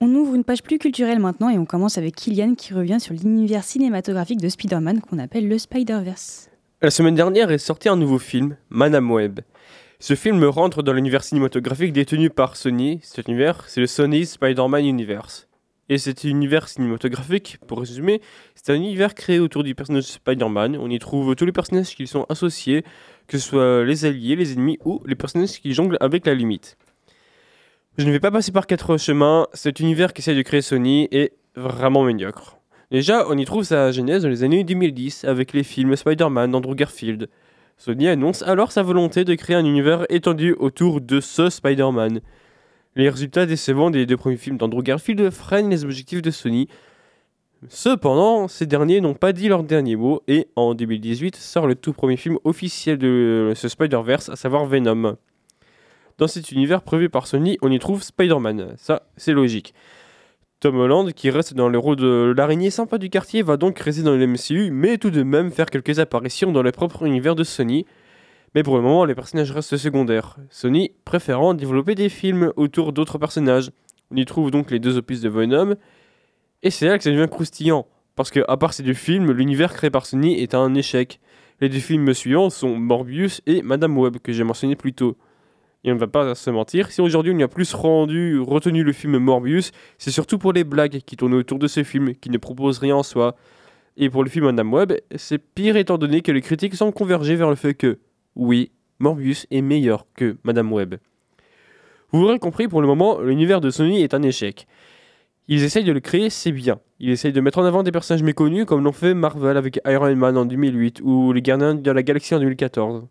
On 0.00 0.14
ouvre 0.14 0.34
une 0.34 0.44
page 0.44 0.62
plus 0.62 0.78
culturelle 0.78 1.18
maintenant 1.18 1.50
et 1.50 1.58
on 1.58 1.66
commence 1.66 1.98
avec 1.98 2.16
Kylian 2.16 2.54
qui 2.54 2.72
revient 2.72 2.98
sur 2.98 3.12
l'univers 3.12 3.62
cinématographique 3.62 4.40
de 4.40 4.48
Spider-Man 4.48 5.02
qu'on 5.02 5.18
appelle 5.18 5.48
le 5.48 5.58
Spider-Verse. 5.58 6.48
La 6.80 6.90
semaine 6.90 7.14
dernière 7.14 7.50
est 7.50 7.58
sorti 7.58 7.90
un 7.90 7.96
nouveau 7.96 8.18
film, 8.18 8.56
Madame 8.70 9.10
Web. 9.10 9.40
Ce 9.98 10.14
film 10.14 10.42
rentre 10.44 10.82
dans 10.82 10.94
l'univers 10.94 11.24
cinématographique 11.24 11.92
détenu 11.92 12.30
par 12.30 12.56
Sony. 12.56 13.00
Cet 13.02 13.28
univers, 13.28 13.68
c'est 13.68 13.80
le 13.80 13.86
Sony 13.86 14.24
Spider-Man 14.24 14.86
Universe. 14.86 15.46
Et 15.90 15.98
cet 15.98 16.24
univers 16.24 16.68
cinématographique, 16.68 17.58
pour 17.66 17.80
résumer, 17.80 18.22
c'est 18.54 18.72
un 18.72 18.76
univers 18.76 19.14
créé 19.14 19.40
autour 19.40 19.62
du 19.62 19.74
personnage 19.74 20.04
de 20.04 20.08
Spider-Man. 20.08 20.78
On 20.80 20.88
y 20.88 20.98
trouve 20.98 21.36
tous 21.36 21.44
les 21.44 21.52
personnages 21.52 21.94
qui 21.94 22.06
sont 22.06 22.24
associés, 22.30 22.82
que 23.26 23.36
ce 23.36 23.46
soit 23.46 23.84
les 23.84 24.06
alliés, 24.06 24.36
les 24.36 24.54
ennemis 24.54 24.78
ou 24.86 25.02
les 25.06 25.14
personnages 25.14 25.60
qui 25.60 25.74
jonglent 25.74 25.98
avec 26.00 26.24
la 26.26 26.34
limite. 26.34 26.78
Je 27.98 28.04
ne 28.04 28.10
vais 28.10 28.20
pas 28.20 28.30
passer 28.30 28.52
par 28.52 28.66
quatre 28.66 28.98
chemins, 28.98 29.46
cet 29.54 29.80
univers 29.80 30.12
qu'essaie 30.12 30.34
de 30.34 30.42
créer 30.42 30.60
Sony 30.60 31.08
est 31.12 31.32
vraiment 31.54 32.04
médiocre. 32.04 32.58
Déjà, 32.90 33.24
on 33.30 33.38
y 33.38 33.46
trouve 33.46 33.64
sa 33.64 33.90
genèse 33.90 34.24
dans 34.24 34.28
les 34.28 34.42
années 34.44 34.64
2010 34.64 35.24
avec 35.24 35.54
les 35.54 35.62
films 35.62 35.96
Spider-Man 35.96 36.50
d'Andrew 36.50 36.74
Garfield. 36.74 37.30
Sony 37.78 38.08
annonce 38.08 38.42
alors 38.42 38.70
sa 38.70 38.82
volonté 38.82 39.24
de 39.24 39.34
créer 39.34 39.56
un 39.56 39.64
univers 39.64 40.04
étendu 40.10 40.52
autour 40.58 41.00
de 41.00 41.20
ce 41.20 41.48
Spider-Man. 41.48 42.20
Les 42.96 43.08
résultats 43.08 43.46
décevants 43.46 43.90
des 43.90 44.04
deux 44.04 44.18
premiers 44.18 44.36
films 44.36 44.58
d'Andrew 44.58 44.82
Garfield 44.82 45.30
freinent 45.30 45.70
les 45.70 45.82
objectifs 45.82 46.20
de 46.20 46.30
Sony. 46.30 46.68
Cependant, 47.70 48.46
ces 48.46 48.66
derniers 48.66 49.00
n'ont 49.00 49.14
pas 49.14 49.32
dit 49.32 49.48
leur 49.48 49.62
dernier 49.62 49.96
mot 49.96 50.20
et 50.28 50.48
en 50.54 50.74
2018 50.74 51.34
sort 51.34 51.66
le 51.66 51.74
tout 51.74 51.94
premier 51.94 52.18
film 52.18 52.36
officiel 52.44 52.98
de 52.98 53.54
ce 53.56 53.68
Spider-Verse, 53.68 54.28
à 54.28 54.36
savoir 54.36 54.66
Venom. 54.66 55.16
Dans 56.18 56.28
cet 56.28 56.50
univers 56.50 56.80
prévu 56.80 57.10
par 57.10 57.26
Sony, 57.26 57.58
on 57.60 57.70
y 57.70 57.78
trouve 57.78 58.02
Spider-Man. 58.02 58.74
Ça, 58.78 59.02
c'est 59.18 59.32
logique. 59.32 59.74
Tom 60.60 60.78
Holland, 60.78 61.12
qui 61.12 61.28
reste 61.28 61.52
dans 61.52 61.68
le 61.68 61.78
rôle 61.78 61.96
de 61.96 62.32
l'araignée 62.34 62.70
sympa 62.70 62.96
du 62.96 63.10
quartier, 63.10 63.42
va 63.42 63.58
donc 63.58 63.78
rester 63.78 64.02
dans 64.02 64.16
le 64.16 64.26
MCU, 64.26 64.70
mais 64.70 64.96
tout 64.96 65.10
de 65.10 65.22
même 65.22 65.50
faire 65.50 65.66
quelques 65.66 65.98
apparitions 65.98 66.52
dans 66.52 66.62
le 66.62 66.72
propre 66.72 67.04
univers 67.04 67.34
de 67.34 67.44
Sony, 67.44 67.84
mais 68.54 68.62
pour 68.62 68.76
le 68.76 68.82
moment, 68.82 69.04
les 69.04 69.14
personnages 69.14 69.52
restent 69.52 69.76
secondaires. 69.76 70.38
Sony 70.48 70.92
préférant 71.04 71.52
développer 71.52 71.94
des 71.94 72.08
films 72.08 72.50
autour 72.56 72.94
d'autres 72.94 73.18
personnages. 73.18 73.70
On 74.10 74.16
y 74.16 74.24
trouve 74.24 74.50
donc 74.50 74.70
les 74.70 74.78
deux 74.78 74.96
opus 74.96 75.20
de 75.20 75.28
Venom, 75.28 75.74
et 76.62 76.70
c'est 76.70 76.86
là 76.86 76.96
que 76.96 77.04
ça 77.04 77.10
devient 77.10 77.28
croustillant, 77.30 77.86
parce 78.14 78.30
que 78.30 78.40
à 78.48 78.56
part 78.56 78.72
ces 78.72 78.82
deux 78.82 78.94
films, 78.94 79.32
l'univers 79.32 79.74
créé 79.74 79.90
par 79.90 80.06
Sony 80.06 80.40
est 80.40 80.54
un 80.54 80.74
échec. 80.74 81.20
Les 81.60 81.68
deux 81.68 81.80
films 81.80 82.14
suivants 82.14 82.48
sont 82.48 82.78
Morbius 82.78 83.42
et 83.44 83.60
Madame 83.60 83.98
Web, 83.98 84.16
que 84.22 84.32
j'ai 84.32 84.44
mentionné 84.44 84.76
plus 84.76 84.94
tôt. 84.94 85.18
Et 85.84 85.92
on 85.92 85.94
ne 85.94 86.00
va 86.00 86.08
pas 86.08 86.34
se 86.34 86.50
mentir, 86.50 86.90
si 86.90 87.00
aujourd'hui 87.00 87.32
on 87.32 87.38
y 87.38 87.42
a 87.42 87.48
plus 87.48 87.72
rendu, 87.72 88.40
retenu 88.40 88.82
le 88.82 88.92
film 88.92 89.18
Morbius, 89.18 89.70
c'est 89.98 90.10
surtout 90.10 90.38
pour 90.38 90.52
les 90.52 90.64
blagues 90.64 91.00
qui 91.06 91.16
tournent 91.16 91.34
autour 91.34 91.58
de 91.58 91.68
ce 91.68 91.84
film, 91.84 92.14
qui 92.14 92.30
ne 92.30 92.38
proposent 92.38 92.78
rien 92.78 92.96
en 92.96 93.02
soi. 93.02 93.36
Et 93.96 94.10
pour 94.10 94.24
le 94.24 94.30
film 94.30 94.46
Madame 94.46 94.72
Web, 94.72 94.92
c'est 95.14 95.38
pire 95.38 95.76
étant 95.76 95.96
donné 95.96 96.22
que 96.22 96.32
les 96.32 96.42
critiques 96.42 96.74
semblent 96.74 96.92
converger 96.92 97.36
vers 97.36 97.48
le 97.48 97.56
fait 97.56 97.74
que, 97.74 97.98
oui, 98.34 98.72
Morbius 98.98 99.46
est 99.50 99.62
meilleur 99.62 100.06
que 100.14 100.36
Madame 100.42 100.72
Web. 100.72 100.96
Vous 102.10 102.22
l'aurez 102.22 102.38
compris, 102.38 102.68
pour 102.68 102.80
le 102.80 102.86
moment, 102.86 103.20
l'univers 103.20 103.60
de 103.60 103.70
Sony 103.70 104.02
est 104.02 104.14
un 104.14 104.22
échec. 104.22 104.66
Ils 105.48 105.62
essayent 105.62 105.84
de 105.84 105.92
le 105.92 106.00
créer, 106.00 106.30
c'est 106.30 106.52
bien. 106.52 106.80
Ils 106.98 107.10
essayent 107.10 107.32
de 107.32 107.40
mettre 107.40 107.58
en 107.58 107.64
avant 107.64 107.82
des 107.82 107.92
personnages 107.92 108.22
méconnus 108.22 108.64
comme 108.64 108.82
l'ont 108.82 108.92
fait 108.92 109.14
Marvel 109.14 109.56
avec 109.56 109.80
Iron 109.86 110.14
Man 110.16 110.36
en 110.36 110.44
2008 110.44 111.00
ou 111.04 111.32
les 111.32 111.42
Gardiens 111.42 111.74
de 111.74 111.90
la 111.90 112.02
Galaxie 112.02 112.34
en 112.34 112.40
2014. 112.40 113.06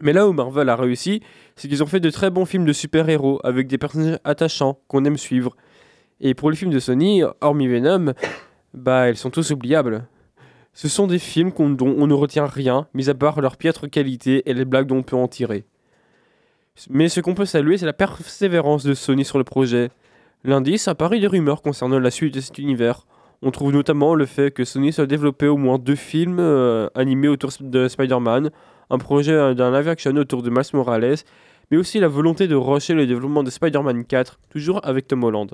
Mais 0.00 0.12
là 0.12 0.26
où 0.26 0.32
Marvel 0.32 0.68
a 0.68 0.76
réussi, 0.76 1.22
c'est 1.56 1.68
qu'ils 1.68 1.82
ont 1.82 1.86
fait 1.86 2.00
de 2.00 2.10
très 2.10 2.30
bons 2.30 2.46
films 2.46 2.64
de 2.64 2.72
super-héros 2.72 3.40
avec 3.44 3.68
des 3.68 3.78
personnages 3.78 4.18
attachants 4.24 4.78
qu'on 4.88 5.04
aime 5.04 5.18
suivre. 5.18 5.54
Et 6.20 6.34
pour 6.34 6.50
les 6.50 6.56
films 6.56 6.70
de 6.70 6.78
Sony, 6.78 7.22
hormis 7.40 7.68
Venom, 7.68 8.14
bah 8.74 9.10
ils 9.10 9.16
sont 9.16 9.30
tous 9.30 9.50
oubliables. 9.50 10.06
Ce 10.72 10.88
sont 10.88 11.06
des 11.06 11.18
films 11.18 11.52
dont 11.76 11.94
on 11.98 12.06
ne 12.06 12.14
retient 12.14 12.46
rien, 12.46 12.86
mis 12.94 13.10
à 13.10 13.14
part 13.14 13.40
leur 13.40 13.56
piètre 13.56 13.90
qualité 13.90 14.48
et 14.48 14.54
les 14.54 14.64
blagues 14.64 14.86
dont 14.86 14.98
on 14.98 15.02
peut 15.02 15.16
en 15.16 15.28
tirer. 15.28 15.66
Mais 16.88 17.08
ce 17.08 17.20
qu'on 17.20 17.34
peut 17.34 17.44
saluer, 17.44 17.76
c'est 17.76 17.86
la 17.86 17.92
persévérance 17.92 18.84
de 18.84 18.94
Sony 18.94 19.24
sur 19.24 19.36
le 19.36 19.44
projet. 19.44 19.90
L'indice 20.44 20.88
apparu 20.88 21.20
des 21.20 21.26
rumeurs 21.26 21.60
concernant 21.60 21.98
la 21.98 22.10
suite 22.10 22.34
de 22.34 22.40
cet 22.40 22.58
univers. 22.58 23.06
On 23.42 23.50
trouve 23.50 23.72
notamment 23.72 24.14
le 24.14 24.24
fait 24.24 24.52
que 24.52 24.64
Sony 24.64 24.92
soit 24.92 25.06
développé 25.06 25.48
au 25.48 25.56
moins 25.56 25.78
deux 25.78 25.96
films 25.96 26.38
euh, 26.38 26.88
animés 26.94 27.26
autour 27.26 27.50
de 27.60 27.88
Spider-Man, 27.88 28.50
un 28.88 28.98
projet 28.98 29.54
d'un 29.54 29.76
live 29.76 29.88
action 29.88 30.14
autour 30.14 30.42
de 30.42 30.50
Miles 30.50 30.62
Morales, 30.74 31.16
mais 31.70 31.76
aussi 31.76 31.98
la 31.98 32.06
volonté 32.06 32.46
de 32.46 32.54
rusher 32.54 32.94
le 32.94 33.06
développement 33.06 33.42
de 33.42 33.50
Spider-Man 33.50 34.04
4, 34.04 34.38
toujours 34.48 34.80
avec 34.84 35.08
Tom 35.08 35.24
Holland. 35.24 35.50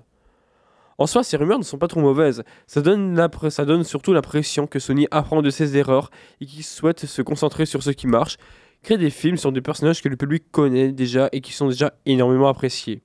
En 0.98 1.06
soi, 1.06 1.22
ces 1.22 1.36
rumeurs 1.36 1.58
ne 1.58 1.64
sont 1.64 1.78
pas 1.78 1.86
trop 1.86 2.00
mauvaises. 2.00 2.42
Ça 2.66 2.82
donne, 2.82 3.28
ça 3.50 3.64
donne 3.64 3.84
surtout 3.84 4.12
l'impression 4.12 4.66
que 4.66 4.80
Sony 4.80 5.06
apprend 5.12 5.42
de 5.42 5.50
ses 5.50 5.76
erreurs 5.76 6.10
et 6.40 6.46
qu'il 6.46 6.64
souhaite 6.64 7.06
se 7.06 7.22
concentrer 7.22 7.66
sur 7.66 7.84
ce 7.84 7.90
qui 7.90 8.08
marche, 8.08 8.36
créer 8.82 8.98
des 8.98 9.10
films 9.10 9.36
sur 9.36 9.52
des 9.52 9.60
personnages 9.60 10.02
que 10.02 10.08
le 10.08 10.16
public 10.16 10.50
connaît 10.50 10.90
déjà 10.90 11.28
et 11.32 11.40
qui 11.40 11.52
sont 11.52 11.68
déjà 11.68 11.94
énormément 12.04 12.48
appréciés. 12.48 13.00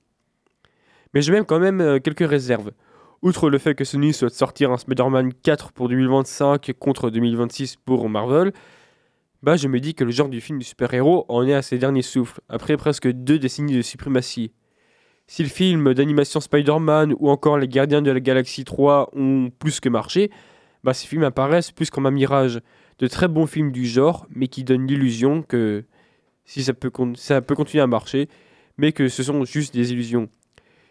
Mais 1.14 1.22
j'ai 1.22 1.32
même 1.32 1.44
quand 1.44 1.60
même 1.60 1.80
euh, 1.80 2.00
quelques 2.00 2.28
réserves. 2.28 2.72
Outre 3.24 3.48
le 3.48 3.56
fait 3.56 3.74
que 3.74 3.84
Sony 3.84 4.12
souhaite 4.12 4.34
sortir 4.34 4.70
un 4.70 4.76
Spider-Man 4.76 5.32
4 5.32 5.72
pour 5.72 5.88
2025 5.88 6.74
contre 6.78 7.08
2026 7.08 7.76
pour 7.76 8.06
Marvel, 8.10 8.52
bah 9.42 9.56
je 9.56 9.66
me 9.66 9.80
dis 9.80 9.94
que 9.94 10.04
le 10.04 10.10
genre 10.10 10.28
du 10.28 10.42
film 10.42 10.58
du 10.58 10.64
super-héros 10.66 11.24
en 11.30 11.46
est 11.46 11.54
à 11.54 11.62
ses 11.62 11.78
derniers 11.78 12.02
souffles, 12.02 12.42
après 12.50 12.76
presque 12.76 13.10
deux 13.10 13.38
décennies 13.38 13.78
de 13.78 13.80
suprématie. 13.80 14.52
Si 15.26 15.42
le 15.42 15.48
film 15.48 15.94
d'animation 15.94 16.38
Spider-Man 16.38 17.14
ou 17.18 17.30
encore 17.30 17.56
Les 17.56 17.66
Gardiens 17.66 18.02
de 18.02 18.10
la 18.10 18.20
Galaxie 18.20 18.64
3 18.64 19.08
ont 19.14 19.48
plus 19.58 19.80
que 19.80 19.88
marché, 19.88 20.30
bah 20.82 20.92
ces 20.92 21.06
films 21.06 21.24
apparaissent 21.24 21.72
plus 21.72 21.88
comme 21.88 22.04
un 22.04 22.10
mirage. 22.10 22.60
De 22.98 23.06
très 23.06 23.28
bons 23.28 23.46
films 23.46 23.72
du 23.72 23.86
genre, 23.86 24.26
mais 24.28 24.48
qui 24.48 24.64
donnent 24.64 24.86
l'illusion 24.86 25.40
que 25.40 25.84
si 26.44 26.62
ça 26.62 26.74
peut, 26.74 26.92
ça 27.14 27.40
peut 27.40 27.54
continuer 27.54 27.82
à 27.82 27.86
marcher, 27.86 28.28
mais 28.76 28.92
que 28.92 29.08
ce 29.08 29.22
sont 29.22 29.46
juste 29.46 29.72
des 29.72 29.94
illusions. 29.94 30.28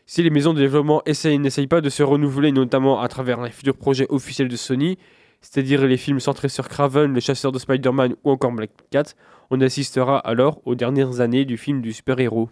Si 0.05 0.21
les 0.21 0.29
maisons 0.29 0.53
de 0.53 0.59
développement 0.59 1.01
n'essayent 1.05 1.67
pas 1.67 1.81
de 1.81 1.89
se 1.89 2.03
renouveler, 2.03 2.51
notamment 2.51 2.99
à 2.99 3.07
travers 3.07 3.41
les 3.41 3.51
futurs 3.51 3.77
projets 3.77 4.07
officiels 4.09 4.49
de 4.49 4.55
Sony, 4.55 4.97
c'est-à-dire 5.41 5.85
les 5.85 5.97
films 5.97 6.19
centrés 6.19 6.49
sur 6.49 6.67
Craven, 6.67 7.13
le 7.13 7.19
chasseur 7.19 7.51
de 7.51 7.59
Spider-Man 7.59 8.15
ou 8.23 8.31
encore 8.31 8.51
Black 8.51 8.71
Cat, 8.91 9.13
on 9.49 9.61
assistera 9.61 10.17
alors 10.19 10.61
aux 10.65 10.75
dernières 10.75 11.21
années 11.21 11.45
du 11.45 11.57
film 11.57 11.81
du 11.81 11.93
super-héros. 11.93 12.49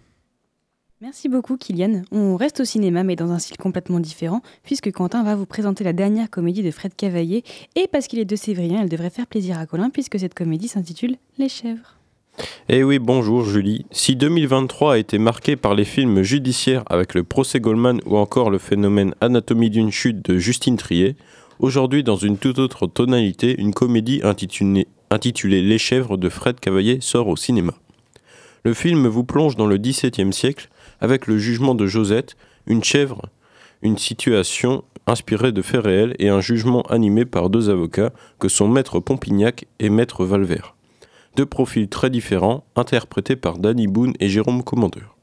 Merci 1.01 1.29
beaucoup 1.29 1.57
Kylian. 1.57 2.03
On 2.11 2.35
reste 2.35 2.59
au 2.59 2.65
cinéma 2.65 3.03
mais 3.03 3.15
dans 3.15 3.31
un 3.31 3.39
style 3.39 3.57
complètement 3.57 3.99
différent 3.99 4.41
puisque 4.61 4.91
Quentin 4.91 5.23
va 5.23 5.35
vous 5.35 5.47
présenter 5.47 5.83
la 5.83 5.93
dernière 5.93 6.29
comédie 6.29 6.61
de 6.61 6.69
Fred 6.69 6.95
Cavaillé 6.95 7.43
et 7.75 7.87
parce 7.87 8.07
qu'il 8.07 8.19
est 8.19 8.25
de 8.25 8.35
Sévrien, 8.35 8.83
elle 8.83 8.89
devrait 8.89 9.09
faire 9.09 9.25
plaisir 9.25 9.57
à 9.57 9.65
Colin 9.65 9.89
puisque 9.89 10.19
cette 10.19 10.35
comédie 10.35 10.67
s'intitule 10.67 11.17
Les 11.39 11.49
chèvres. 11.49 12.00
Eh 12.69 12.83
oui, 12.83 12.99
bonjour 12.99 13.43
Julie. 13.43 13.85
Si 13.91 14.15
2023 14.15 14.93
a 14.93 14.97
été 14.97 15.17
marqué 15.17 15.55
par 15.55 15.75
les 15.75 15.85
films 15.85 16.21
judiciaires 16.21 16.83
avec 16.87 17.13
le 17.13 17.23
procès 17.23 17.59
Goldman 17.59 17.99
ou 18.05 18.17
encore 18.17 18.49
le 18.49 18.57
phénomène 18.57 19.13
Anatomie 19.19 19.69
d'une 19.69 19.91
chute 19.91 20.23
de 20.23 20.37
Justine 20.37 20.77
Trier, 20.77 21.15
aujourd'hui 21.59 22.03
dans 22.03 22.15
une 22.15 22.37
toute 22.37 22.59
autre 22.59 22.87
tonalité, 22.87 23.59
une 23.59 23.73
comédie 23.73 24.21
intitulée, 24.23 24.87
intitulée 25.09 25.61
Les 25.61 25.77
chèvres 25.77 26.17
de 26.17 26.29
Fred 26.29 26.59
Cavaillé 26.59 26.99
sort 27.01 27.27
au 27.27 27.35
cinéma. 27.35 27.73
Le 28.63 28.73
film 28.73 29.07
vous 29.07 29.23
plonge 29.23 29.55
dans 29.55 29.67
le 29.67 29.77
XVIIe 29.77 30.31
siècle 30.31 30.69
avec 30.99 31.27
le 31.27 31.37
jugement 31.37 31.75
de 31.75 31.87
Josette, 31.87 32.35
une 32.67 32.83
chèvre, 32.83 33.23
une 33.81 33.97
situation 33.97 34.83
inspirée 35.07 35.51
de 35.51 35.61
faits 35.61 35.83
réels 35.83 36.15
et 36.19 36.29
un 36.29 36.41
jugement 36.41 36.83
animé 36.83 37.25
par 37.25 37.49
deux 37.49 37.69
avocats 37.69 38.13
que 38.39 38.47
sont 38.47 38.67
Maître 38.67 38.99
Pompignac 38.99 39.65
et 39.79 39.89
Maître 39.89 40.25
Valvert. 40.25 40.75
Deux 41.35 41.45
profils 41.45 41.87
très 41.87 42.09
différents, 42.09 42.63
interprétés 42.75 43.35
par 43.35 43.57
Danny 43.57 43.87
Boone 43.87 44.13
et 44.19 44.29
Jérôme 44.29 44.63
Commandeur. 44.63 45.15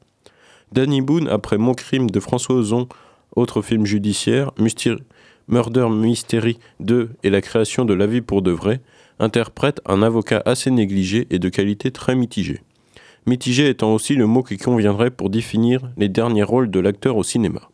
Danny 0.71 1.01
Boone, 1.01 1.27
après 1.27 1.57
Mon 1.57 1.73
crime 1.73 2.09
de 2.09 2.19
François 2.19 2.55
Ozon, 2.55 2.87
autre 3.35 3.61
film 3.61 3.85
judiciaire, 3.85 4.51
Murder 5.47 5.87
Mystery 5.89 6.59
2 6.79 7.09
et 7.23 7.29
la 7.29 7.41
création 7.41 7.85
de 7.85 7.93
La 7.93 8.07
vie 8.07 8.21
pour 8.21 8.41
de 8.41 8.51
vrai, 8.51 8.81
interprète 9.19 9.81
un 9.85 10.01
avocat 10.01 10.41
assez 10.45 10.71
négligé 10.71 11.27
et 11.29 11.39
de 11.39 11.49
qualité 11.49 11.91
très 11.91 12.15
mitigée 12.15 12.61
mitigé 13.25 13.69
étant 13.69 13.93
aussi 13.93 14.15
le 14.15 14.25
mot 14.25 14.43
qui 14.43 14.57
conviendrait 14.57 15.11
pour 15.11 15.29
définir 15.29 15.81
les 15.97 16.09
derniers 16.09 16.43
rôles 16.43 16.71
de 16.71 16.79
l'acteur 16.79 17.15
au 17.15 17.23
cinéma. 17.23 17.69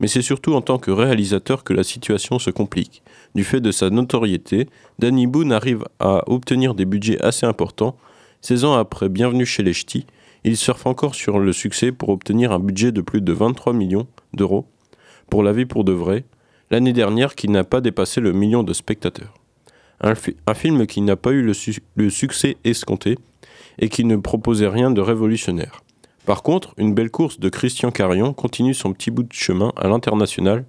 Mais 0.00 0.08
c'est 0.08 0.22
surtout 0.22 0.54
en 0.54 0.62
tant 0.62 0.78
que 0.78 0.90
réalisateur 0.90 1.64
que 1.64 1.74
la 1.74 1.84
situation 1.84 2.38
se 2.38 2.50
complique. 2.50 3.02
Du 3.34 3.44
fait 3.44 3.60
de 3.60 3.70
sa 3.70 3.90
notoriété, 3.90 4.68
Danny 4.98 5.26
Boone 5.26 5.52
arrive 5.52 5.84
à 5.98 6.22
obtenir 6.30 6.74
des 6.74 6.84
budgets 6.84 7.20
assez 7.22 7.46
importants. 7.46 7.96
16 8.42 8.64
ans 8.64 8.74
après 8.74 9.08
Bienvenue 9.08 9.46
chez 9.46 9.62
les 9.62 9.72
Ch'tis, 9.72 10.06
il 10.44 10.56
surfe 10.56 10.86
encore 10.86 11.14
sur 11.14 11.38
le 11.38 11.52
succès 11.52 11.92
pour 11.92 12.10
obtenir 12.10 12.52
un 12.52 12.58
budget 12.58 12.92
de 12.92 13.00
plus 13.00 13.20
de 13.20 13.32
23 13.32 13.72
millions 13.72 14.06
d'euros 14.34 14.66
pour 15.30 15.42
La 15.42 15.52
vie 15.52 15.64
pour 15.64 15.84
de 15.84 15.92
vrai, 15.92 16.24
l'année 16.70 16.92
dernière 16.92 17.34
qui 17.34 17.48
n'a 17.48 17.64
pas 17.64 17.80
dépassé 17.80 18.20
le 18.20 18.32
million 18.32 18.62
de 18.62 18.72
spectateurs. 18.72 19.34
Un, 20.00 20.54
film 20.54 20.86
qui 20.86 21.00
n'a 21.00 21.16
pas 21.16 21.30
eu 21.30 21.42
le 21.42 22.10
succès 22.10 22.56
escompté, 22.64 23.16
et 23.78 23.88
qui 23.88 24.04
ne 24.04 24.16
proposait 24.16 24.68
rien 24.68 24.90
de 24.90 25.00
révolutionnaire. 25.00 25.82
Par 26.26 26.42
contre, 26.42 26.74
une 26.76 26.94
belle 26.94 27.10
course 27.10 27.40
de 27.40 27.48
Christian 27.48 27.90
Carion 27.90 28.32
continue 28.32 28.74
son 28.74 28.92
petit 28.92 29.10
bout 29.10 29.24
de 29.24 29.32
chemin 29.32 29.72
à 29.76 29.88
l'international 29.88 30.64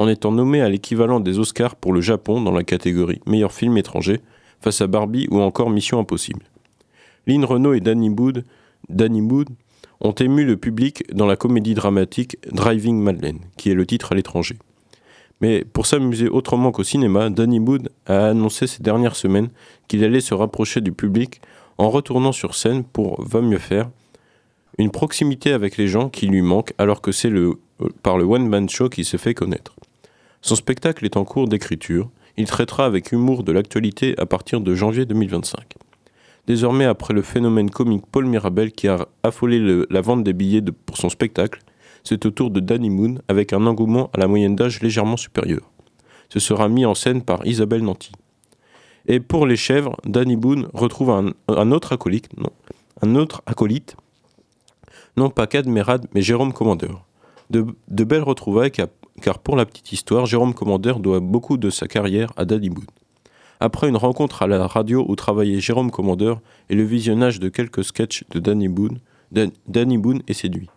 en 0.00 0.08
étant 0.08 0.32
nommé 0.32 0.62
à 0.62 0.70
l'équivalent 0.70 1.20
des 1.20 1.38
Oscars 1.38 1.76
pour 1.76 1.92
le 1.92 2.00
Japon 2.00 2.40
dans 2.40 2.52
la 2.52 2.64
catégorie 2.64 3.20
meilleur 3.26 3.52
film 3.52 3.76
étranger 3.76 4.22
face 4.62 4.80
à 4.80 4.86
Barbie 4.86 5.28
ou 5.30 5.42
encore 5.42 5.68
Mission 5.68 5.98
Impossible. 5.98 6.40
Lynn 7.26 7.44
Renault 7.44 7.74
et 7.74 7.80
Danny 7.80 8.08
Boone, 8.08 8.44
Danny 8.88 9.22
ont 10.00 10.12
ému 10.12 10.46
le 10.46 10.56
public 10.56 11.04
dans 11.14 11.26
la 11.26 11.36
comédie 11.36 11.74
dramatique 11.74 12.38
Driving 12.50 12.98
Madeleine, 12.98 13.40
qui 13.58 13.70
est 13.70 13.74
le 13.74 13.84
titre 13.84 14.12
à 14.12 14.14
l'étranger. 14.14 14.56
Mais 15.42 15.66
pour 15.70 15.84
s'amuser 15.84 16.30
autrement 16.30 16.72
qu'au 16.72 16.82
cinéma, 16.82 17.28
Danny 17.28 17.60
Boone 17.60 17.90
a 18.06 18.28
annoncé 18.28 18.66
ces 18.66 18.82
dernières 18.82 19.16
semaines 19.16 19.50
qu'il 19.86 20.02
allait 20.02 20.22
se 20.22 20.32
rapprocher 20.32 20.80
du 20.80 20.92
public 20.92 21.42
en 21.76 21.90
retournant 21.90 22.32
sur 22.32 22.54
scène 22.54 22.84
pour 22.84 23.22
Va 23.22 23.42
mieux 23.42 23.58
faire, 23.58 23.90
une 24.78 24.90
proximité 24.90 25.52
avec 25.52 25.76
les 25.76 25.88
gens 25.88 26.08
qui 26.08 26.26
lui 26.26 26.40
manque 26.40 26.72
alors 26.78 27.02
que 27.02 27.12
c'est 27.12 27.28
le, 27.28 27.60
par 28.02 28.16
le 28.16 28.24
one-man 28.24 28.66
show 28.70 28.88
qu'il 28.88 29.04
se 29.04 29.18
fait 29.18 29.34
connaître. 29.34 29.74
Son 30.42 30.54
spectacle 30.54 31.04
est 31.04 31.16
en 31.16 31.24
cours 31.24 31.48
d'écriture, 31.48 32.10
il 32.36 32.46
traitera 32.46 32.86
avec 32.86 33.12
humour 33.12 33.42
de 33.44 33.52
l'actualité 33.52 34.14
à 34.18 34.26
partir 34.26 34.60
de 34.60 34.74
janvier 34.74 35.04
2025. 35.04 35.74
Désormais, 36.46 36.86
après 36.86 37.14
le 37.14 37.22
phénomène 37.22 37.70
comique 37.70 38.06
Paul 38.10 38.26
Mirabel 38.26 38.72
qui 38.72 38.88
a 38.88 39.06
affolé 39.22 39.84
la 39.88 40.00
vente 40.00 40.24
des 40.24 40.32
billets 40.32 40.62
pour 40.86 40.96
son 40.96 41.10
spectacle, 41.10 41.60
c'est 42.02 42.24
au 42.24 42.30
tour 42.30 42.50
de 42.50 42.60
Danny 42.60 42.90
Moon 42.90 43.18
avec 43.28 43.52
un 43.52 43.66
engouement 43.66 44.10
à 44.14 44.18
la 44.18 44.26
moyenne 44.26 44.56
d'âge 44.56 44.80
légèrement 44.80 45.16
supérieur. 45.16 45.70
Ce 46.30 46.40
sera 46.40 46.68
mis 46.68 46.86
en 46.86 46.94
scène 46.94 47.22
par 47.22 47.46
Isabelle 47.46 47.82
Nanty. 47.82 48.12
Et 49.06 49.20
pour 49.20 49.46
les 49.46 49.56
chèvres, 49.56 49.96
Danny 50.04 50.36
Boone 50.36 50.68
retrouve 50.72 51.10
un, 51.10 51.72
autre 51.72 51.92
acolyte, 51.92 52.28
non, 52.38 52.50
un 53.02 53.16
autre 53.16 53.42
acolyte, 53.46 53.96
non 55.16 55.30
pas 55.30 55.46
Cad 55.46 55.66
Merad, 55.66 56.06
mais 56.14 56.22
Jérôme 56.22 56.52
Commandeur. 56.52 57.04
De, 57.50 57.64
belles 58.04 58.22
retrouvailles, 58.22 58.70
car, 58.70 58.86
car 59.20 59.38
pour 59.38 59.56
la 59.56 59.66
petite 59.66 59.92
histoire, 59.92 60.26
Jérôme 60.26 60.54
Commandeur 60.54 60.98
doit 60.98 61.20
beaucoup 61.20 61.56
de 61.56 61.70
sa 61.70 61.86
carrière 61.86 62.32
à 62.36 62.44
Danny 62.44 62.70
Boone. 62.70 62.86
Après 63.60 63.88
une 63.88 63.96
rencontre 63.96 64.42
à 64.42 64.46
la 64.46 64.66
radio 64.66 65.04
où 65.06 65.14
travaillait 65.16 65.60
Jérôme 65.60 65.90
Commandeur 65.90 66.40
et 66.70 66.74
le 66.74 66.82
visionnage 66.82 67.40
de 67.40 67.48
quelques 67.48 67.84
sketchs 67.84 68.24
de 68.30 68.40
Danny 68.40 68.68
Boone, 68.68 69.00
Dan- 69.32 69.52
Danny 69.68 69.98
Boone 69.98 70.22
est 70.26 70.32
séduit. 70.32 70.70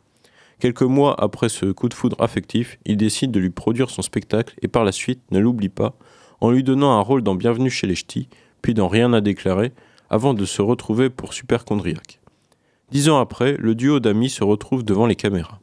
Quelques 0.60 0.84
mois 0.84 1.16
après 1.18 1.50
ce 1.50 1.72
coup 1.72 1.90
de 1.90 1.94
foudre 1.94 2.22
affectif, 2.22 2.78
il 2.86 2.98
décide 2.98 3.32
de 3.32 3.40
lui 3.40 3.50
produire 3.50 3.90
son 3.90 4.02
spectacle 4.02 4.56
et 4.62 4.68
par 4.68 4.84
la 4.84 4.92
suite 4.92 5.22
ne 5.32 5.40
l'oublie 5.40 5.70
pas 5.70 5.96
en 6.42 6.52
lui 6.52 6.64
donnant 6.64 6.92
un 6.92 7.02
rôle 7.02 7.22
dans 7.24 7.36
Bienvenue 7.36 7.70
chez 7.70 7.88
les 7.88 7.96
Ch'tis, 7.96 8.28
puis 8.62 8.74
dans 8.74 8.90
Rien 8.90 9.14
à 9.14 9.22
déclarer, 9.22 9.72
avant 10.10 10.34
de 10.34 10.44
se 10.46 10.62
retrouver 10.62 11.10
pour 11.10 11.34
Superchondriac. 11.34 12.20
Dix 12.92 13.10
ans 13.10 13.20
après, 13.20 13.56
le 13.58 13.76
duo 13.76 14.00
d'amis 14.02 14.30
se 14.30 14.44
retrouve 14.44 14.84
devant 14.84 15.06
les 15.06 15.16
caméras. 15.16 15.60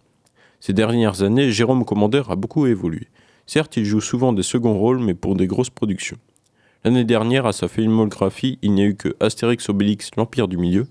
Ces 0.61 0.75
dernières 0.75 1.23
années, 1.23 1.51
Jérôme 1.51 1.87
Commandeur 1.87 2.31
a 2.31 2.37
beaucoup 2.37 2.67
évolué. 2.67 3.09
Certes, 3.47 3.79
il 3.79 3.85
joue 3.87 4.03
souvent 4.03 4.35
des 4.35 4.43
seconds 4.43 4.79
rôles, 4.79 5.01
mais 5.01 5.15
pour 5.15 5.35
des 5.35 5.47
grosses 5.47 5.71
productions. 5.71 6.19
L'année 6.85 7.05
dernière, 7.05 7.47
à 7.47 7.53
sa 7.53 7.67
filmographie, 7.67 8.59
il 8.63 8.73
n'y 8.73 8.83
a 8.83 8.87
eu 8.87 8.95
que 8.95 9.17
Astérix 9.21 9.69
Obélix, 9.71 10.11
l'Empire 10.17 10.49
du 10.49 10.59
Milieu, 10.59 10.87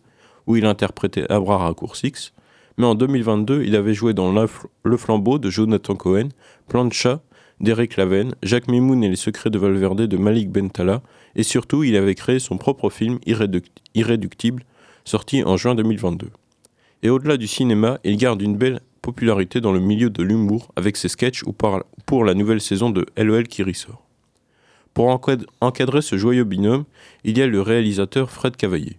où 0.48 0.56
il 0.56 0.66
interprétait 0.66 1.32
Abrar 1.32 1.66
à 1.66 1.74
Coursix, 1.74 2.34
mais 2.78 2.86
en 2.86 2.96
2022, 2.96 3.64
il 3.64 3.76
avait 3.76 3.94
joué 3.94 4.14
dans 4.14 4.34
Le 4.84 4.98
Flambeau 4.98 5.38
de 5.38 5.50
Jonathan 5.50 5.96
Cohen, 5.96 6.30
Plan 6.68 6.86
de 6.86 6.94
chat 6.94 7.22
d'Eric 7.60 7.98
Laven, 7.98 8.34
Jacques 8.42 8.70
Mimoun 8.70 9.04
et 9.04 9.10
les 9.10 9.16
secrets 9.16 9.50
de 9.50 9.60
Valverde 9.60 10.02
de 10.02 10.18
Malik 10.18 10.50
Bentala, 10.50 11.02
et 11.36 11.44
surtout, 11.44 11.84
il 11.84 11.96
avait 11.96 12.16
créé 12.16 12.40
son 12.40 12.58
propre 12.58 12.90
film 12.90 13.20
Irréduc- 13.28 13.70
Irréductible, 13.96 14.64
sorti 15.06 15.44
en 15.44 15.58
juin 15.58 15.76
2022. 15.76 16.30
Et 17.04 17.10
au-delà 17.10 17.38
du 17.38 17.48
cinéma, 17.48 18.00
il 18.04 18.18
garde 18.18 18.42
une 18.42 18.58
belle 18.58 18.82
popularité 19.02 19.62
dans 19.62 19.72
le 19.72 19.80
milieu 19.80 20.10
de 20.10 20.24
l'humour 20.24 20.72
avec 20.76 20.98
ses 20.98 21.10
sketchs 21.10 21.44
ou 21.44 21.54
pour 21.54 22.24
la 22.24 22.34
nouvelle 22.34 22.62
saison 22.62 22.90
de 22.90 23.06
LOL 23.18 23.48
qui 23.48 23.64
ressort. 23.64 24.06
Pour 24.94 25.08
encad- 25.08 25.46
encadrer 25.62 26.02
ce 26.02 26.18
joyeux 26.18 26.44
binôme, 26.44 26.86
il 27.24 27.38
y 27.38 27.42
a 27.42 27.48
le 27.48 27.62
réalisateur 27.62 28.32
Fred 28.32 28.56
Cavaillé. 28.56 28.98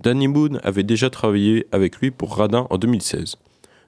Danny 0.00 0.28
Boone 0.28 0.60
avait 0.62 0.82
déjà 0.82 1.10
travaillé 1.10 1.66
avec 1.72 1.96
lui 1.98 2.10
pour 2.10 2.36
Radin 2.36 2.66
en 2.70 2.78
2016. 2.78 3.36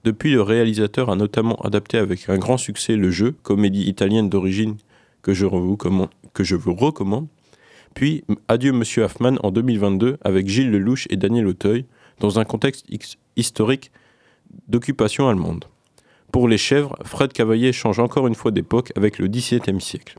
Depuis, 0.04 0.30
le 0.32 0.42
réalisateur 0.42 1.10
a 1.10 1.16
notamment 1.16 1.56
adapté 1.62 1.98
avec 1.98 2.28
un 2.28 2.38
grand 2.38 2.58
succès 2.58 2.96
le 2.96 3.10
jeu, 3.10 3.34
comédie 3.42 3.88
italienne 3.88 4.28
d'origine 4.28 4.76
que, 5.22 5.34
je 5.34 5.46
vous 5.46 5.76
que 6.32 6.44
je 6.44 6.54
vous 6.54 6.74
recommande, 6.74 7.26
puis 7.94 8.22
Adieu 8.46 8.72
Monsieur 8.72 9.02
Hoffman 9.04 9.36
en 9.42 9.50
2022 9.50 10.18
avec 10.22 10.48
Gilles 10.48 10.70
Lelouch 10.70 11.06
et 11.10 11.16
Daniel 11.16 11.46
Auteuil, 11.46 11.86
dans 12.20 12.38
un 12.38 12.44
contexte 12.44 12.86
historique 13.36 13.90
d'occupation 14.68 15.28
allemande. 15.28 15.64
Pour 16.32 16.48
les 16.48 16.58
chèvres, 16.58 16.96
Fred 17.04 17.32
Cavaillé 17.32 17.72
change 17.72 17.98
encore 17.98 18.26
une 18.26 18.34
fois 18.34 18.50
d'époque 18.50 18.92
avec 18.96 19.18
le 19.18 19.28
XVIIe 19.28 19.80
siècle. 19.80 20.18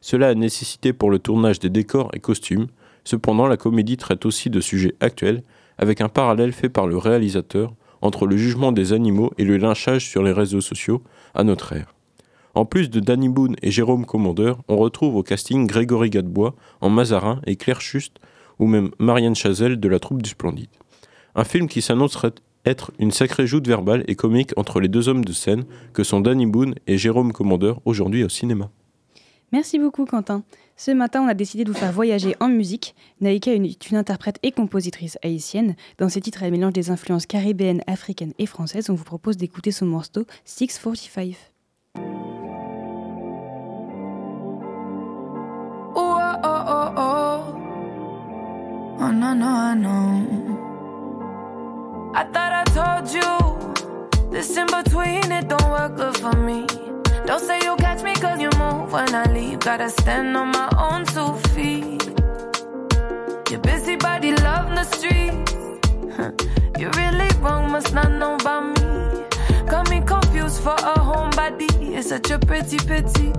Cela 0.00 0.28
a 0.28 0.34
nécessité 0.34 0.92
pour 0.92 1.10
le 1.10 1.18
tournage 1.18 1.58
des 1.58 1.70
décors 1.70 2.10
et 2.14 2.20
costumes, 2.20 2.68
cependant 3.04 3.46
la 3.46 3.56
comédie 3.56 3.96
traite 3.96 4.24
aussi 4.26 4.50
de 4.50 4.60
sujets 4.60 4.94
actuels, 5.00 5.42
avec 5.76 6.00
un 6.00 6.08
parallèle 6.08 6.52
fait 6.52 6.68
par 6.68 6.86
le 6.86 6.96
réalisateur 6.96 7.74
entre 8.00 8.26
le 8.26 8.36
jugement 8.36 8.72
des 8.72 8.92
animaux 8.92 9.32
et 9.38 9.44
le 9.44 9.56
lynchage 9.56 10.06
sur 10.06 10.22
les 10.22 10.32
réseaux 10.32 10.60
sociaux 10.60 11.02
à 11.34 11.44
notre 11.44 11.72
ère. 11.72 11.94
En 12.54 12.64
plus 12.64 12.90
de 12.90 13.00
Danny 13.00 13.28
Boone 13.28 13.56
et 13.62 13.70
Jérôme 13.70 14.06
Commandeur, 14.06 14.58
on 14.68 14.76
retrouve 14.76 15.16
au 15.16 15.22
casting 15.22 15.66
Grégory 15.66 16.10
Gadebois 16.10 16.54
en 16.80 16.90
Mazarin 16.90 17.40
et 17.46 17.56
Claire 17.56 17.80
Juste, 17.80 18.18
ou 18.58 18.66
même 18.66 18.90
Marianne 18.98 19.36
Chazelle 19.36 19.78
de 19.78 19.88
la 19.88 20.00
troupe 20.00 20.22
du 20.22 20.30
Splendide. 20.30 20.70
Un 21.34 21.44
film 21.44 21.68
qui 21.68 21.82
s'annoncerait 21.82 22.32
être 22.68 22.92
une 22.98 23.10
sacrée 23.10 23.46
joute 23.46 23.66
verbale 23.66 24.04
et 24.06 24.14
comique 24.14 24.52
entre 24.56 24.80
les 24.80 24.88
deux 24.88 25.08
hommes 25.08 25.24
de 25.24 25.32
scène 25.32 25.64
que 25.92 26.04
sont 26.04 26.20
Danny 26.20 26.46
Boone 26.46 26.74
et 26.86 26.98
Jérôme 26.98 27.32
Commandeur 27.32 27.80
aujourd'hui 27.84 28.22
au 28.22 28.28
cinéma. 28.28 28.70
Merci 29.52 29.78
beaucoup 29.78 30.04
Quentin. 30.04 30.42
Ce 30.76 30.92
matin, 30.92 31.22
on 31.22 31.28
a 31.28 31.34
décidé 31.34 31.64
de 31.64 31.72
vous 31.72 31.78
faire 31.78 31.90
voyager 31.90 32.36
en 32.38 32.48
musique. 32.48 32.94
Naïka 33.20 33.52
est 33.52 33.90
une 33.90 33.96
interprète 33.96 34.38
et 34.44 34.52
compositrice 34.52 35.18
haïtienne. 35.22 35.74
Dans 35.96 36.08
ses 36.08 36.20
titres, 36.20 36.42
elle 36.44 36.52
mélange 36.52 36.74
des 36.74 36.90
influences 36.90 37.26
caribéennes, 37.26 37.82
africaines 37.88 38.34
et 38.38 38.46
françaises. 38.46 38.88
On 38.88 38.94
vous 38.94 39.04
propose 39.04 39.36
d'écouter 39.36 39.72
son 39.72 39.86
morceau 39.86 40.24
645. 40.44 41.34
Oh, 45.96 46.16
oh, 46.44 46.64
oh, 46.68 46.92
oh. 46.96 47.38
Oh, 49.00 49.12
no, 49.12 49.34
no, 49.34 49.74
no. 49.74 50.67
I 52.14 52.24
thought 52.24 52.52
I 52.52 52.64
told 52.78 53.12
you 53.12 54.30
this 54.30 54.56
in 54.56 54.66
between, 54.66 55.30
it 55.30 55.48
don't 55.48 55.70
work 55.70 55.96
good 55.96 56.16
for 56.16 56.32
me. 56.32 56.66
Don't 57.26 57.40
say 57.40 57.60
you'll 57.62 57.76
catch 57.76 58.02
me 58.02 58.14
cause 58.14 58.40
you 58.40 58.50
move 58.58 58.92
when 58.92 59.14
I 59.14 59.24
leave. 59.32 59.60
Gotta 59.60 59.90
stand 59.90 60.36
on 60.36 60.48
my 60.48 60.68
own 60.78 61.04
two 61.06 61.34
feet. 61.54 62.04
Your 63.50 63.60
busybody 63.60 64.32
love 64.32 64.74
the 64.74 64.84
streets. 64.84 65.52
You 66.78 66.90
really 66.90 67.28
wrong, 67.40 67.70
must 67.72 67.92
not 67.92 68.10
know 68.12 68.36
about 68.36 68.78
me. 68.78 69.24
Got 69.68 69.90
me 69.90 70.00
confused 70.00 70.62
for 70.62 70.74
a 70.74 70.94
homebody. 70.98 71.68
It's 71.96 72.08
such 72.08 72.30
a 72.30 72.38
pretty 72.38 72.78
pity. 72.78 73.32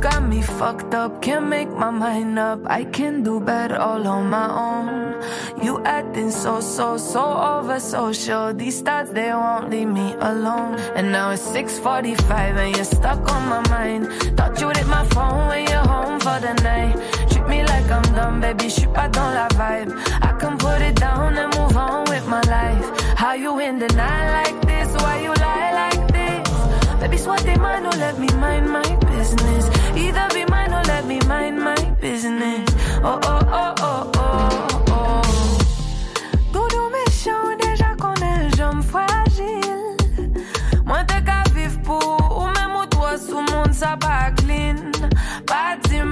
Got 0.00 0.22
me 0.28 0.42
fucked 0.42 0.94
up, 0.94 1.20
can't 1.20 1.48
make 1.48 1.68
my 1.70 1.90
mind 1.90 2.38
up. 2.38 2.60
I 2.66 2.84
can 2.84 3.24
do 3.24 3.40
better 3.40 3.76
all 3.76 4.06
on 4.06 4.30
my 4.30 4.48
own. 4.48 5.20
You 5.60 5.82
acting 5.84 6.30
so, 6.30 6.60
so, 6.60 6.96
so 6.96 7.20
over 7.20 7.80
social. 7.80 8.54
These 8.54 8.80
thoughts, 8.82 9.10
they 9.10 9.32
won't 9.32 9.70
leave 9.70 9.88
me 9.88 10.14
alone. 10.20 10.76
And 10.94 11.10
now 11.10 11.30
it's 11.30 11.42
6.45 11.48 12.30
and 12.30 12.76
you're 12.76 12.84
stuck 12.84 13.18
on 13.32 13.48
my 13.48 13.68
mind. 13.68 14.06
Thought 14.36 14.60
you'd 14.60 14.76
hit 14.76 14.86
my 14.86 15.04
phone 15.06 15.48
when 15.48 15.66
you're 15.66 15.88
home 15.94 16.20
for 16.20 16.38
the 16.38 16.54
night. 16.62 16.94
Treat 17.30 17.48
me 17.48 17.64
like 17.64 17.90
I'm 17.90 18.02
dumb, 18.14 18.40
baby, 18.40 18.68
je 18.68 18.86
I 18.94 19.08
don't 19.08 19.34
la 19.34 19.48
vibe. 19.48 19.90
I 20.22 20.30
can 20.38 20.58
put 20.58 20.80
it 20.80 20.94
down 20.94 21.36
and 21.36 21.52
move 21.58 21.76
on 21.76 22.04
with 22.04 22.24
my 22.28 22.42
life. 22.42 22.86
How 23.16 23.32
you 23.32 23.58
in 23.58 23.80
the 23.80 23.88
night 23.88 24.30
like 24.38 24.60
this? 24.64 24.88
Why 25.02 25.22
you 25.22 25.34
lie 25.34 25.72
like 25.82 26.12
this? 26.12 27.00
Baby, 27.00 27.16
swat 27.16 27.40
they 27.40 27.56
mind, 27.56 27.82
don't 27.82 27.98
let 27.98 28.16
me 28.16 28.28
mind 28.38 28.70
my 28.70 28.88
business. 29.06 29.57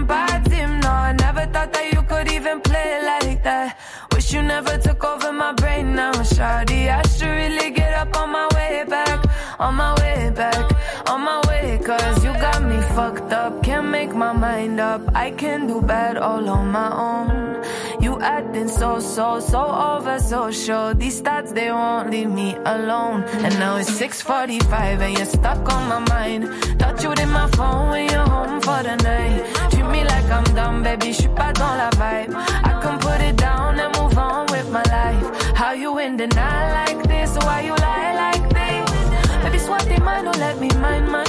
Pas 0.06 0.40
dim, 0.48 0.80
no, 0.80 0.90
I 0.90 1.12
never 1.12 1.46
thought 1.52 1.72
that 1.72 1.92
you 1.92 2.02
could 2.02 2.30
even 2.30 2.60
play 2.60 3.02
like 3.04 3.42
that. 3.42 3.78
Wish 4.12 4.32
you 4.32 4.42
never 4.42 4.78
took 4.78 5.04
over 5.04 5.32
my 5.32 5.52
brain 5.52 5.94
now, 5.94 6.12
shawty. 6.12 6.88
I 6.88 7.02
should 7.08 7.28
really 7.28 7.70
get 7.70 7.92
up 7.94 8.16
on 8.16 8.30
my 8.30 8.48
way 8.54 8.84
back, 8.88 9.24
on 9.58 9.74
my 9.74 9.94
way 10.00 10.30
back, 10.30 10.70
fucked 12.96 13.30
up. 13.30 13.62
Can't 13.62 13.88
make 13.88 14.14
my 14.14 14.32
mind 14.32 14.80
up. 14.80 15.02
I 15.14 15.30
can 15.30 15.66
do 15.66 15.82
bad 15.82 16.16
all 16.16 16.48
on 16.48 16.72
my 16.72 16.90
own. 17.08 17.30
You 18.00 18.18
acting 18.20 18.68
so, 18.68 19.00
so, 19.00 19.38
so 19.38 19.60
over 19.92 20.18
social. 20.18 20.94
These 20.94 21.20
thoughts, 21.20 21.52
they 21.52 21.70
won't 21.70 22.10
leave 22.10 22.30
me 22.30 22.56
alone. 22.64 23.22
And 23.44 23.52
now 23.58 23.76
it's 23.76 23.90
6.45 23.90 25.00
and 25.06 25.12
you're 25.18 25.32
stuck 25.38 25.64
on 25.74 25.82
my 25.92 26.00
mind. 26.14 26.42
Thought 26.78 27.02
you'd 27.02 27.20
in 27.20 27.28
my 27.28 27.48
phone 27.56 27.90
when 27.90 28.08
you're 28.10 28.30
home 28.36 28.60
for 28.62 28.80
the 28.88 28.96
night. 29.10 29.40
Treat 29.70 29.88
me 29.94 30.02
like 30.12 30.28
I'm 30.36 30.48
dumb, 30.58 30.82
baby, 30.82 31.12
je 31.12 31.20
suis 31.20 31.34
pas 31.40 31.52
dans 31.52 31.76
la 31.82 31.90
vibe. 32.00 32.32
I 32.70 32.72
can 32.82 32.98
put 32.98 33.20
it 33.20 33.36
down 33.36 33.78
and 33.78 33.90
move 33.98 34.16
on 34.16 34.46
with 34.52 34.68
my 34.70 34.84
life. 34.98 35.26
How 35.54 35.72
you 35.72 35.98
in 35.98 36.16
the 36.16 36.28
night 36.28 36.68
like 36.78 37.02
this? 37.06 37.36
Why 37.44 37.60
you 37.68 37.74
lie 37.86 38.14
like 38.24 38.46
this? 38.58 39.42
Baby, 39.42 39.58
swat 39.58 39.84
they 39.84 39.98
mind, 39.98 40.24
don't 40.24 40.38
let 40.38 40.58
me 40.58 40.68
mind 40.80 41.06
my 41.12 41.25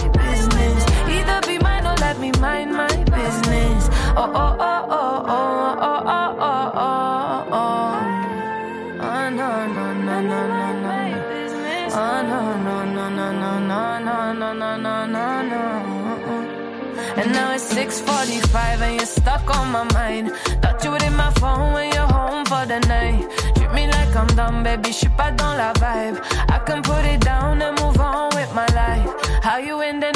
And 17.19 17.31
now 17.31 17.51
it's 17.51 17.73
6:45 17.73 18.81
and 18.81 18.95
you're 18.95 19.05
stuck 19.05 19.49
on 19.55 19.71
my 19.71 19.83
mind. 19.93 20.31
Thought 20.61 20.83
you 20.83 20.91
would 20.91 21.03
in 21.03 21.15
my 21.15 21.31
phone 21.39 21.73
when 21.73 21.91
you're 21.93 22.11
home 22.17 22.43
for 22.45 22.65
the 22.65 22.79
night. 22.87 23.23
Treat 23.55 23.71
me 23.73 23.87
like 23.87 24.15
I'm 24.15 24.27
dumb, 24.35 24.63
baby, 24.63 24.91
je 24.91 24.97
suis 24.97 25.09
pas 25.09 25.31
dans 25.31 25.55
la 25.55 25.73
vibe. 25.73 26.17
I 26.49 26.57
can 26.65 26.81
put 26.81 27.05
it 27.05 27.21
down 27.21 27.61
and 27.61 27.79
move 27.81 27.99
on 27.99 28.29
with 28.35 28.51
my 28.53 28.67
life. 28.81 29.09
How 29.43 29.57
you 29.57 29.81
in 29.81 29.99
the 29.99 30.11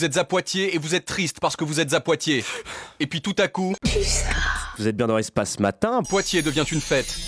Vous 0.00 0.06
êtes 0.06 0.16
à 0.16 0.24
Poitiers 0.24 0.74
et 0.74 0.78
vous 0.78 0.94
êtes 0.94 1.04
triste 1.04 1.40
parce 1.40 1.56
que 1.56 1.64
vous 1.64 1.78
êtes 1.78 1.92
à 1.92 2.00
Poitiers. 2.00 2.42
Et 3.00 3.06
puis 3.06 3.20
tout 3.20 3.34
à 3.36 3.48
coup. 3.48 3.74
Vous 4.78 4.88
êtes 4.88 4.96
bien 4.96 5.06
dans 5.06 5.18
l'espace 5.18 5.60
matin. 5.60 6.02
Poitiers 6.08 6.40
devient 6.40 6.64
une 6.72 6.80
fête. 6.80 7.18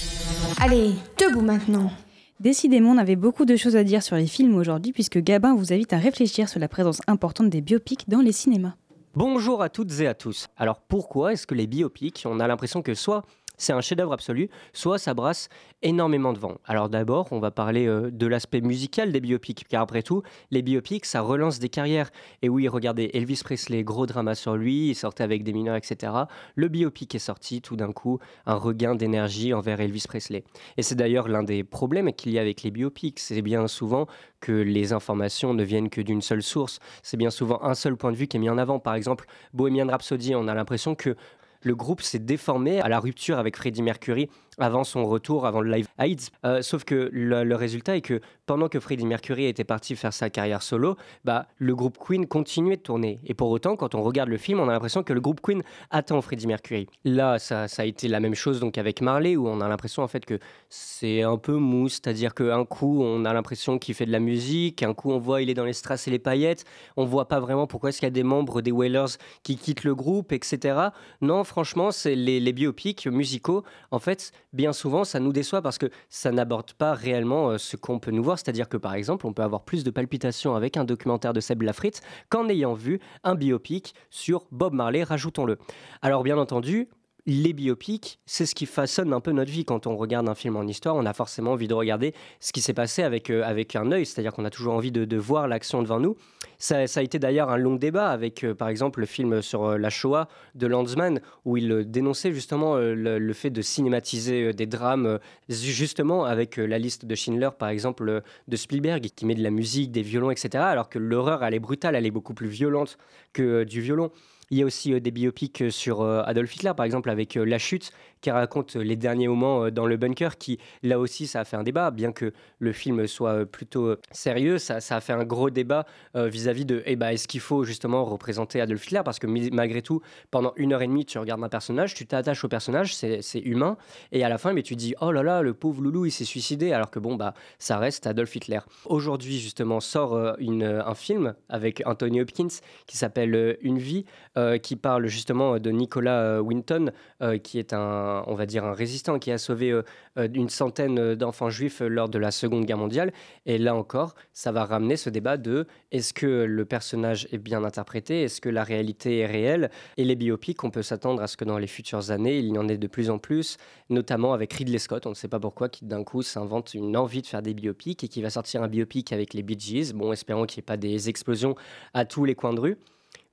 Allez, 0.58 0.94
debout 1.18 1.42
maintenant. 1.42 1.92
Décidément, 2.40 2.92
on 2.92 2.96
avait 2.96 3.14
beaucoup 3.14 3.44
de 3.44 3.56
choses 3.56 3.76
à 3.76 3.84
dire 3.84 4.02
sur 4.02 4.16
les 4.16 4.26
films 4.26 4.54
aujourd'hui, 4.54 4.94
puisque 4.94 5.18
Gabin 5.18 5.54
vous 5.54 5.70
invite 5.70 5.92
à 5.92 5.98
réfléchir 5.98 6.48
sur 6.48 6.60
la 6.60 6.68
présence 6.68 7.02
importante 7.08 7.50
des 7.50 7.60
biopics 7.60 8.08
dans 8.08 8.20
les 8.20 8.32
cinémas. 8.32 8.72
Bonjour 9.14 9.60
à 9.60 9.68
toutes 9.68 10.00
et 10.00 10.06
à 10.06 10.14
tous. 10.14 10.46
Alors 10.56 10.80
pourquoi 10.80 11.34
est-ce 11.34 11.46
que 11.46 11.54
les 11.54 11.66
biopics, 11.66 12.22
on 12.24 12.40
a 12.40 12.46
l'impression 12.46 12.80
que 12.80 12.94
soit 12.94 13.26
c'est 13.62 13.72
un 13.72 13.80
chef-d'œuvre 13.80 14.12
absolu, 14.12 14.48
soit 14.72 14.98
ça 14.98 15.14
brasse 15.14 15.48
énormément 15.82 16.32
de 16.32 16.38
vent. 16.38 16.58
Alors 16.66 16.88
d'abord, 16.88 17.28
on 17.30 17.38
va 17.38 17.50
parler 17.50 17.86
euh, 17.86 18.10
de 18.10 18.26
l'aspect 18.26 18.60
musical 18.60 19.12
des 19.12 19.20
biopics, 19.20 19.66
car 19.68 19.82
après 19.82 20.02
tout, 20.02 20.22
les 20.50 20.62
biopics, 20.62 21.04
ça 21.04 21.20
relance 21.20 21.58
des 21.58 21.68
carrières. 21.68 22.10
Et 22.42 22.48
oui, 22.48 22.68
regardez, 22.68 23.10
Elvis 23.14 23.40
Presley, 23.44 23.82
gros 23.84 24.06
drama 24.06 24.34
sur 24.34 24.56
lui, 24.56 24.90
il 24.90 24.94
sortait 24.94 25.24
avec 25.24 25.44
des 25.44 25.52
mineurs, 25.52 25.76
etc. 25.76 26.12
Le 26.54 26.68
biopic 26.68 27.14
est 27.14 27.20
sorti, 27.20 27.60
tout 27.60 27.76
d'un 27.76 27.92
coup, 27.92 28.18
un 28.46 28.54
regain 28.54 28.94
d'énergie 28.94 29.54
envers 29.54 29.80
Elvis 29.80 30.04
Presley. 30.06 30.44
Et 30.76 30.82
c'est 30.82 30.94
d'ailleurs 30.94 31.28
l'un 31.28 31.42
des 31.42 31.64
problèmes 31.64 32.12
qu'il 32.12 32.32
y 32.32 32.38
a 32.38 32.40
avec 32.40 32.62
les 32.62 32.70
biopics, 32.70 33.18
c'est 33.18 33.42
bien 33.42 33.66
souvent 33.68 34.06
que 34.40 34.52
les 34.52 34.92
informations 34.92 35.54
ne 35.54 35.62
viennent 35.62 35.88
que 35.88 36.00
d'une 36.00 36.20
seule 36.22 36.42
source. 36.42 36.80
C'est 37.02 37.16
bien 37.16 37.30
souvent 37.30 37.62
un 37.62 37.74
seul 37.74 37.96
point 37.96 38.12
de 38.12 38.16
vue 38.16 38.26
qui 38.26 38.36
est 38.36 38.40
mis 38.40 38.50
en 38.50 38.58
avant. 38.58 38.78
Par 38.80 38.94
exemple, 38.94 39.26
Bohemian 39.52 39.88
Rhapsody, 39.88 40.34
on 40.34 40.48
a 40.48 40.54
l'impression 40.54 40.94
que 40.94 41.16
le 41.62 41.74
groupe 41.74 42.02
s'est 42.02 42.18
déformé 42.18 42.80
à 42.80 42.88
la 42.88 43.00
rupture 43.00 43.38
avec 43.38 43.56
Freddie 43.56 43.82
Mercury 43.82 44.28
avant 44.58 44.84
son 44.84 45.04
retour, 45.04 45.46
avant 45.46 45.60
le 45.60 45.70
live 45.70 45.88
AIDS. 45.98 46.30
Euh, 46.44 46.62
sauf 46.62 46.84
que 46.84 47.10
le, 47.12 47.54
résultat 47.54 47.96
est 47.96 48.00
que 48.00 48.20
pendant 48.46 48.68
que 48.68 48.80
Freddie 48.80 49.06
Mercury 49.06 49.46
était 49.46 49.64
parti 49.64 49.96
faire 49.96 50.12
sa 50.12 50.30
carrière 50.30 50.62
solo, 50.62 50.96
bah, 51.24 51.46
le 51.58 51.74
groupe 51.74 51.98
Queen 51.98 52.26
continuait 52.26 52.76
de 52.76 52.82
tourner. 52.82 53.20
Et 53.24 53.34
pour 53.34 53.50
autant, 53.50 53.76
quand 53.76 53.94
on 53.94 54.02
regarde 54.02 54.28
le 54.28 54.36
film, 54.36 54.60
on 54.60 54.68
a 54.68 54.72
l'impression 54.72 55.02
que 55.02 55.12
le 55.12 55.20
groupe 55.20 55.40
Queen 55.40 55.62
attend 55.90 56.20
Freddie 56.20 56.46
Mercury. 56.46 56.88
Là, 57.04 57.38
ça, 57.38 57.68
ça 57.68 57.82
a 57.82 57.84
été 57.84 58.08
la 58.08 58.20
même 58.20 58.34
chose 58.34 58.60
donc 58.60 58.78
avec 58.78 59.00
Marley, 59.00 59.36
où 59.36 59.48
on 59.48 59.60
a 59.60 59.68
l'impression 59.68 60.02
en 60.02 60.08
fait 60.08 60.24
que 60.24 60.38
c'est 60.68 61.22
un 61.22 61.36
peu 61.36 61.54
mou, 61.54 61.88
c'est-à-dire 61.88 62.34
qu'un 62.34 62.64
coup, 62.64 63.02
on 63.02 63.24
a 63.24 63.32
l'impression 63.32 63.78
qu'il 63.78 63.94
fait 63.94 64.06
de 64.06 64.12
la 64.12 64.20
musique, 64.20 64.82
un 64.82 64.94
coup, 64.94 65.10
on 65.10 65.18
voit 65.18 65.42
il 65.42 65.50
est 65.50 65.54
dans 65.54 65.64
les 65.64 65.72
strass 65.72 66.08
et 66.08 66.10
les 66.10 66.18
paillettes, 66.18 66.64
on 66.96 67.04
voit 67.04 67.28
pas 67.28 67.40
vraiment 67.40 67.66
pourquoi 67.66 67.88
est-ce 67.88 67.98
qu'il 67.98 68.06
y 68.06 68.08
a 68.08 68.10
des 68.10 68.22
membres 68.22 68.60
des 68.60 68.72
Wailers 68.72 69.16
qui 69.42 69.56
quittent 69.56 69.84
le 69.84 69.94
groupe, 69.94 70.32
etc. 70.32 70.88
Non, 71.20 71.44
franchement, 71.44 71.90
c'est 71.90 72.14
les, 72.14 72.40
les 72.40 72.52
biopics 72.52 73.06
musicaux, 73.06 73.64
en 73.90 73.98
fait, 73.98 74.32
bien 74.52 74.72
souvent, 74.72 75.04
ça 75.04 75.20
nous 75.20 75.32
déçoit 75.32 75.62
parce 75.62 75.78
que 75.78 75.90
ça 76.08 76.30
n'aborde 76.30 76.72
pas 76.72 76.94
réellement 76.94 77.50
euh, 77.50 77.58
ce 77.58 77.76
qu'on 77.76 77.98
peut 77.98 78.10
nous 78.10 78.22
voir. 78.22 78.38
C'est-à-dire 78.38 78.68
que, 78.68 78.76
par 78.76 78.94
exemple, 78.94 79.26
on 79.26 79.32
peut 79.32 79.42
avoir 79.42 79.62
plus 79.62 79.84
de 79.84 79.90
palpitations 79.90 80.54
avec 80.54 80.76
un 80.76 80.84
documentaire 80.84 81.32
de 81.32 81.40
Seb 81.40 81.62
Lafrite 81.62 82.02
qu'en 82.28 82.48
ayant 82.48 82.74
vu 82.74 83.00
un 83.24 83.34
biopic 83.34 83.94
sur 84.10 84.46
Bob 84.50 84.74
Marley, 84.74 85.02
rajoutons-le. 85.02 85.58
Alors, 86.02 86.22
bien 86.22 86.38
entendu, 86.38 86.88
les 87.26 87.52
biopics, 87.52 88.18
c'est 88.26 88.46
ce 88.46 88.54
qui 88.54 88.66
façonne 88.66 89.12
un 89.12 89.20
peu 89.20 89.30
notre 89.30 89.50
vie. 89.50 89.64
Quand 89.64 89.86
on 89.86 89.96
regarde 89.96 90.28
un 90.28 90.34
film 90.34 90.56
en 90.56 90.66
histoire, 90.66 90.96
on 90.96 91.06
a 91.06 91.12
forcément 91.12 91.52
envie 91.52 91.68
de 91.68 91.74
regarder 91.74 92.14
ce 92.40 92.52
qui 92.52 92.60
s'est 92.60 92.74
passé 92.74 93.02
avec, 93.04 93.30
euh, 93.30 93.42
avec 93.44 93.76
un 93.76 93.92
œil, 93.92 94.06
c'est-à-dire 94.06 94.32
qu'on 94.32 94.44
a 94.44 94.50
toujours 94.50 94.74
envie 94.74 94.90
de, 94.90 95.04
de 95.04 95.16
voir 95.16 95.46
l'action 95.46 95.82
devant 95.82 96.00
nous. 96.00 96.16
Ça, 96.58 96.86
ça, 96.88 97.00
a 97.00 97.02
été 97.02 97.20
d'ailleurs 97.20 97.50
un 97.50 97.58
long 97.58 97.76
débat 97.76 98.10
avec, 98.10 98.42
euh, 98.42 98.54
par 98.54 98.68
exemple, 98.68 99.00
le 99.00 99.06
film 99.06 99.40
sur 99.40 99.64
euh, 99.64 99.78
la 99.78 99.88
Shoah 99.88 100.28
de 100.56 100.66
Landsman, 100.66 101.20
où 101.44 101.56
il 101.56 101.88
dénonçait 101.88 102.32
justement 102.32 102.76
le, 102.76 103.32
fait 103.32 103.50
de 103.50 103.62
cinématiser 103.62 104.52
des 104.52 104.66
drames, 104.66 105.18
justement 105.48 106.24
avec 106.24 106.56
la 106.56 106.78
liste 106.78 107.06
de 107.06 107.14
Schindler, 107.14 107.50
par 107.56 107.68
exemple, 107.68 108.22
de 108.48 108.56
Spielberg, 108.56 109.06
qui 109.14 109.26
met 109.26 109.34
de 109.34 109.42
la 109.42 109.50
musique, 109.50 109.92
des 109.92 110.02
violons, 110.02 110.30
etc., 110.30 110.64
alors 110.64 110.88
que 110.88 110.98
l'horreur, 110.98 111.44
elle 111.44 111.54
est 111.54 111.60
brutale, 111.60 111.94
elle 111.94 112.06
est 112.06 112.10
beaucoup 112.10 112.34
plus 112.34 112.48
violente 112.48 112.98
que 113.32 113.64
du 113.64 113.80
violon. 113.80 114.10
Il 114.52 114.58
y 114.58 114.62
a 114.62 114.66
aussi 114.66 114.92
euh, 114.92 115.00
des 115.00 115.10
biopics 115.10 115.64
sur 115.70 116.02
euh, 116.02 116.22
Adolf 116.26 116.54
Hitler, 116.54 116.72
par 116.76 116.84
exemple, 116.84 117.08
avec 117.08 117.38
euh, 117.38 117.44
La 117.44 117.56
Chute, 117.56 117.90
qui 118.20 118.30
raconte 118.30 118.76
les 118.76 118.96
derniers 118.96 119.26
moments 119.26 119.70
dans 119.70 119.86
le 119.86 119.96
bunker, 119.96 120.36
qui, 120.36 120.58
là 120.82 121.00
aussi, 121.00 121.26
ça 121.26 121.40
a 121.40 121.44
fait 121.44 121.56
un 121.56 121.62
débat, 121.62 121.90
bien 121.90 122.12
que 122.12 122.34
le 122.58 122.72
film 122.72 123.08
soit 123.08 123.46
plutôt 123.46 123.96
sérieux, 124.12 124.58
ça, 124.58 124.80
ça 124.80 124.96
a 124.96 125.00
fait 125.00 125.12
un 125.12 125.24
gros 125.24 125.50
débat 125.50 125.86
vis-à-vis 126.14 126.62
-vis 126.62 126.66
de, 126.66 126.82
eh 126.86 126.94
ben, 126.94 127.08
est-ce 127.08 127.26
qu'il 127.26 127.40
faut 127.40 127.64
justement 127.64 128.04
représenter 128.04 128.60
Adolf 128.60 128.86
Hitler? 128.86 129.00
Parce 129.04 129.18
que 129.18 129.26
malgré 129.26 129.82
tout, 129.82 130.02
pendant 130.30 130.52
une 130.54 130.72
heure 130.72 130.82
et 130.82 130.86
demie, 130.86 131.04
tu 131.04 131.18
regardes 131.18 131.42
un 131.42 131.48
personnage, 131.48 131.94
tu 131.94 132.06
t'attaches 132.06 132.44
au 132.44 132.48
personnage, 132.48 132.94
c'est 132.94 133.40
humain, 133.40 133.76
et 134.12 134.22
à 134.22 134.28
la 134.28 134.38
fin, 134.38 134.52
mais 134.52 134.62
tu 134.62 134.76
dis, 134.76 134.94
oh 135.00 135.10
là 135.10 135.24
là, 135.24 135.42
le 135.42 135.52
pauvre 135.52 135.82
loulou, 135.82 136.06
il 136.06 136.12
s'est 136.12 136.24
suicidé, 136.24 136.72
alors 136.72 136.92
que 136.92 137.00
bon, 137.00 137.16
bah, 137.16 137.34
ça 137.58 137.78
reste 137.78 138.06
Adolf 138.06 138.36
Hitler. 138.36 138.60
Aujourd'hui, 138.84 139.40
justement, 139.40 139.80
sort 139.80 140.16
un 140.16 140.94
film 140.94 141.34
avec 141.48 141.82
Anthony 141.86 142.20
Hopkins 142.20 142.54
qui 142.86 142.96
s'appelle 142.96 143.58
Une 143.62 143.78
vie, 143.78 144.04
euh, 144.41 144.41
qui 144.62 144.76
parle 144.76 145.06
justement 145.06 145.58
de 145.58 145.70
Nicolas 145.70 146.42
Winton, 146.42 146.92
euh, 147.22 147.38
qui 147.38 147.58
est 147.58 147.72
un, 147.72 148.24
on 148.26 148.34
va 148.34 148.46
dire, 148.46 148.64
un 148.64 148.72
résistant 148.72 149.18
qui 149.18 149.30
a 149.30 149.38
sauvé 149.38 149.70
euh, 149.70 149.82
une 150.16 150.48
centaine 150.48 151.14
d'enfants 151.14 151.50
juifs 151.50 151.80
lors 151.80 152.08
de 152.08 152.18
la 152.18 152.30
Seconde 152.30 152.64
Guerre 152.64 152.78
mondiale. 152.78 153.12
Et 153.46 153.58
là 153.58 153.74
encore, 153.74 154.14
ça 154.32 154.52
va 154.52 154.64
ramener 154.64 154.96
ce 154.96 155.10
débat 155.10 155.36
de 155.36 155.66
est-ce 155.90 156.12
que 156.12 156.26
le 156.26 156.64
personnage 156.64 157.28
est 157.32 157.38
bien 157.38 157.64
interprété, 157.64 158.22
est-ce 158.22 158.40
que 158.40 158.48
la 158.48 158.64
réalité 158.64 159.18
est 159.18 159.26
réelle? 159.26 159.70
Et 159.96 160.04
les 160.04 160.16
biopics, 160.16 160.62
on 160.64 160.70
peut 160.70 160.82
s'attendre 160.82 161.22
à 161.22 161.26
ce 161.26 161.36
que 161.36 161.44
dans 161.44 161.58
les 161.58 161.66
futures 161.66 162.10
années, 162.10 162.38
il 162.38 162.46
y 162.46 162.58
en 162.58 162.68
ait 162.68 162.78
de 162.78 162.86
plus 162.86 163.10
en 163.10 163.18
plus, 163.18 163.56
notamment 163.90 164.32
avec 164.32 164.52
Ridley 164.52 164.78
Scott, 164.78 165.06
on 165.06 165.10
ne 165.10 165.14
sait 165.14 165.28
pas 165.28 165.40
pourquoi, 165.40 165.68
qui 165.68 165.84
d'un 165.84 166.04
coup 166.04 166.22
s'invente 166.22 166.74
une 166.74 166.96
envie 166.96 167.22
de 167.22 167.26
faire 167.26 167.42
des 167.42 167.54
biopics 167.54 168.02
et 168.04 168.08
qui 168.08 168.22
va 168.22 168.30
sortir 168.30 168.62
un 168.62 168.68
biopic 168.68 169.12
avec 169.12 169.34
les 169.34 169.42
Bee 169.42 169.58
Gees. 169.58 169.92
Bon, 169.94 170.12
espérons 170.12 170.46
qu'il 170.46 170.60
n'y 170.60 170.64
ait 170.64 170.66
pas 170.66 170.76
des 170.76 171.08
explosions 171.08 171.54
à 171.94 172.04
tous 172.04 172.24
les 172.24 172.34
coins 172.34 172.54
de 172.54 172.60
rue. 172.60 172.78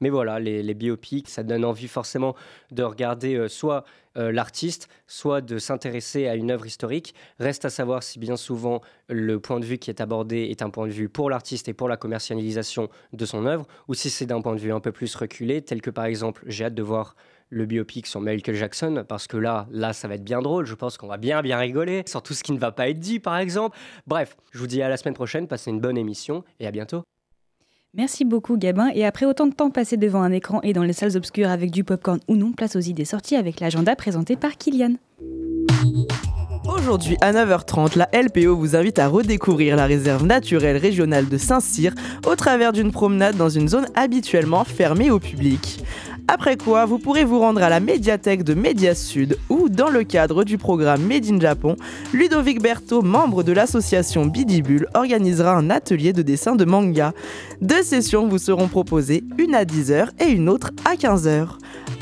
Mais 0.02 0.10
voilà, 0.10 0.40
les, 0.40 0.74
biopics, 0.74 1.28
ça 1.28 1.44
donne 1.44 1.66
envie 1.66 1.88
forcément 1.88 2.36
de 2.72 2.84
regarder 2.84 3.36
euh, 3.36 3.48
soit 3.48 3.84
euh, 4.18 4.32
l'artiste, 4.32 4.88
soit 5.08 5.42
de 5.42 5.58
s'intéresser 5.58 6.28
à 6.28 6.36
une 6.36 6.52
œuvre 6.52 6.66
historique. 6.66 7.14
Reste 7.40 7.66
à 7.66 7.70
savoir 7.70 8.02
si 8.02 8.18
bien 8.18 8.38
souvent 8.38 8.82
le 9.08 9.40
point 9.40 9.60
de 9.60 9.66
vue 9.66 9.78
qui 9.78 9.90
est 9.90 10.02
abordé 10.02 10.48
est 10.50 10.62
un 10.62 10.70
point 10.70 10.88
de 10.88 10.92
vue 10.92 11.10
pour 11.10 11.30
l'artiste 11.30 11.68
et 11.68 11.74
pour 11.74 11.90
la 11.90 11.98
commercialisation 11.98 12.90
de 13.14 13.26
son 13.26 13.46
œuvre, 13.46 13.66
ou 13.88 13.94
si 13.94 14.10
c'est 14.10 14.26
d'un 14.26 14.42
point 14.42 14.56
de 14.56 14.60
vue 14.60 14.72
un 14.72 14.80
peu 14.80 14.92
plus 14.92 15.14
reculé, 15.16 15.62
tel 15.62 15.82
que 15.82 15.90
par 15.90 16.06
exemple, 16.06 16.44
j'ai 16.48 16.66
hâte 16.66 16.76
de 16.76 16.84
voir 16.84 17.16
le 17.50 17.66
biopic 17.66 18.08
sur 18.08 18.22
Michael 18.22 18.56
Jackson, 18.56 19.04
parce 19.08 19.28
que 19.28 19.38
là, 19.38 19.68
là, 19.72 19.92
ça 19.94 20.08
va 20.08 20.16
être 20.16 20.24
bien 20.24 20.42
drôle. 20.42 20.66
Je 20.66 20.76
pense 20.76 20.98
qu'on 20.98 21.08
va 21.08 21.18
bien, 21.18 21.42
bien 21.42 21.58
rigoler 21.58 22.04
sur 22.06 22.22
tout 22.22 22.34
ce 22.34 22.44
qui 22.44 22.52
ne 22.52 22.60
va 22.60 22.72
pas 22.72 22.90
être 22.90 23.00
dit, 23.00 23.20
par 23.20 23.38
exemple. 23.38 23.78
Bref, 24.08 24.38
je 24.52 24.60
vous 24.60 24.68
dis 24.68 24.82
à 24.82 24.90
la 24.90 24.98
semaine 24.98 25.16
prochaine, 25.16 25.48
passez 25.48 25.72
une 25.72 25.82
bonne 25.82 25.98
émission 25.98 26.44
et 26.60 26.68
à 26.68 26.72
bientôt. 26.72 27.04
Merci 27.96 28.24
beaucoup 28.24 28.56
Gabin, 28.56 28.90
et 28.94 29.04
après 29.04 29.26
autant 29.26 29.48
de 29.48 29.54
temps 29.54 29.72
passé 29.72 29.98
devant 29.98 30.22
un 30.22 30.32
écran 30.32 30.62
et 30.62 30.74
dans 30.74 30.84
les 30.84 30.94
salles 30.94 31.18
obscures 31.18 31.50
avec 31.50 31.72
du 31.72 31.84
popcorn 31.84 32.20
ou 32.28 32.36
non, 32.36 32.52
place 32.52 32.76
aux 32.76 32.80
idées 32.80 33.04
sorties 33.04 33.36
avec 33.36 33.60
l'agenda 33.60 33.96
présenté 33.96 34.36
par 34.36 34.58
Kylian. 34.58 34.94
Aujourd'hui 36.68 37.18
à 37.22 37.34
9h30, 37.34 37.98
la 37.98 38.08
LPO 38.14 38.56
vous 38.56 38.76
invite 38.76 39.00
à 39.00 39.08
redécouvrir 39.08 39.76
la 39.76 39.88
réserve 39.88 40.24
naturelle 40.24 40.78
régionale 40.78 41.28
de 41.28 41.38
Saint-Cyr 41.38 41.96
au 42.28 42.36
travers 42.36 42.74
d'une 42.74 42.92
promenade 42.92 43.38
dans 43.38 43.50
une 43.50 43.68
zone 43.68 43.88
habituellement 43.96 44.64
fermée 44.66 45.10
au 45.10 45.20
public. 45.20 45.84
Après 46.32 46.58
quoi, 46.58 46.86
vous 46.86 47.00
pourrez 47.00 47.24
vous 47.24 47.40
rendre 47.40 47.64
à 47.64 47.70
la 47.70 47.80
médiathèque 47.80 48.44
de 48.44 48.54
Média 48.54 48.94
Sud 48.94 49.40
où, 49.50 49.68
dans 49.68 49.90
le 49.90 50.04
cadre 50.04 50.44
du 50.44 50.60
programme 50.60 51.02
Made 51.02 51.26
in 51.26 51.40
Japon, 51.40 51.76
Ludovic 52.14 52.62
Berthaud, 52.62 53.02
membre 53.02 53.42
de 53.42 53.52
l'association 53.52 54.28
Bidibule, 54.28 54.86
organisera 54.94 55.56
un 55.56 55.72
atelier 55.72 56.14
de 56.14 56.22
dessin 56.22 56.56
de 56.56 56.66
manga. 56.66 57.14
Deux 57.62 57.82
sessions 57.82 58.28
vous 58.28 58.38
seront 58.38 58.68
proposées, 58.68 59.24
une 59.40 59.56
à 59.56 59.66
10h 59.66 60.10
et 60.20 60.30
une 60.30 60.50
autre 60.50 60.70
à 60.86 60.94
15h. 60.94 61.48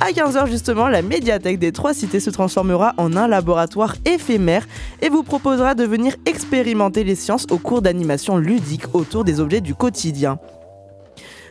À 0.01 0.11
15h 0.11 0.49
justement, 0.49 0.89
la 0.89 1.01
médiathèque 1.01 1.57
des 1.57 1.71
Trois 1.71 1.93
Cités 1.93 2.19
se 2.19 2.29
transformera 2.29 2.95
en 2.97 3.15
un 3.15 3.29
laboratoire 3.29 3.95
éphémère 4.03 4.67
et 5.01 5.07
vous 5.07 5.23
proposera 5.23 5.73
de 5.73 5.85
venir 5.85 6.17
expérimenter 6.25 7.05
les 7.05 7.15
sciences 7.15 7.47
au 7.49 7.59
cours 7.59 7.81
d'animation 7.81 8.35
ludique 8.35 8.93
autour 8.93 9.23
des 9.23 9.39
objets 9.39 9.61
du 9.61 9.73
quotidien. 9.73 10.37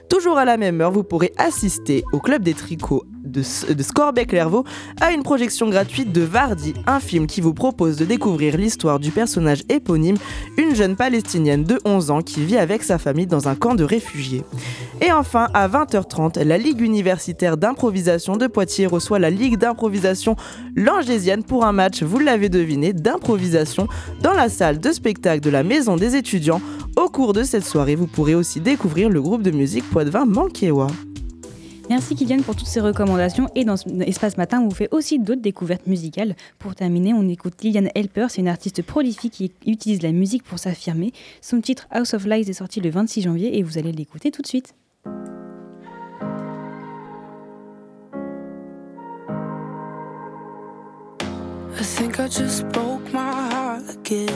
Toujours 0.09 0.39
à 0.39 0.45
la 0.45 0.57
même 0.57 0.81
heure, 0.81 0.93
vous 0.93 1.03
pourrez 1.05 1.33
assister 1.37 2.05
au 2.13 2.21
Club 2.21 2.43
des 2.43 2.55
Tricots 2.55 3.05
de, 3.27 3.43
de 3.73 3.83
Scorbec-Lervaux 3.83 4.65
à 5.01 5.13
une 5.13 5.23
projection 5.23 5.69
gratuite 5.69 6.13
de 6.13 6.23
Vardi, 6.23 6.75
un 6.87 7.01
film 7.01 7.27
qui 7.27 7.41
vous 7.41 7.55
propose 7.55 7.97
de 7.97 8.05
découvrir 8.05 8.57
l'histoire 8.57 8.99
du 8.99 9.11
personnage 9.11 9.63
éponyme, 9.69 10.17
une 10.57 10.75
jeune 10.75 10.97
palestinienne 10.97 11.65
de 11.65 11.79
11 11.85 12.11
ans 12.11 12.23
qui 12.23 12.45
vit 12.45 12.57
avec 12.57 12.83
sa 12.83 12.99
famille 12.99 13.27
dans 13.27 13.49
un 13.49 13.55
camp 13.55 13.75
de 13.75 13.85
réfugiés. 13.85 14.43
Et 15.01 15.13
enfin, 15.13 15.49
à 15.53 15.69
20h30, 15.69 16.43
la 16.43 16.59
Ligue 16.59 16.81
universitaire 16.81 17.57
d'improvisation 17.57 18.37
de 18.37 18.47
Poitiers 18.47 18.87
reçoit 18.87 19.19
la 19.19 19.31
Ligue 19.31 19.59
d'improvisation 19.59 20.37
Langésienne 20.75 21.43
pour 21.43 21.65
un 21.65 21.73
match, 21.73 22.03
vous 22.03 22.19
l'avez 22.19 22.49
deviné, 22.49 22.93
d'improvisation 22.93 23.89
dans 24.23 24.33
la 24.33 24.49
salle 24.49 24.81
de 24.81 24.93
spectacle 24.93 25.41
de 25.41 25.51
la 25.51 25.63
Maison 25.63 25.97
des 25.97 26.17
étudiants. 26.17 26.61
Au 26.97 27.09
cours 27.09 27.33
de 27.33 27.43
cette 27.43 27.65
soirée, 27.65 27.95
vous 27.95 28.07
pourrez 28.07 28.35
aussi 28.35 28.61
découvrir 28.61 29.11
le 29.11 29.21
groupe 29.21 29.43
de 29.43 29.51
musique 29.51 29.89
Poitvin 29.91 30.25
Manquewa. 30.25 30.87
Merci 31.89 32.17
Kylian 32.17 32.43
pour 32.43 32.57
toutes 32.57 32.67
ces 32.67 32.81
recommandations 32.81 33.49
et 33.55 33.65
dans 33.65 33.77
Espace 34.01 34.37
Matin, 34.37 34.61
on 34.61 34.69
vous 34.69 34.75
fait 34.75 34.89
aussi 34.91 35.21
d'autres 35.21 35.41
découvertes 35.41 35.87
musicales. 35.87 36.35
Pour 36.59 36.75
terminer, 36.75 37.15
on 37.15 37.29
écoute 37.29 37.63
Liliane 37.63 37.91
Helper, 37.95 38.27
c'est 38.29 38.41
une 38.41 38.49
artiste 38.49 38.83
prolifique 38.83 39.35
qui 39.35 39.53
utilise 39.67 40.03
la 40.03 40.11
musique 40.11 40.43
pour 40.43 40.59
s'affirmer. 40.59 41.13
Son 41.41 41.61
titre 41.61 41.87
House 41.91 42.13
of 42.13 42.27
Lies 42.27 42.51
est 42.51 42.55
sorti 42.55 42.81
le 42.81 42.91
26 42.91 43.23
janvier 43.23 43.57
et 43.57 43.63
vous 43.63 43.79
allez 43.79 43.93
l'écouter 43.93 44.33
tout 44.33 44.43
de 44.43 44.49
suite. 44.49 44.75
I 51.79 51.83
think 51.83 52.19
I 52.19 52.27
just 52.27 52.67
broke 52.71 53.13
my 53.13 53.21
heart 53.21 53.85
again. 53.91 54.29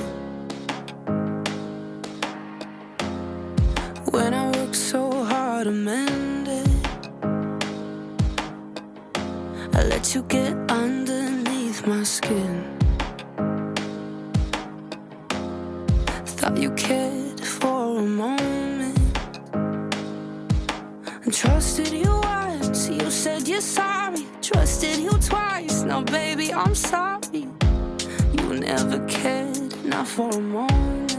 When 4.13 4.35
I 4.35 4.51
worked 4.57 4.77
so 4.77 5.11
hard 5.25 5.67
I 9.73 9.85
let 9.85 10.15
you 10.15 10.23
get 10.23 10.55
underneath 10.71 11.87
my 11.87 12.03
skin. 12.03 12.65
Thought 16.39 16.59
you 16.59 16.71
cared 16.73 17.41
for 17.41 17.99
a 17.99 18.03
moment. 18.03 18.99
I 21.27 21.31
trusted 21.31 21.93
you 21.93 22.21
once, 22.23 22.89
you 22.89 23.11
said 23.11 23.47
you're 23.49 23.61
sorry. 23.61 24.27
Trusted 24.43 24.97
you 24.97 25.11
twice, 25.21 25.83
now 25.83 26.03
baby, 26.03 26.53
I'm 26.53 26.75
sorry. 26.75 27.47
You 28.33 28.55
never 28.55 29.05
cared, 29.07 29.85
not 29.85 30.07
for 30.07 30.31
a 30.31 30.41
moment. 30.41 31.10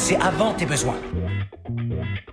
Passer 0.00 0.16
avant 0.16 0.54
tes 0.54 0.64
besoins. 0.64 0.96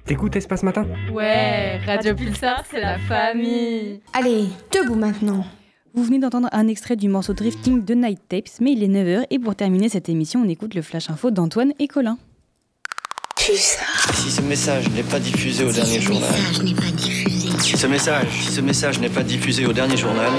T'écoutes 0.06 0.38
Espace 0.38 0.64
Matin 0.64 0.86
Ouais, 1.12 1.82
Radio 1.86 2.16
Pulsar, 2.16 2.64
c'est 2.72 2.80
la 2.80 2.98
famille. 2.98 4.00
Allez, 4.14 4.46
debout 4.72 4.96
maintenant. 4.96 5.46
Vous 5.94 6.04
venez 6.06 6.20
d'entendre 6.20 6.48
un 6.54 6.70
extrait 6.70 6.96
du 6.96 7.10
morceau 7.10 7.34
Drifting 7.34 7.84
de 7.84 7.94
Night 7.94 8.22
Tapes, 8.30 8.62
mais 8.62 8.72
il 8.72 8.84
est 8.84 8.88
9h 8.88 9.26
et 9.30 9.40
pour 9.40 9.54
terminer 9.54 9.90
cette 9.90 10.08
émission, 10.08 10.44
on 10.46 10.48
écoute 10.48 10.76
le 10.76 10.82
flash 10.82 11.10
info 11.10 11.30
d'Antoine 11.30 11.74
et 11.78 11.90
Colin. 11.90 12.18
Si 13.38 14.32
ce 14.32 14.42
message 14.42 14.90
n'est 14.92 15.04
pas 15.04 15.20
diffusé 15.20 15.66
au 15.66 15.72
dernier 15.72 16.00
journal. 16.00 16.34
Si 17.60 17.78
ce 17.78 17.88
message, 17.88 18.28
si 18.30 18.52
ce 18.54 18.62
message 18.62 19.00
n'est 19.00 19.10
pas 19.10 19.24
diffusé 19.24 19.66
au 19.66 19.74
dernier 19.74 19.98
journal. 19.98 20.32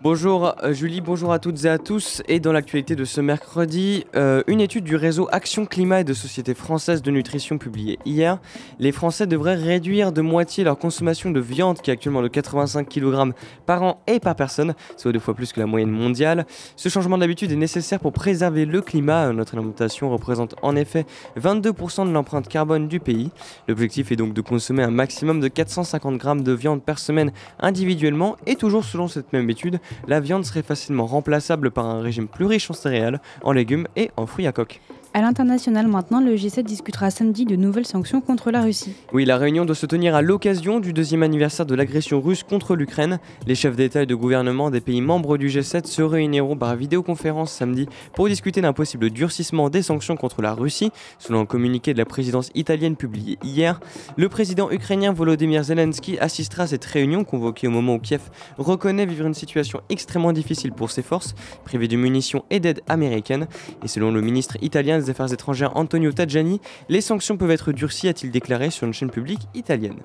Bonjour 0.00 0.54
euh, 0.62 0.72
Julie, 0.72 1.00
bonjour 1.00 1.32
à 1.32 1.40
toutes 1.40 1.64
et 1.64 1.68
à 1.68 1.76
tous. 1.76 2.22
Et 2.28 2.38
dans 2.38 2.52
l'actualité 2.52 2.94
de 2.94 3.04
ce 3.04 3.20
mercredi, 3.20 4.04
euh, 4.14 4.44
une 4.46 4.60
étude 4.60 4.84
du 4.84 4.94
réseau 4.94 5.28
Action 5.32 5.66
Climat 5.66 6.02
et 6.02 6.04
de 6.04 6.12
Société 6.12 6.54
Française 6.54 7.02
de 7.02 7.10
Nutrition 7.10 7.58
publiée 7.58 7.98
hier, 8.04 8.38
les 8.78 8.92
Français 8.92 9.26
devraient 9.26 9.56
réduire 9.56 10.12
de 10.12 10.20
moitié 10.20 10.62
leur 10.62 10.78
consommation 10.78 11.32
de 11.32 11.40
viande 11.40 11.80
qui 11.80 11.90
est 11.90 11.94
actuellement 11.94 12.22
de 12.22 12.28
85 12.28 12.88
kg 12.88 13.32
par 13.66 13.82
an 13.82 14.00
et 14.06 14.20
par 14.20 14.36
personne, 14.36 14.74
soit 14.96 15.10
deux 15.10 15.18
fois 15.18 15.34
plus 15.34 15.52
que 15.52 15.58
la 15.58 15.66
moyenne 15.66 15.90
mondiale. 15.90 16.46
Ce 16.76 16.88
changement 16.88 17.18
d'habitude 17.18 17.50
est 17.50 17.56
nécessaire 17.56 17.98
pour 17.98 18.12
préserver 18.12 18.66
le 18.66 18.80
climat. 18.80 19.32
Notre 19.32 19.56
alimentation 19.56 20.10
représente 20.10 20.54
en 20.62 20.76
effet 20.76 21.06
22% 21.40 22.06
de 22.06 22.12
l'empreinte 22.12 22.46
carbone 22.46 22.86
du 22.86 23.00
pays. 23.00 23.32
L'objectif 23.66 24.12
est 24.12 24.16
donc 24.16 24.32
de 24.32 24.42
consommer 24.42 24.84
un 24.84 24.92
maximum 24.92 25.40
de 25.40 25.48
450 25.48 26.22
g 26.22 26.42
de 26.44 26.52
viande 26.52 26.84
par 26.84 27.00
semaine 27.00 27.32
individuellement 27.58 28.36
et 28.46 28.54
toujours 28.54 28.84
selon 28.84 29.08
cette 29.08 29.32
même 29.32 29.50
étude, 29.50 29.80
la 30.06 30.20
viande 30.20 30.44
serait 30.44 30.62
facilement 30.62 31.06
remplaçable 31.06 31.70
par 31.70 31.86
un 31.86 32.00
régime 32.00 32.28
plus 32.28 32.46
riche 32.46 32.70
en 32.70 32.74
céréales, 32.74 33.20
en 33.42 33.52
légumes 33.52 33.86
et 33.96 34.10
en 34.16 34.26
fruits 34.26 34.46
à 34.46 34.52
coque. 34.52 34.80
À 35.14 35.22
l'international 35.22 35.88
maintenant, 35.88 36.20
le 36.20 36.34
G7 36.34 36.62
discutera 36.64 37.10
samedi 37.10 37.46
de 37.46 37.56
nouvelles 37.56 37.86
sanctions 37.86 38.20
contre 38.20 38.50
la 38.50 38.60
Russie. 38.60 38.92
Oui, 39.14 39.24
la 39.24 39.38
réunion 39.38 39.64
doit 39.64 39.74
se 39.74 39.86
tenir 39.86 40.14
à 40.14 40.20
l'occasion 40.20 40.80
du 40.80 40.92
deuxième 40.92 41.22
anniversaire 41.22 41.64
de 41.64 41.74
l'agression 41.74 42.20
russe 42.20 42.42
contre 42.42 42.76
l'Ukraine. 42.76 43.18
Les 43.46 43.54
chefs 43.54 43.74
d'État 43.74 44.02
et 44.02 44.06
de 44.06 44.14
gouvernement 44.14 44.70
des 44.70 44.82
pays 44.82 45.00
membres 45.00 45.38
du 45.38 45.48
G7 45.48 45.86
se 45.86 46.02
réuniront 46.02 46.56
par 46.56 46.76
vidéoconférence 46.76 47.50
samedi 47.52 47.88
pour 48.14 48.28
discuter 48.28 48.60
d'un 48.60 48.74
possible 48.74 49.08
durcissement 49.08 49.70
des 49.70 49.80
sanctions 49.80 50.16
contre 50.16 50.42
la 50.42 50.52
Russie, 50.52 50.90
selon 51.18 51.40
un 51.40 51.46
communiqué 51.46 51.94
de 51.94 51.98
la 51.98 52.04
présidence 52.04 52.50
italienne 52.54 52.94
publié 52.94 53.38
hier. 53.42 53.80
Le 54.18 54.28
président 54.28 54.70
ukrainien 54.70 55.14
Volodymyr 55.14 55.64
Zelensky 55.64 56.18
assistera 56.18 56.64
à 56.64 56.66
cette 56.66 56.84
réunion 56.84 57.24
convoquée 57.24 57.66
au 57.66 57.70
moment 57.70 57.94
où 57.94 57.98
Kiev 57.98 58.28
reconnaît 58.58 59.06
vivre 59.06 59.26
une 59.26 59.34
situation 59.34 59.80
extrêmement 59.88 60.34
difficile 60.34 60.72
pour 60.72 60.90
ses 60.90 61.02
forces, 61.02 61.34
privées 61.64 61.88
de 61.88 61.96
munitions 61.96 62.44
et 62.50 62.60
d'aide 62.60 62.82
américaine. 62.88 63.48
Et 63.82 63.88
selon 63.88 64.12
le 64.12 64.20
ministre 64.20 64.58
italien 64.60 64.98
Affaires 65.10 65.32
étrangères 65.32 65.76
Antonio 65.76 66.12
Tajani, 66.12 66.60
les 66.88 67.00
sanctions 67.00 67.36
peuvent 67.36 67.50
être 67.50 67.72
durcies, 67.72 68.08
a-t-il 68.08 68.30
déclaré 68.30 68.70
sur 68.70 68.86
une 68.86 68.94
chaîne 68.94 69.10
publique 69.10 69.42
italienne. 69.54 69.98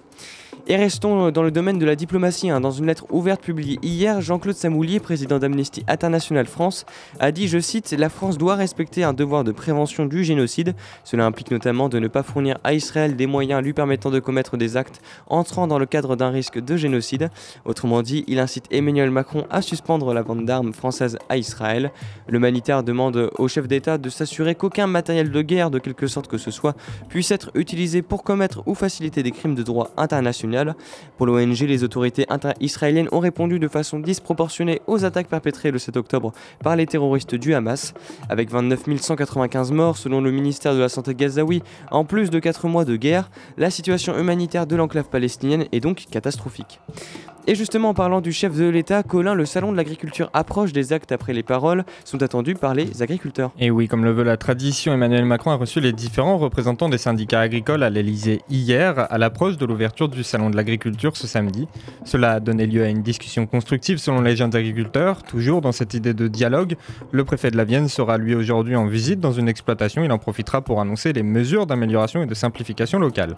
Et 0.66 0.78
restons 0.78 1.30
dans 1.30 1.43
le 1.43 1.51
domaine 1.51 1.78
de 1.78 1.86
la 1.86 1.97
diplomatie. 1.97 2.49
hein. 2.49 2.61
Dans 2.61 2.72
une 2.72 2.86
lettre 2.86 3.05
ouverte 3.09 3.41
publiée 3.41 3.80
hier, 3.82 4.22
Jean-Claude 4.22 4.55
Samoulier, 4.55 5.01
président 5.01 5.38
d'Amnesty 5.38 5.84
International 5.89 6.45
France, 6.45 6.86
a 7.20 7.34
dit, 7.34 7.49
je 7.49 7.59
cite, 7.59 7.91
La 7.91 8.07
France 8.07 8.38
doit 8.38 8.55
respecter 8.55 9.03
un 9.03 9.11
devoir 9.11 9.43
de 9.43 9.51
prévention 9.51 10.05
du 10.05 10.24
génocide. 10.24 10.74
Cela 11.03 11.26
implique 11.26 11.51
notamment 11.51 11.89
de 11.89 11.99
ne 11.99 12.07
pas 12.07 12.24
fournir 12.24 12.59
à 12.64 12.74
Israël 12.74 13.18
des 13.18 13.28
moyens 13.28 13.61
lui 13.61 13.74
permettant 13.74 14.09
de 14.09 14.22
commettre 14.22 14.55
des 14.55 14.78
actes 14.78 15.01
entrant 15.28 15.68
dans 15.68 15.80
le 15.80 15.86
cadre 15.86 16.16
d'un 16.16 16.30
risque 16.30 16.64
de 16.64 16.78
génocide. 16.78 17.30
Autrement 17.66 18.01
dit, 18.01 18.24
il 18.28 18.39
incite 18.39 18.68
Emmanuel 18.72 19.11
Macron 19.11 19.45
à 19.49 19.61
suspendre 19.61 20.14
la 20.14 20.22
vente 20.22 20.45
d'armes 20.45 20.72
françaises 20.72 21.18
à 21.28 21.36
Israël. 21.36 21.91
L'humanitaire 22.30 22.84
demande 22.84 23.32
au 23.38 23.49
chef 23.49 23.68
d'État 23.68 23.97
de 23.97 24.09
s'assurer 24.09 24.55
qu'aucun 24.55 24.88
matériel 24.88 25.30
de 25.30 25.41
guerre, 25.41 25.72
de 25.72 25.80
quelque 25.80 26.07
sorte 26.07 26.30
que 26.30 26.38
ce 26.38 26.51
soit, 26.51 26.78
puisse 27.09 27.32
être 27.32 27.51
utilisé 27.53 28.01
pour 28.01 28.24
commettre 28.24 28.64
ou 28.66 28.76
faciliter 28.76 29.24
des 29.24 29.32
crimes 29.32 29.55
de 29.55 29.64
droit 29.64 29.91
international. 29.97 30.53
Pour 31.18 31.26
l'ONG, 31.26 31.60
les 31.60 31.84
autorités 31.84 32.26
israéliennes 32.60 33.10
ont 33.12 33.20
répondu 33.20 33.60
de 33.60 33.68
façon 33.68 33.99
disproportionnée 33.99 34.82
aux 34.88 35.06
attaques 35.06 35.28
perpétrées 35.28 35.72
le 35.72 35.80
7 35.80 35.97
octobre 35.97 36.34
par 36.64 36.76
les 36.76 36.86
terroristes 36.86 37.36
du 37.36 37.54
Hamas, 37.54 37.93
avec 38.30 38.49
29 38.49 38.84
195 38.99 39.72
morts 39.72 39.97
selon 39.97 40.22
le 40.22 40.32
ministère 40.32 40.74
de 40.74 40.80
la 40.80 40.89
Santé 40.89 41.16
gazaoui, 41.16 41.62
en 41.91 42.06
plus 42.06 42.30
de 42.30 42.39
4 42.39 42.68
mois 42.68 42.86
de 42.86 42.95
guerre. 42.95 43.30
La 43.58 43.70
situation 43.70 44.18
humanitaire 44.18 44.68
de 44.68 44.76
l'enclave 44.76 45.10
palestinienne 45.10 45.66
est 45.72 45.80
donc 45.80 46.06
catastrophique. 46.10 46.80
Et 47.45 47.55
justement, 47.55 47.89
en 47.89 47.93
parlant 47.93 48.21
du 48.21 48.31
chef 48.31 48.57
de 48.57 48.69
l'État, 48.69 49.03
Colin, 49.03 49.33
le 49.33 49.45
salon 49.45 49.73
de 49.73 49.77
l'agriculture 49.77 50.29
approche 50.33 50.71
des 50.71 50.93
actes 50.93 51.11
après 51.11 51.33
les 51.33 51.43
paroles, 51.43 51.83
sont 52.05 52.23
attendus 52.23 52.55
par 52.55 52.73
les 52.73 53.01
agriculteurs. 53.01 53.51
Et 53.59 53.69
oui, 53.69 53.89
comme 53.89 54.05
le 54.05 54.13
veut 54.13 54.23
la 54.23 54.37
tradition, 54.37 54.93
Emmanuel 54.93 55.25
Macron 55.25 55.51
a 55.51 55.55
reçu 55.55 55.81
les 55.81 55.91
différents 55.91 56.37
représentants 56.37 56.87
des 56.87 56.97
syndicats 56.97 57.41
agricoles 57.41 57.83
à 57.83 57.89
l'Elysée 57.89 58.41
hier, 58.49 59.11
à 59.11 59.17
l'approche 59.17 59.57
de 59.57 59.65
l'ouverture 59.65 60.07
du 60.07 60.23
Salon 60.23 60.51
de 60.51 60.55
l'agriculture 60.55 61.17
ce 61.17 61.27
samedi. 61.27 61.67
Cela 62.05 62.31
a 62.31 62.39
donné 62.39 62.65
lieu 62.65 62.83
à 62.83 62.87
une 62.87 63.03
discussion 63.03 63.45
constructive 63.45 63.97
selon 63.97 64.21
les 64.21 64.37
jeunes 64.37 64.55
agriculteurs. 64.55 65.23
Toujours 65.23 65.59
dans 65.59 65.73
cette 65.73 65.93
idée 65.93 66.13
de 66.13 66.29
dialogue, 66.29 66.77
le 67.11 67.25
préfet 67.25 67.51
de 67.51 67.57
la 67.57 67.65
Vienne 67.65 67.89
sera 67.89 68.17
lui 68.17 68.35
aujourd'hui 68.35 68.77
en 68.77 68.85
visite 68.85 69.19
dans 69.19 69.33
une 69.33 69.49
exploitation. 69.49 70.01
Il 70.01 70.11
en 70.13 70.17
profitera 70.17 70.61
pour 70.61 70.79
annoncer 70.79 71.11
les 71.11 71.23
mesures 71.23 71.67
d'amélioration 71.67 72.23
et 72.23 72.25
de 72.25 72.33
simplification 72.33 72.99
locale. 72.99 73.35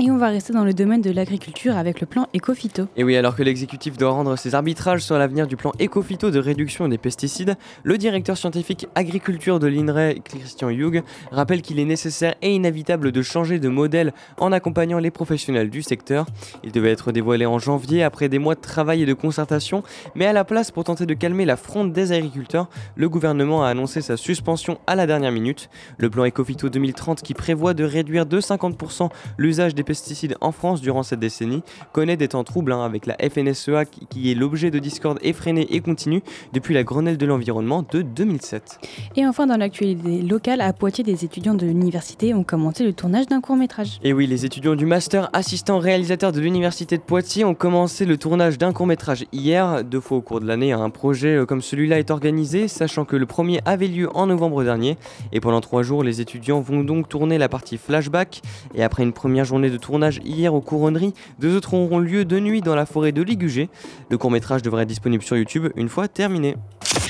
Et 0.00 0.12
on 0.12 0.16
va 0.16 0.28
rester 0.28 0.52
dans 0.52 0.62
le 0.62 0.74
domaine 0.74 1.02
de 1.02 1.10
l'agriculture 1.10 1.76
avec 1.76 2.00
le 2.00 2.06
plan 2.06 2.28
Ecofito. 2.32 2.86
Et 2.96 3.02
oui, 3.02 3.16
alors 3.16 3.34
que 3.34 3.42
l'exécutif 3.42 3.98
doit 3.98 4.10
rendre 4.10 4.36
ses 4.36 4.54
arbitrages 4.54 5.00
sur 5.00 5.18
l'avenir 5.18 5.48
du 5.48 5.56
plan 5.56 5.72
Ecofito 5.80 6.30
de 6.30 6.38
réduction 6.38 6.86
des 6.86 6.98
pesticides, 6.98 7.56
le 7.82 7.98
directeur 7.98 8.36
scientifique 8.36 8.86
agriculture 8.94 9.58
de 9.58 9.66
l'INRAE, 9.66 10.20
Christian 10.22 10.70
Hughes, 10.70 11.02
rappelle 11.32 11.62
qu'il 11.62 11.80
est 11.80 11.84
nécessaire 11.84 12.36
et 12.42 12.54
inévitable 12.54 13.10
de 13.10 13.22
changer 13.22 13.58
de 13.58 13.68
modèle 13.68 14.12
en 14.36 14.52
accompagnant 14.52 15.00
les 15.00 15.10
professionnels 15.10 15.68
du 15.68 15.82
secteur. 15.82 16.26
Il 16.62 16.70
devait 16.70 16.92
être 16.92 17.10
dévoilé 17.10 17.44
en 17.44 17.58
janvier 17.58 18.04
après 18.04 18.28
des 18.28 18.38
mois 18.38 18.54
de 18.54 18.60
travail 18.60 19.02
et 19.02 19.06
de 19.06 19.14
concertation, 19.14 19.82
mais 20.14 20.26
à 20.26 20.32
la 20.32 20.44
place, 20.44 20.70
pour 20.70 20.84
tenter 20.84 21.06
de 21.06 21.14
calmer 21.14 21.44
la 21.44 21.56
fronde 21.56 21.92
des 21.92 22.12
agriculteurs, 22.12 22.70
le 22.94 23.08
gouvernement 23.08 23.64
a 23.64 23.70
annoncé 23.70 24.00
sa 24.00 24.16
suspension 24.16 24.78
à 24.86 24.94
la 24.94 25.08
dernière 25.08 25.32
minute. 25.32 25.68
Le 25.98 26.08
plan 26.08 26.24
Ecofito 26.24 26.68
2030 26.68 27.20
qui 27.20 27.34
prévoit 27.34 27.74
de 27.74 27.82
réduire 27.82 28.26
de 28.26 28.40
50% 28.40 29.10
l'usage 29.38 29.74
des 29.74 29.87
pesticides 29.88 30.36
en 30.42 30.52
France 30.52 30.82
durant 30.82 31.02
cette 31.02 31.18
décennie 31.18 31.62
connaît 31.92 32.18
des 32.18 32.28
temps 32.28 32.44
troubles 32.44 32.72
hein, 32.72 32.84
avec 32.84 33.06
la 33.06 33.16
FNSEA 33.16 33.86
qui, 33.86 34.30
est 34.30 34.34
l'objet 34.34 34.70
de 34.70 34.78
discorde 34.78 35.18
effrénée 35.22 35.66
et 35.74 35.80
continue 35.80 36.20
depuis 36.52 36.74
la 36.74 36.82
Grenelle 36.82 37.16
de 37.16 37.24
l'environnement 37.24 37.82
de 37.90 38.02
2007. 38.02 38.80
Et 39.16 39.26
enfin, 39.26 39.46
dans 39.46 39.56
l'actualité 39.56 40.20
locale, 40.20 40.60
à 40.60 40.74
Poitiers, 40.74 41.04
des 41.04 41.24
étudiants 41.24 41.54
de 41.54 41.64
l'université 41.64 42.34
ont 42.34 42.44
commencé 42.44 42.84
le 42.84 42.92
tournage 42.92 43.28
d'un 43.28 43.40
court-métrage. 43.40 43.98
Et 44.02 44.12
oui, 44.12 44.26
les 44.26 44.44
étudiants 44.44 44.74
du 44.74 44.84
master 44.84 45.30
assistant 45.32 45.78
réalisateur 45.78 46.32
de 46.32 46.40
l'université 46.40 46.98
de 46.98 47.02
Poitiers 47.02 47.46
ont 47.46 47.54
commencé 47.54 48.04
le 48.04 48.18
tournage 48.18 48.58
d'un 48.58 48.74
court-métrage 48.74 49.24
hier, 49.32 49.84
deux 49.84 50.00
fois 50.00 50.18
au 50.18 50.20
cours 50.20 50.40
de 50.40 50.46
l'année. 50.46 50.72
Un 50.72 50.90
projet 50.90 51.34
euh, 51.34 51.46
comme 51.46 51.62
celui-là 51.62 51.98
est 51.98 52.10
organisé, 52.10 52.68
sachant 52.68 53.06
que 53.06 53.16
le 53.16 53.24
premier 53.24 53.62
avait 53.64 53.88
lieu 53.88 54.14
en 54.14 54.26
novembre 54.26 54.64
dernier. 54.64 54.98
Et 55.32 55.40
pendant 55.40 55.62
trois 55.62 55.82
jours, 55.82 56.04
les 56.04 56.20
étudiants 56.20 56.60
vont 56.60 56.84
donc 56.84 57.08
tourner 57.08 57.38
la 57.38 57.48
partie 57.48 57.78
flashback. 57.78 58.42
Et 58.74 58.82
après 58.82 59.02
une 59.02 59.14
première 59.14 59.46
journée 59.46 59.70
de 59.70 59.77
tournage 59.78 60.20
hier 60.24 60.54
aux 60.54 60.60
couronneries, 60.60 61.14
deux 61.38 61.56
autres 61.56 61.74
auront 61.74 61.98
lieu 61.98 62.24
de 62.24 62.38
nuit 62.38 62.60
dans 62.60 62.74
la 62.74 62.86
forêt 62.86 63.12
de 63.12 63.22
Ligugé. 63.22 63.68
Le 64.10 64.18
court-métrage 64.18 64.62
devrait 64.62 64.82
être 64.82 64.88
disponible 64.88 65.22
sur 65.22 65.36
YouTube 65.36 65.68
une 65.76 65.88
fois 65.88 66.08
terminé. 66.08 66.56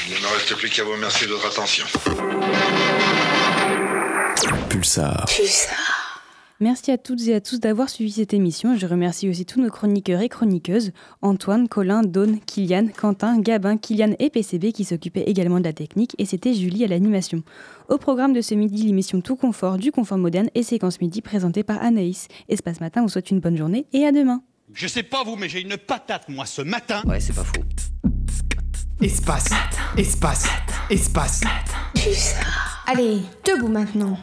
Il 0.08 0.14
ne 0.14 0.20
me 0.20 0.34
reste 0.34 0.54
plus 0.54 0.70
qu'à 0.70 0.84
vous 0.84 0.92
remercier 0.92 1.26
de 1.26 1.32
votre 1.32 1.46
attention. 1.46 1.84
Pulsar. 4.68 5.26
Merci 6.60 6.90
à 6.90 6.98
toutes 6.98 7.24
et 7.28 7.34
à 7.36 7.40
tous 7.40 7.60
d'avoir 7.60 7.88
suivi 7.88 8.10
cette 8.10 8.34
émission. 8.34 8.76
Je 8.76 8.84
remercie 8.86 9.28
aussi 9.28 9.46
tous 9.46 9.60
nos 9.60 9.70
chroniqueurs 9.70 10.20
et 10.22 10.28
chroniqueuses, 10.28 10.90
Antoine, 11.22 11.68
Colin, 11.68 12.02
Dawn, 12.02 12.40
Kylian, 12.40 12.88
Quentin, 12.88 13.38
Gabin, 13.38 13.76
Kylian 13.76 14.16
et 14.18 14.28
PCB 14.28 14.72
qui 14.72 14.84
s'occupaient 14.84 15.22
également 15.22 15.60
de 15.60 15.64
la 15.64 15.72
technique 15.72 16.16
et 16.18 16.24
c'était 16.24 16.54
Julie 16.54 16.82
à 16.82 16.88
l'animation. 16.88 17.44
Au 17.88 17.96
programme 17.96 18.32
de 18.32 18.40
ce 18.40 18.56
midi, 18.56 18.82
l'émission 18.82 19.20
Tout 19.20 19.36
Confort 19.36 19.78
du 19.78 19.92
Confort 19.92 20.18
Moderne 20.18 20.50
et 20.56 20.64
Séquence 20.64 21.00
Midi 21.00 21.22
présentée 21.22 21.62
par 21.62 21.80
Anaïs. 21.80 22.26
Espace 22.48 22.80
Matin 22.80 23.02
vous 23.02 23.08
souhaite 23.08 23.30
une 23.30 23.38
bonne 23.38 23.56
journée 23.56 23.86
et 23.92 24.04
à 24.04 24.10
demain. 24.10 24.42
Je 24.72 24.88
sais 24.88 25.04
pas 25.04 25.22
vous, 25.22 25.36
mais 25.36 25.48
j'ai 25.48 25.60
une 25.60 25.76
patate, 25.76 26.28
moi, 26.28 26.44
ce 26.44 26.62
matin. 26.62 27.02
Ouais, 27.06 27.20
c'est 27.20 27.34
pas 27.34 27.44
faux. 27.44 27.62
Espace. 29.00 29.50
Espace. 29.96 30.48
Espace. 30.90 31.42
Allez, 32.88 33.20
debout 33.44 33.68
maintenant. 33.68 34.18